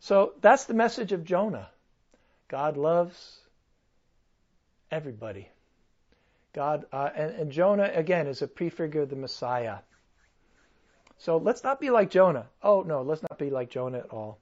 So 0.00 0.34
that's 0.40 0.64
the 0.64 0.74
message 0.74 1.12
of 1.12 1.24
Jonah. 1.24 1.68
God 2.48 2.76
loves 2.76 3.38
everybody. 4.90 5.48
God 6.52 6.84
uh, 6.92 7.08
and, 7.14 7.30
and 7.34 7.52
Jonah 7.52 7.90
again 7.94 8.26
is 8.26 8.42
a 8.42 8.46
prefigure 8.46 9.02
of 9.02 9.10
the 9.10 9.16
Messiah. 9.16 9.78
So 11.18 11.36
let's 11.38 11.64
not 11.64 11.80
be 11.80 11.90
like 11.90 12.10
Jonah. 12.10 12.46
Oh 12.62 12.82
no, 12.82 13.02
let's 13.02 13.22
not 13.22 13.38
be 13.38 13.48
like 13.48 13.70
Jonah 13.70 13.98
at 13.98 14.10
all. 14.10 14.41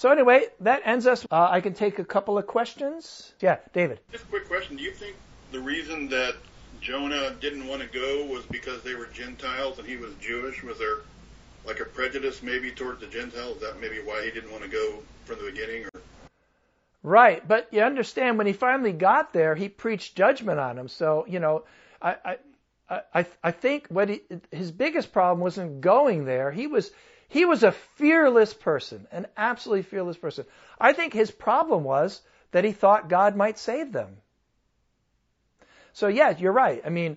So 0.00 0.10
anyway, 0.10 0.46
that 0.60 0.80
ends 0.86 1.06
us. 1.06 1.26
Uh, 1.30 1.48
I 1.50 1.60
can 1.60 1.74
take 1.74 1.98
a 1.98 2.04
couple 2.06 2.38
of 2.38 2.46
questions. 2.46 3.34
Yeah, 3.38 3.58
David. 3.74 4.00
Just 4.10 4.24
a 4.24 4.28
quick 4.28 4.48
question. 4.48 4.76
Do 4.78 4.82
you 4.82 4.92
think 4.92 5.14
the 5.52 5.60
reason 5.60 6.08
that 6.08 6.36
Jonah 6.80 7.34
didn't 7.38 7.66
want 7.66 7.82
to 7.82 7.86
go 7.86 8.24
was 8.24 8.42
because 8.46 8.82
they 8.82 8.94
were 8.94 9.08
Gentiles 9.12 9.78
and 9.78 9.86
he 9.86 9.98
was 9.98 10.14
Jewish? 10.18 10.62
Was 10.62 10.78
there 10.78 11.00
like 11.66 11.80
a 11.80 11.84
prejudice 11.84 12.42
maybe 12.42 12.70
towards 12.70 13.00
the 13.00 13.08
Gentiles? 13.08 13.56
Is 13.56 13.60
that 13.60 13.78
maybe 13.78 13.96
why 13.96 14.24
he 14.24 14.30
didn't 14.30 14.50
want 14.50 14.62
to 14.62 14.70
go 14.70 15.00
from 15.26 15.36
the 15.36 15.50
beginning? 15.50 15.84
Or? 15.84 16.00
Right, 17.02 17.46
but 17.46 17.68
you 17.70 17.82
understand 17.82 18.38
when 18.38 18.46
he 18.46 18.54
finally 18.54 18.92
got 18.92 19.34
there, 19.34 19.54
he 19.54 19.68
preached 19.68 20.16
judgment 20.16 20.58
on 20.58 20.76
them. 20.76 20.88
So 20.88 21.26
you 21.28 21.40
know, 21.40 21.64
I 22.00 22.16
I 22.88 23.00
I, 23.14 23.26
I 23.44 23.50
think 23.50 23.88
what 23.88 24.08
he, 24.08 24.22
his 24.50 24.70
biggest 24.70 25.12
problem 25.12 25.40
wasn't 25.40 25.82
going 25.82 26.24
there. 26.24 26.50
He 26.50 26.68
was 26.68 26.90
he 27.30 27.44
was 27.44 27.62
a 27.62 27.70
fearless 27.70 28.52
person, 28.52 29.06
an 29.12 29.28
absolutely 29.36 29.82
fearless 29.82 30.16
person. 30.16 30.44
I 30.80 30.92
think 30.92 31.12
his 31.12 31.30
problem 31.30 31.84
was 31.84 32.20
that 32.50 32.64
he 32.64 32.72
thought 32.72 33.08
God 33.08 33.36
might 33.36 33.56
save 33.56 33.92
them. 33.92 34.16
So 35.92 36.08
yeah, 36.08 36.36
you're 36.36 36.52
right. 36.52 36.82
I 36.84 36.88
mean, 36.88 37.16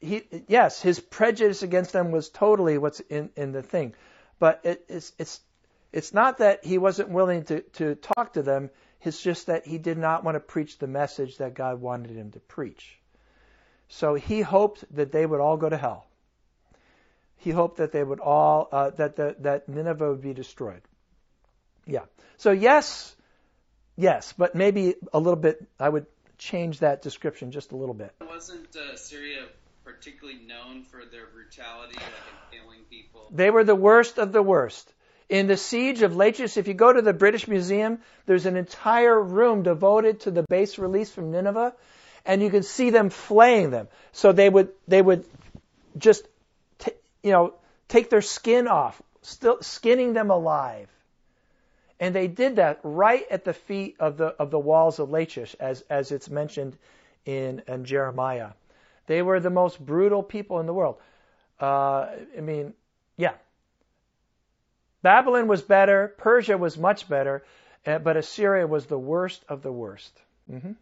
he 0.00 0.24
yes, 0.48 0.82
his 0.82 0.98
prejudice 0.98 1.62
against 1.62 1.92
them 1.92 2.10
was 2.10 2.28
totally 2.28 2.78
what's 2.78 2.98
in, 2.98 3.30
in 3.36 3.52
the 3.52 3.62
thing, 3.62 3.94
but 4.40 4.60
it, 4.64 4.84
it's 4.88 5.12
it's 5.18 5.40
it's 5.92 6.12
not 6.12 6.38
that 6.38 6.64
he 6.64 6.76
wasn't 6.78 7.10
willing 7.10 7.44
to 7.44 7.60
to 7.78 7.94
talk 7.94 8.32
to 8.32 8.42
them. 8.42 8.70
It's 9.02 9.22
just 9.22 9.46
that 9.46 9.66
he 9.66 9.78
did 9.78 9.98
not 9.98 10.24
want 10.24 10.34
to 10.34 10.40
preach 10.40 10.78
the 10.78 10.88
message 10.88 11.36
that 11.36 11.54
God 11.54 11.80
wanted 11.80 12.16
him 12.16 12.32
to 12.32 12.40
preach. 12.40 12.98
So 13.88 14.14
he 14.14 14.40
hoped 14.40 14.84
that 14.96 15.12
they 15.12 15.24
would 15.24 15.40
all 15.40 15.56
go 15.56 15.68
to 15.68 15.76
hell. 15.76 16.08
He 17.44 17.50
hoped 17.50 17.76
that 17.76 17.92
they 17.92 18.02
would 18.02 18.20
all 18.20 18.68
uh, 18.72 18.90
that 18.96 19.16
the, 19.16 19.36
that 19.40 19.68
Nineveh 19.68 20.12
would 20.12 20.22
be 20.22 20.32
destroyed. 20.32 20.80
Yeah. 21.86 22.06
So 22.38 22.52
yes, 22.52 23.14
yes, 23.96 24.32
but 24.32 24.54
maybe 24.54 24.94
a 25.12 25.18
little 25.18 25.36
bit. 25.36 25.62
I 25.78 25.90
would 25.90 26.06
change 26.38 26.78
that 26.78 27.02
description 27.02 27.50
just 27.50 27.72
a 27.72 27.76
little 27.76 27.94
bit. 27.94 28.14
Wasn't 28.26 28.74
uh, 28.74 28.96
Syria 28.96 29.44
particularly 29.84 30.40
known 30.40 30.84
for 30.84 31.02
their 31.04 31.26
brutality, 31.26 31.96
like 31.96 32.24
in 32.52 32.60
killing 32.60 32.80
people? 32.88 33.28
They 33.30 33.50
were 33.50 33.62
the 33.62 33.74
worst 33.74 34.18
of 34.18 34.32
the 34.32 34.42
worst. 34.42 34.90
In 35.28 35.46
the 35.46 35.58
siege 35.58 36.00
of 36.00 36.16
Lachish, 36.16 36.56
if 36.56 36.66
you 36.66 36.74
go 36.74 36.92
to 36.92 37.02
the 37.02 37.12
British 37.12 37.46
Museum, 37.46 37.98
there's 38.24 38.46
an 38.46 38.56
entire 38.56 39.20
room 39.20 39.62
devoted 39.62 40.20
to 40.20 40.30
the 40.30 40.42
bas-reliefs 40.42 41.10
from 41.12 41.30
Nineveh, 41.30 41.74
and 42.24 42.42
you 42.42 42.48
can 42.48 42.62
see 42.62 42.88
them 42.88 43.10
flaying 43.10 43.70
them. 43.70 43.88
So 44.12 44.32
they 44.32 44.48
would 44.48 44.70
they 44.88 45.02
would 45.02 45.26
just 45.98 46.26
you 47.24 47.32
know 47.32 47.54
take 47.88 48.10
their 48.10 48.22
skin 48.22 48.68
off, 48.68 49.02
still 49.22 49.60
skinning 49.62 50.12
them 50.12 50.30
alive. 50.30 50.88
And 51.98 52.14
they 52.14 52.26
did 52.28 52.56
that 52.56 52.80
right 52.82 53.24
at 53.30 53.44
the 53.44 53.54
feet 53.54 53.96
of 53.98 54.16
the 54.16 54.26
of 54.26 54.50
the 54.50 54.58
walls 54.58 54.98
of 54.98 55.10
Lachish, 55.10 55.56
as 55.58 55.82
as 55.90 56.12
it's 56.12 56.30
mentioned 56.30 56.76
in, 57.24 57.62
in 57.66 57.84
Jeremiah. 57.84 58.50
They 59.06 59.22
were 59.22 59.40
the 59.40 59.50
most 59.50 59.84
brutal 59.84 60.22
people 60.22 60.60
in 60.60 60.66
the 60.66 60.74
world. 60.74 60.96
Uh, 61.60 62.08
I 62.36 62.40
mean, 62.40 62.74
yeah. 63.16 63.34
Babylon 65.02 65.46
was 65.46 65.62
better, 65.62 66.14
Persia 66.16 66.56
was 66.56 66.78
much 66.78 67.08
better, 67.08 67.44
uh, 67.86 67.98
but 67.98 68.16
Assyria 68.16 68.66
was 68.66 68.86
the 68.86 68.98
worst 68.98 69.44
of 69.48 69.62
the 69.62 69.72
worst. 69.72 70.18
Mm-hmm. 70.50 70.72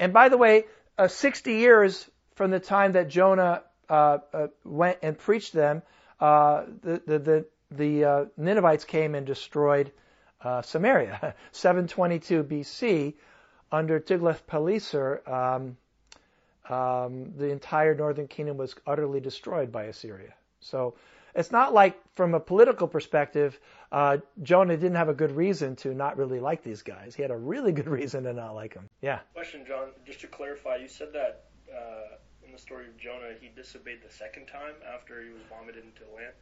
And 0.00 0.12
by 0.12 0.28
the 0.28 0.36
way, 0.36 0.64
uh, 0.98 1.06
60 1.06 1.54
years 1.54 2.10
from 2.34 2.50
the 2.50 2.58
time 2.58 2.92
that 2.92 3.08
Jonah 3.08 3.62
uh, 3.88 4.18
uh 4.32 4.46
went 4.64 4.98
and 5.02 5.18
preached 5.18 5.52
them, 5.52 5.82
uh, 6.20 6.64
the 6.82 7.02
the 7.06 7.18
the, 7.18 7.46
the 7.70 8.04
uh, 8.04 8.24
Ninevites 8.36 8.84
came 8.84 9.14
and 9.14 9.26
destroyed 9.26 9.92
Samaria, 10.62 11.34
722 11.52 12.44
BC, 12.44 13.14
under 13.72 13.98
Tiglath-Pileser. 13.98 15.28
Um, 15.28 15.76
um, 16.68 17.32
the 17.36 17.50
entire 17.50 17.94
northern 17.94 18.28
kingdom 18.28 18.56
was 18.56 18.74
utterly 18.86 19.20
destroyed 19.20 19.70
by 19.70 19.84
Assyria. 19.84 20.34
So 20.60 20.94
it's 21.34 21.52
not 21.52 21.74
like, 21.74 22.00
from 22.14 22.34
a 22.34 22.40
political 22.40 22.88
perspective, 22.88 23.60
uh, 23.92 24.18
Jonah 24.42 24.76
didn't 24.76 24.96
have 24.96 25.08
a 25.08 25.14
good 25.14 25.32
reason 25.32 25.76
to 25.76 25.94
not 25.94 26.16
really 26.16 26.40
like 26.40 26.62
these 26.62 26.82
guys. 26.82 27.14
He 27.14 27.22
had 27.22 27.30
a 27.30 27.36
really 27.36 27.72
good 27.72 27.88
reason 28.00 28.24
to 28.24 28.32
not 28.32 28.54
like 28.54 28.74
them. 28.74 28.88
Yeah. 29.00 29.20
Question, 29.34 29.64
John. 29.66 29.88
Just 30.04 30.20
to 30.20 30.26
clarify, 30.26 30.76
you 30.76 30.88
said 30.88 31.12
that 31.12 31.44
uh, 31.70 32.16
the 32.56 32.62
story 32.62 32.86
of 32.86 32.96
Jonah, 32.96 33.34
he 33.40 33.50
disobeyed 33.54 33.98
the 34.02 34.14
second 34.14 34.46
time 34.46 34.72
after 34.94 35.22
he 35.22 35.28
was 35.28 35.42
vomited 35.50 35.84
into 35.84 36.04
the 36.10 36.16
land. 36.16 36.32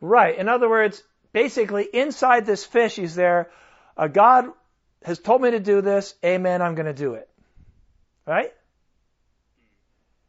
Right. 0.00 0.38
In 0.38 0.48
other 0.48 0.68
words, 0.68 1.02
basically, 1.32 1.88
inside 1.92 2.46
this 2.46 2.64
fish, 2.64 2.94
he's 2.94 3.16
there. 3.16 3.50
Uh, 3.96 4.06
God 4.06 4.46
has 5.04 5.18
told 5.18 5.42
me 5.42 5.50
to 5.50 5.60
do 5.60 5.80
this. 5.80 6.14
Amen. 6.24 6.62
I'm 6.62 6.76
going 6.76 6.86
to 6.86 6.94
do 6.94 7.14
it. 7.14 7.28
Right? 8.26 8.52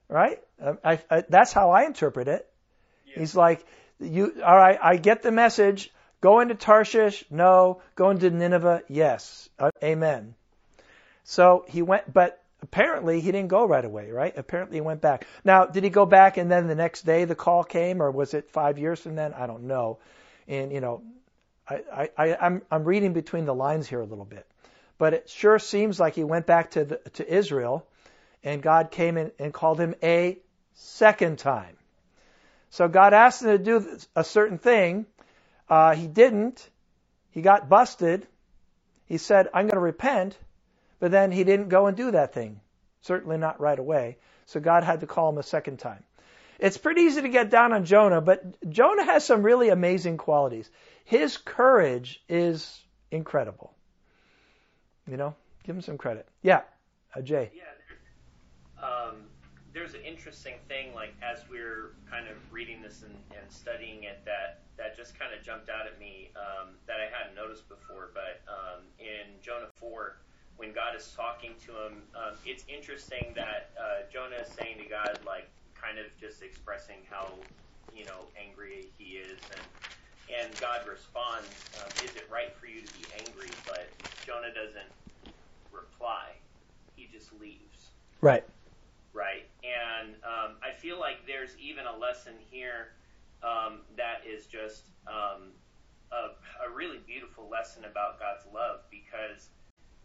right? 0.09 0.39
Um, 0.59 0.80
I, 0.84 0.99
I, 1.09 1.24
that's 1.30 1.53
how 1.53 1.69
I 1.69 1.86
interpret 1.86 2.28
it. 2.28 2.49
Yeah. 3.05 3.19
He's 3.19 3.36
like, 3.36 3.63
you, 3.99 4.41
all 4.43 4.57
right, 4.57 4.80
I 4.82 4.97
get 4.97 5.22
the 5.22 5.32
message. 5.32 5.91
Go 6.22 6.39
into 6.39 6.55
Tarshish? 6.55 7.24
No. 7.30 7.82
Go 7.95 8.09
into 8.09 8.32
Nineveh? 8.32 8.84
Yes. 8.89 9.49
Uh, 9.59 9.69
amen. 9.84 10.34
So 11.24 11.63
he 11.67 11.84
went, 11.84 12.11
but 12.11 12.41
apparently 12.62 13.22
he 13.22 13.32
didn't 13.32 13.49
go 13.49 13.66
right 13.66 13.84
away, 13.84 14.12
right? 14.12 14.38
Apparently 14.38 14.78
he 14.78 14.82
went 14.82 15.01
back. 15.01 15.26
Now, 15.43 15.66
did 15.66 15.84
he 15.84 15.89
go 15.89 16.05
back 16.05 16.38
and 16.38 16.51
then 16.51 16.68
the 16.68 16.76
next 16.76 17.03
day 17.05 17.26
the 17.26 17.36
call 17.36 17.64
came, 17.64 18.01
or 18.01 18.12
was 18.12 18.34
it 18.34 18.49
five 18.51 18.78
years 18.78 18.99
from 18.99 19.16
then? 19.16 19.34
I 19.34 19.47
don't 19.47 19.64
know. 19.64 19.99
And, 20.47 20.72
you 20.72 20.82
know, 20.82 21.03
I, 21.68 22.09
I, 22.18 22.36
I'm, 22.36 22.62
I'm 22.70 22.84
reading 22.84 23.14
between 23.14 23.45
the 23.45 23.55
lines 23.55 23.88
here 23.88 24.01
a 24.01 24.05
little 24.05 24.26
bit. 24.26 24.45
But 24.97 25.14
it 25.14 25.30
sure 25.30 25.57
seems 25.57 25.99
like 25.99 26.16
he 26.16 26.24
went 26.24 26.45
back 26.45 26.72
to, 26.72 26.86
the, 26.86 26.97
to 27.14 27.34
Israel 27.34 27.88
and 28.43 28.62
God 28.62 28.91
came 28.91 29.18
in 29.18 29.32
and 29.39 29.53
called 29.53 29.80
him 29.80 29.95
a 30.03 30.38
second 30.74 31.39
time. 31.39 31.78
So 32.70 32.88
God 32.88 33.14
asked 33.14 33.41
him 33.41 33.49
to 33.49 33.57
do 33.57 33.97
a 34.16 34.24
certain 34.24 34.57
thing. 34.57 35.05
Uh, 35.70 35.95
he 35.95 36.07
didn't. 36.07 36.70
He 37.32 37.41
got 37.41 37.70
busted. 37.70 38.28
He 39.05 39.18
said, 39.18 39.47
I'm 39.53 39.66
going 39.66 39.76
to 39.76 39.80
repent. 39.80 40.38
But 41.02 41.10
then 41.10 41.32
he 41.32 41.43
didn't 41.43 41.70
go 41.70 41.88
and 41.88 41.97
do 41.97 42.12
that 42.12 42.32
thing. 42.32 42.62
Certainly 43.02 43.39
not 43.39 43.60
right 43.60 43.80
away. 43.80 44.18
So 44.45 44.60
God 44.60 44.84
had 44.84 44.99
to 44.99 45.08
call 45.08 45.30
him 45.30 45.39
a 45.39 45.43
second 45.43 45.80
time. 45.80 46.04
It's 46.60 46.78
pretty 46.78 47.02
easy 47.02 47.24
to 47.24 47.30
get 47.30 47.49
down 47.49 47.74
on 47.74 47.86
Jonah, 47.86 48.22
but 48.22 48.70
Jonah 48.70 49.04
has 49.04 49.26
some 49.26 49.41
really 49.41 49.70
amazing 49.70 50.18
qualities. 50.18 50.70
His 51.04 51.38
courage 51.38 52.24
is 52.30 52.80
incredible. 53.10 53.74
You 55.10 55.18
know, 55.18 55.36
give 55.64 55.76
him 55.76 55.82
some 55.82 55.97
credit. 55.97 56.28
Yeah, 56.43 56.62
uh, 57.16 57.22
Jay. 57.22 57.49
Yeah, 57.56 57.64
there's, 57.88 59.10
um, 59.12 59.16
there's 59.74 59.95
an 59.95 60.02
interesting 60.02 60.54
thing, 60.68 60.93
like 60.93 61.16
as 61.24 61.39
we're 61.49 61.93
kind 62.12 62.28
of 62.28 62.38
reading 62.52 62.84
this 62.84 63.02
and, 63.02 63.16
and 63.36 63.52
studying 63.52 64.04
it, 64.04 64.22
that 64.26 64.62
that 64.78 64.95
just 64.95 65.18
kind 65.18 65.34
of 65.34 65.43
jumped 65.43 65.70
out 65.70 65.88
at 65.88 65.99
me 65.99 66.30
um, 66.36 66.76
that 66.86 66.97
I 66.97 67.10
hadn't 67.10 67.36
noticed 67.36 67.68
before. 67.68 68.12
But 68.14 68.45
um, 68.47 68.84
in 68.99 69.41
Jonah 69.41 69.74
4, 69.80 70.16
when 70.58 70.74
God 70.74 70.95
is 70.95 71.14
talking 71.16 71.58
to 71.66 71.72
him, 71.74 72.10
um, 72.16 72.39
it's 72.45 72.66
interesting 72.68 73.34
that 73.36 73.74
uh, 73.80 74.10
Jonah 74.12 74.38
is 74.43 74.49
saying 74.54 74.80
to 74.80 74.86
God, 74.88 75.26
like, 75.26 75.52
kind 75.76 75.99
of 75.99 76.08
just 76.20 76.43
expressing 76.43 77.06
how, 77.10 77.47
you 77.91 78.06
know, 78.06 78.30
angry 78.39 78.93
he 78.97 79.16
is. 79.18 79.49
And, 79.52 79.68
and 80.30 80.60
God 80.60 80.88
responds, 80.89 81.72
um, 81.76 81.93
Is 81.99 82.16
it 82.16 82.30
right 82.32 82.56
for 82.60 82.68
you 82.68 82.82
to 82.84 82.93
be 82.93 83.12
angry? 83.16 83.64
But 83.66 83.95
Jonah 84.24 84.54
doesn't 84.54 84.91
reply, 85.72 86.38
he 86.95 87.08
just 87.08 87.34
leaves 87.34 87.91
Right. 88.22 88.45
right? 89.14 89.49
And 89.64 90.16
um, 90.24 90.58
I 90.64 90.74
feel 90.78 90.99
like 90.99 91.26
there's 91.28 91.58
even 91.60 91.86
a 91.88 91.97
lesson 91.97 92.36
here 92.39 92.89
um, 93.43 93.84
that 93.97 94.28
is 94.28 94.47
just 94.47 94.91
um, 95.08 95.54
a, 96.12 96.36
a 96.68 96.74
really 96.74 96.99
beautiful 96.99 97.49
lesson 97.49 97.86
about 97.86 98.20
God's 98.20 98.45
love 98.54 98.82
because 98.91 99.49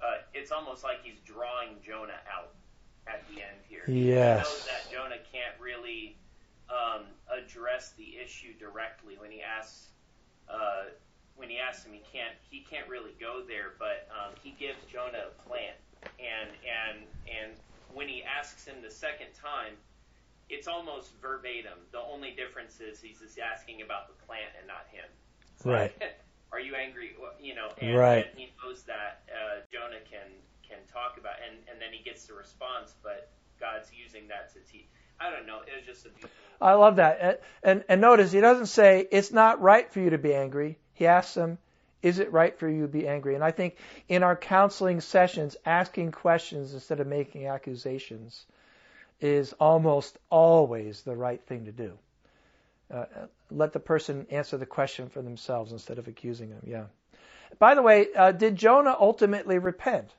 uh, 0.01 0.23
it's 0.35 0.53
almost 0.53 0.85
like 0.85 0.99
He's 1.03 1.19
drawing 1.25 1.77
Jonah 1.85 2.21
out 2.33 2.53
at 3.07 3.23
the 3.29 3.43
end 3.43 3.59
here. 3.69 3.83
Yes. 3.87 4.65
He 4.65 4.71
that 4.71 4.93
Jonah 4.93 5.23
can't 5.33 5.55
really 5.61 6.17
um, 6.69 7.05
address 7.31 7.93
the 7.97 8.17
issue 8.23 8.53
directly 8.59 9.17
when 9.19 9.31
he 9.31 9.43
asks. 9.43 9.89
Uh, 10.49 10.85
when 11.37 11.51
he 11.51 11.59
asks 11.59 11.85
him, 11.85 11.93
he 11.93 12.03
can't. 12.13 12.35
He 12.51 12.61
can't 12.69 12.89
really 12.89 13.15
go 13.21 13.43
there, 13.47 13.75
but 13.79 14.09
um, 14.11 14.35
he 14.43 14.51
gives 14.59 14.79
Jonah 14.91 15.29
a 15.29 15.49
plan, 15.49 15.75
and 16.19 16.51
and 16.65 17.05
and 17.27 17.53
when 17.93 18.09
he 18.09 18.23
asks 18.23 18.65
him 18.65 18.77
the 18.83 18.91
second 18.91 19.29
time, 19.35 19.75
it's 20.49 20.69
almost 20.69 21.13
verbatim. 21.21 21.79
The 21.93 22.01
only 22.01 22.33
difference 22.33 22.81
is 22.81 23.01
he's 23.01 23.21
just 23.21 23.39
asking 23.39 23.83
about 23.83 24.09
the 24.09 24.15
plant 24.27 24.51
and 24.59 24.67
not 24.67 24.87
him. 24.91 25.09
It's 25.55 25.67
Right. 25.67 25.93
Are 26.53 26.61
you 26.61 26.75
angry? 26.75 27.17
You 27.41 27.55
know, 27.55 27.69
and, 27.79 27.97
Right. 27.97 28.27
and 28.27 28.39
he 28.39 28.53
knows 28.63 28.83
that 28.85 29.23
uh, 29.29 29.61
Jonah 29.73 30.01
can 30.11 30.31
can 30.67 30.79
talk 30.93 31.19
about, 31.19 31.35
and 31.47 31.59
and 31.71 31.81
then 31.81 31.93
he 31.93 32.03
gets 32.03 32.27
the 32.27 32.35
response, 32.35 32.95
but 33.03 33.31
God's 33.61 33.91
using 33.93 34.29
that 34.29 34.53
to 34.55 34.61
teach. 34.71 34.87
I 35.19 35.31
don't 35.31 35.47
know. 35.47 35.61
It 35.61 35.75
was 35.77 35.87
just 35.87 36.07
a 36.07 36.11
beautiful. 36.11 36.31
I 36.61 36.75
love 36.75 36.97
that. 36.97 37.19
And, 37.21 37.39
and, 37.63 37.85
and 37.89 38.01
notice 38.01 38.33
he 38.33 38.41
doesn't 38.41 38.67
say, 38.67 39.07
it's 39.11 39.33
not 39.33 39.61
right 39.61 39.91
for 39.91 40.01
you 40.01 40.11
to 40.11 40.19
be 40.19 40.35
angry. 40.35 40.79
He 40.95 41.07
asks 41.07 41.35
them, 41.35 41.59
is 42.03 42.19
it 42.19 42.33
right 42.33 42.59
for 42.59 42.69
you 42.69 42.83
to 42.83 42.89
be 42.89 43.09
angry? 43.09 43.35
And 43.35 43.43
I 43.45 43.51
think 43.51 43.77
in 44.09 44.23
our 44.23 44.37
counseling 44.37 45.01
sessions, 45.01 45.57
asking 45.65 46.13
questions 46.13 46.75
instead 46.75 47.01
of 47.01 47.07
making 47.07 47.47
accusations 47.47 48.45
is 49.21 49.55
almost 49.55 50.19
always 50.31 51.03
the 51.03 51.17
right 51.17 51.41
thing 51.47 51.65
to 51.65 51.73
do. 51.73 51.99
Uh, 52.93 53.05
let 53.51 53.73
the 53.73 53.81
person 53.81 54.27
answer 54.31 54.57
the 54.57 54.67
question 54.67 55.09
for 55.09 55.23
themselves 55.23 55.73
instead 55.73 55.99
of 55.99 56.07
accusing 56.07 56.51
them. 56.51 56.63
Yeah. 56.65 56.85
By 57.59 57.75
the 57.75 57.83
way, 57.83 58.07
uh, 58.15 58.33
did 58.33 58.57
Jonah 58.57 58.97
ultimately 58.99 59.59
repent? 59.59 60.11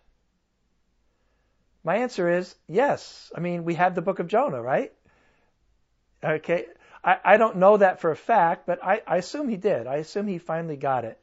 My 1.84 1.98
answer 1.98 2.30
is 2.30 2.54
yes. 2.68 3.32
I 3.36 3.40
mean, 3.40 3.64
we 3.64 3.76
have 3.76 3.96
the 3.96 4.02
book 4.02 4.20
of 4.20 4.28
Jonah, 4.28 4.62
right? 4.62 4.92
Okay. 6.24 6.66
I, 7.04 7.18
I 7.24 7.38
don't 7.38 7.58
know 7.58 7.78
that 7.78 8.02
for 8.02 8.12
a 8.12 8.16
fact, 8.16 8.66
but 8.66 8.84
I, 8.84 9.02
I 9.08 9.18
assume 9.18 9.48
he 9.48 9.58
did. 9.58 9.88
I 9.88 9.98
assume 9.98 10.28
he 10.28 10.38
finally 10.38 10.76
got 10.76 11.06
it. 11.06 11.22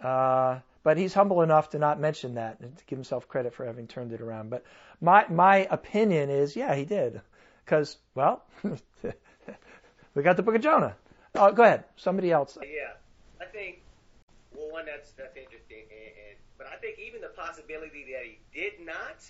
Uh, 0.00 0.58
but 0.82 0.96
he's 0.96 1.14
humble 1.14 1.42
enough 1.42 1.70
to 1.70 1.78
not 1.78 2.00
mention 2.00 2.34
that 2.34 2.60
and 2.60 2.76
to 2.76 2.84
give 2.84 2.98
himself 2.98 3.28
credit 3.28 3.54
for 3.54 3.66
having 3.66 3.86
turned 3.86 4.12
it 4.12 4.20
around. 4.20 4.50
But 4.50 4.64
my 5.00 5.26
my 5.28 5.66
opinion 5.70 6.30
is, 6.30 6.56
yeah, 6.56 6.74
he 6.74 6.84
did, 6.84 7.20
because 7.64 7.96
well, 8.14 8.44
we 10.18 10.24
got 10.24 10.36
the 10.36 10.42
book 10.42 10.56
of 10.56 10.60
Jonah. 10.60 10.96
Oh, 11.36 11.52
go 11.52 11.62
ahead. 11.62 11.84
Somebody 11.96 12.32
else. 12.32 12.58
Yeah, 12.60 12.98
I 13.40 13.44
think 13.46 13.82
well, 14.50 14.72
one 14.72 14.84
that's 14.84 15.12
that's 15.12 15.36
interesting, 15.36 15.86
and, 15.86 16.10
and 16.10 16.34
but 16.58 16.66
I 16.66 16.74
think 16.82 16.98
even 16.98 17.20
the 17.20 17.30
possibility 17.38 18.02
that 18.10 18.26
he 18.26 18.42
did 18.50 18.84
not 18.84 19.22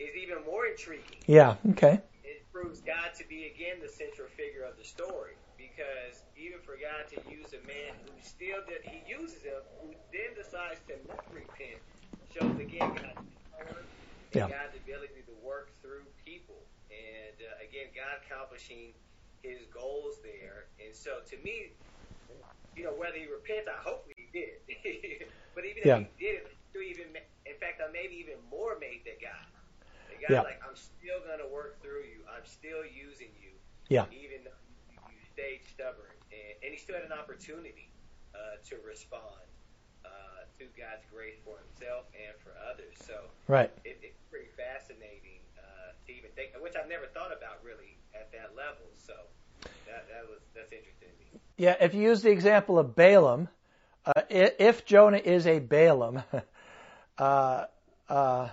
is 0.00 0.16
even 0.16 0.40
more 0.48 0.64
intriguing. 0.64 1.20
Yeah. 1.26 1.56
Okay. 1.76 2.00
It 2.24 2.40
proves 2.52 2.80
God 2.80 3.12
to 3.18 3.28
be 3.28 3.52
again 3.52 3.84
the 3.84 3.88
central 3.92 4.28
figure 4.32 4.64
of 4.64 4.78
the 4.78 4.84
story, 4.84 5.36
because 5.60 6.24
even 6.40 6.56
for 6.64 6.80
God 6.80 7.04
to 7.12 7.20
use 7.28 7.52
a 7.52 7.60
man 7.68 7.92
who 8.08 8.16
still 8.24 8.64
did, 8.64 8.80
he 8.88 9.04
uses 9.04 9.42
him, 9.44 9.60
who 9.84 9.92
then 10.08 10.32
decides 10.40 10.80
to 10.88 10.96
not 11.04 11.28
repent, 11.36 11.84
shows 12.32 12.56
again 12.56 12.96
God's 12.96 13.28
power 13.52 13.76
and 13.76 13.88
Yeah. 14.32 14.48
God's 14.48 14.72
ability 14.72 15.20
to 15.28 15.34
work 15.44 15.68
through 15.84 16.08
people, 16.24 16.56
and 16.88 17.36
uh, 17.44 17.60
again 17.60 17.92
God 17.92 18.24
accomplishing 18.24 18.96
his 19.42 19.66
goals 19.72 20.20
there. 20.22 20.70
And 20.84 20.94
so 20.94 21.20
to 21.30 21.36
me, 21.42 21.74
you 22.76 22.84
know, 22.84 22.94
whether 22.94 23.16
he 23.18 23.26
repents, 23.26 23.68
I 23.68 23.80
hope 23.82 24.06
he 24.16 24.30
did. 24.32 24.62
but 25.54 25.64
even 25.64 25.82
Yeah. 25.84 25.98
if 25.98 26.06
he 26.06 26.24
did, 26.24 26.40
to 26.74 26.78
even, 26.80 27.16
in 27.46 27.56
fact, 27.58 27.80
I 27.82 27.90
maybe 27.90 28.14
even 28.16 28.38
more 28.50 28.78
made 28.78 29.02
that 29.06 29.20
God. 29.20 29.48
That 30.08 30.20
God's 30.20 30.32
Yeah. 30.32 30.42
like, 30.42 30.60
I'm 30.62 30.76
still 30.76 31.20
going 31.26 31.40
to 31.40 31.48
work 31.48 31.82
through 31.82 32.04
you. 32.04 32.24
I'm 32.30 32.44
still 32.46 32.84
using 32.86 33.34
you. 33.34 33.58
Yeah. 33.88 34.06
Even 34.12 34.46
you 35.08 35.18
stayed 35.32 35.64
stubborn. 35.64 36.14
And, 36.30 36.52
and 36.62 36.70
he 36.72 36.78
still 36.78 36.96
had 36.96 37.04
an 37.04 37.12
opportunity 37.12 37.90
uh, 38.34 38.60
to 38.68 38.76
respond 38.84 39.48
uh, 40.04 40.46
to 40.58 40.68
God's 40.78 41.04
grace 41.10 41.36
for 41.44 41.58
himself 41.58 42.06
and 42.14 42.38
for 42.40 42.54
others. 42.70 42.96
So 43.00 43.32
Right. 43.48 43.72
it, 43.84 43.98
it's 44.02 44.20
pretty 44.30 44.48
fascinating 44.54 45.42
uh, 45.58 45.96
to 46.06 46.10
even 46.12 46.30
think, 46.36 46.52
which 46.60 46.76
I've 46.76 46.88
never 46.88 47.06
thought 47.10 47.32
about 47.34 47.64
really 47.64 47.97
at 48.18 48.32
that 48.32 48.56
level. 48.56 48.86
So 48.94 49.14
that, 49.86 50.06
that 50.08 50.28
was 50.28 50.40
that's 50.54 50.72
interesting 50.72 51.08
to 51.18 51.36
me. 51.36 51.40
Yeah, 51.56 51.76
if 51.80 51.94
you 51.94 52.02
use 52.02 52.22
the 52.22 52.30
example 52.30 52.78
of 52.78 52.94
Balaam, 52.94 53.48
uh, 54.04 54.22
if 54.30 54.84
Jonah 54.84 55.18
is 55.18 55.46
a 55.46 55.58
Balaam, 55.58 56.22
uh, 57.18 57.64
uh, 58.08 58.48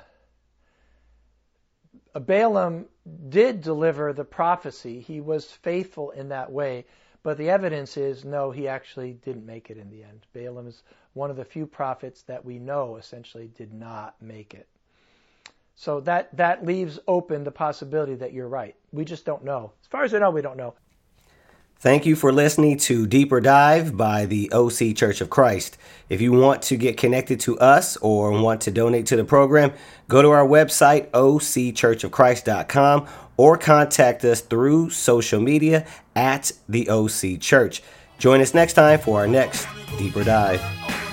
Balaam 2.14 2.86
did 3.30 3.62
deliver 3.62 4.14
the 4.14 4.26
prophecy. 4.26 5.00
He 5.02 5.22
was 5.22 5.46
faithful 5.46 6.12
in 6.12 6.30
that 6.30 6.52
way, 6.52 6.86
but 7.24 7.38
the 7.38 7.50
evidence 7.50 7.98
is 7.98 8.26
no, 8.26 8.52
he 8.52 8.68
actually 8.68 9.14
didn't 9.14 9.46
make 9.46 9.70
it 9.70 9.78
in 9.78 9.90
the 9.90 10.04
end. 10.04 10.26
Balaam 10.34 10.68
is 10.68 10.84
one 11.14 11.30
of 11.30 11.36
the 11.36 11.46
few 11.46 11.66
prophets 11.66 12.24
that 12.24 12.44
we 12.44 12.60
know 12.60 12.98
essentially 12.98 13.48
did 13.48 13.74
not 13.74 14.16
make 14.22 14.54
it. 14.54 14.68
So 15.76 16.00
that 16.02 16.36
that 16.38 16.66
leaves 16.66 17.00
open 17.08 17.44
the 17.44 17.52
possibility 17.52 18.16
that 18.16 18.34
you're 18.34 18.48
right. 18.48 18.76
We 18.92 19.06
just 19.06 19.26
don't 19.26 19.44
know. 19.44 19.74
As 19.82 19.88
far 19.88 20.04
as 20.04 20.14
I 20.14 20.20
know, 20.20 20.32
we 20.32 20.42
don't 20.42 20.58
know. 20.58 20.76
Thank 21.78 22.06
you 22.06 22.16
for 22.16 22.32
listening 22.32 22.78
to 22.80 23.06
Deeper 23.06 23.42
Dive 23.42 23.98
by 23.98 24.26
the 24.26 24.50
OC 24.54 24.96
Church 24.96 25.20
of 25.20 25.30
Christ. 25.30 25.78
If 26.10 26.22
you 26.22 26.32
want 26.32 26.62
to 26.64 26.78
get 26.78 26.96
connected 26.96 27.42
to 27.42 27.60
us 27.60 27.98
or 27.98 28.32
want 28.32 28.62
to 28.62 28.72
donate 28.72 29.06
to 29.08 29.18
the 29.18 29.26
program, 29.26 29.74
go 30.08 30.22
to 30.22 30.30
our 30.30 30.48
website, 30.48 31.10
occhurchofchrist.com, 31.12 33.08
or 33.38 33.58
contact 33.58 34.24
us 34.24 34.40
through 34.42 34.90
social 34.92 35.42
media 35.42 35.86
at 36.16 36.54
the 36.70 36.90
OC 36.90 37.42
Church. 37.42 37.84
Join 38.18 38.40
us 38.40 38.54
next 38.54 38.74
time 38.74 39.00
for 39.00 39.20
our 39.20 39.28
next 39.28 39.68
Deeper 39.98 40.24
Dive. 40.24 41.05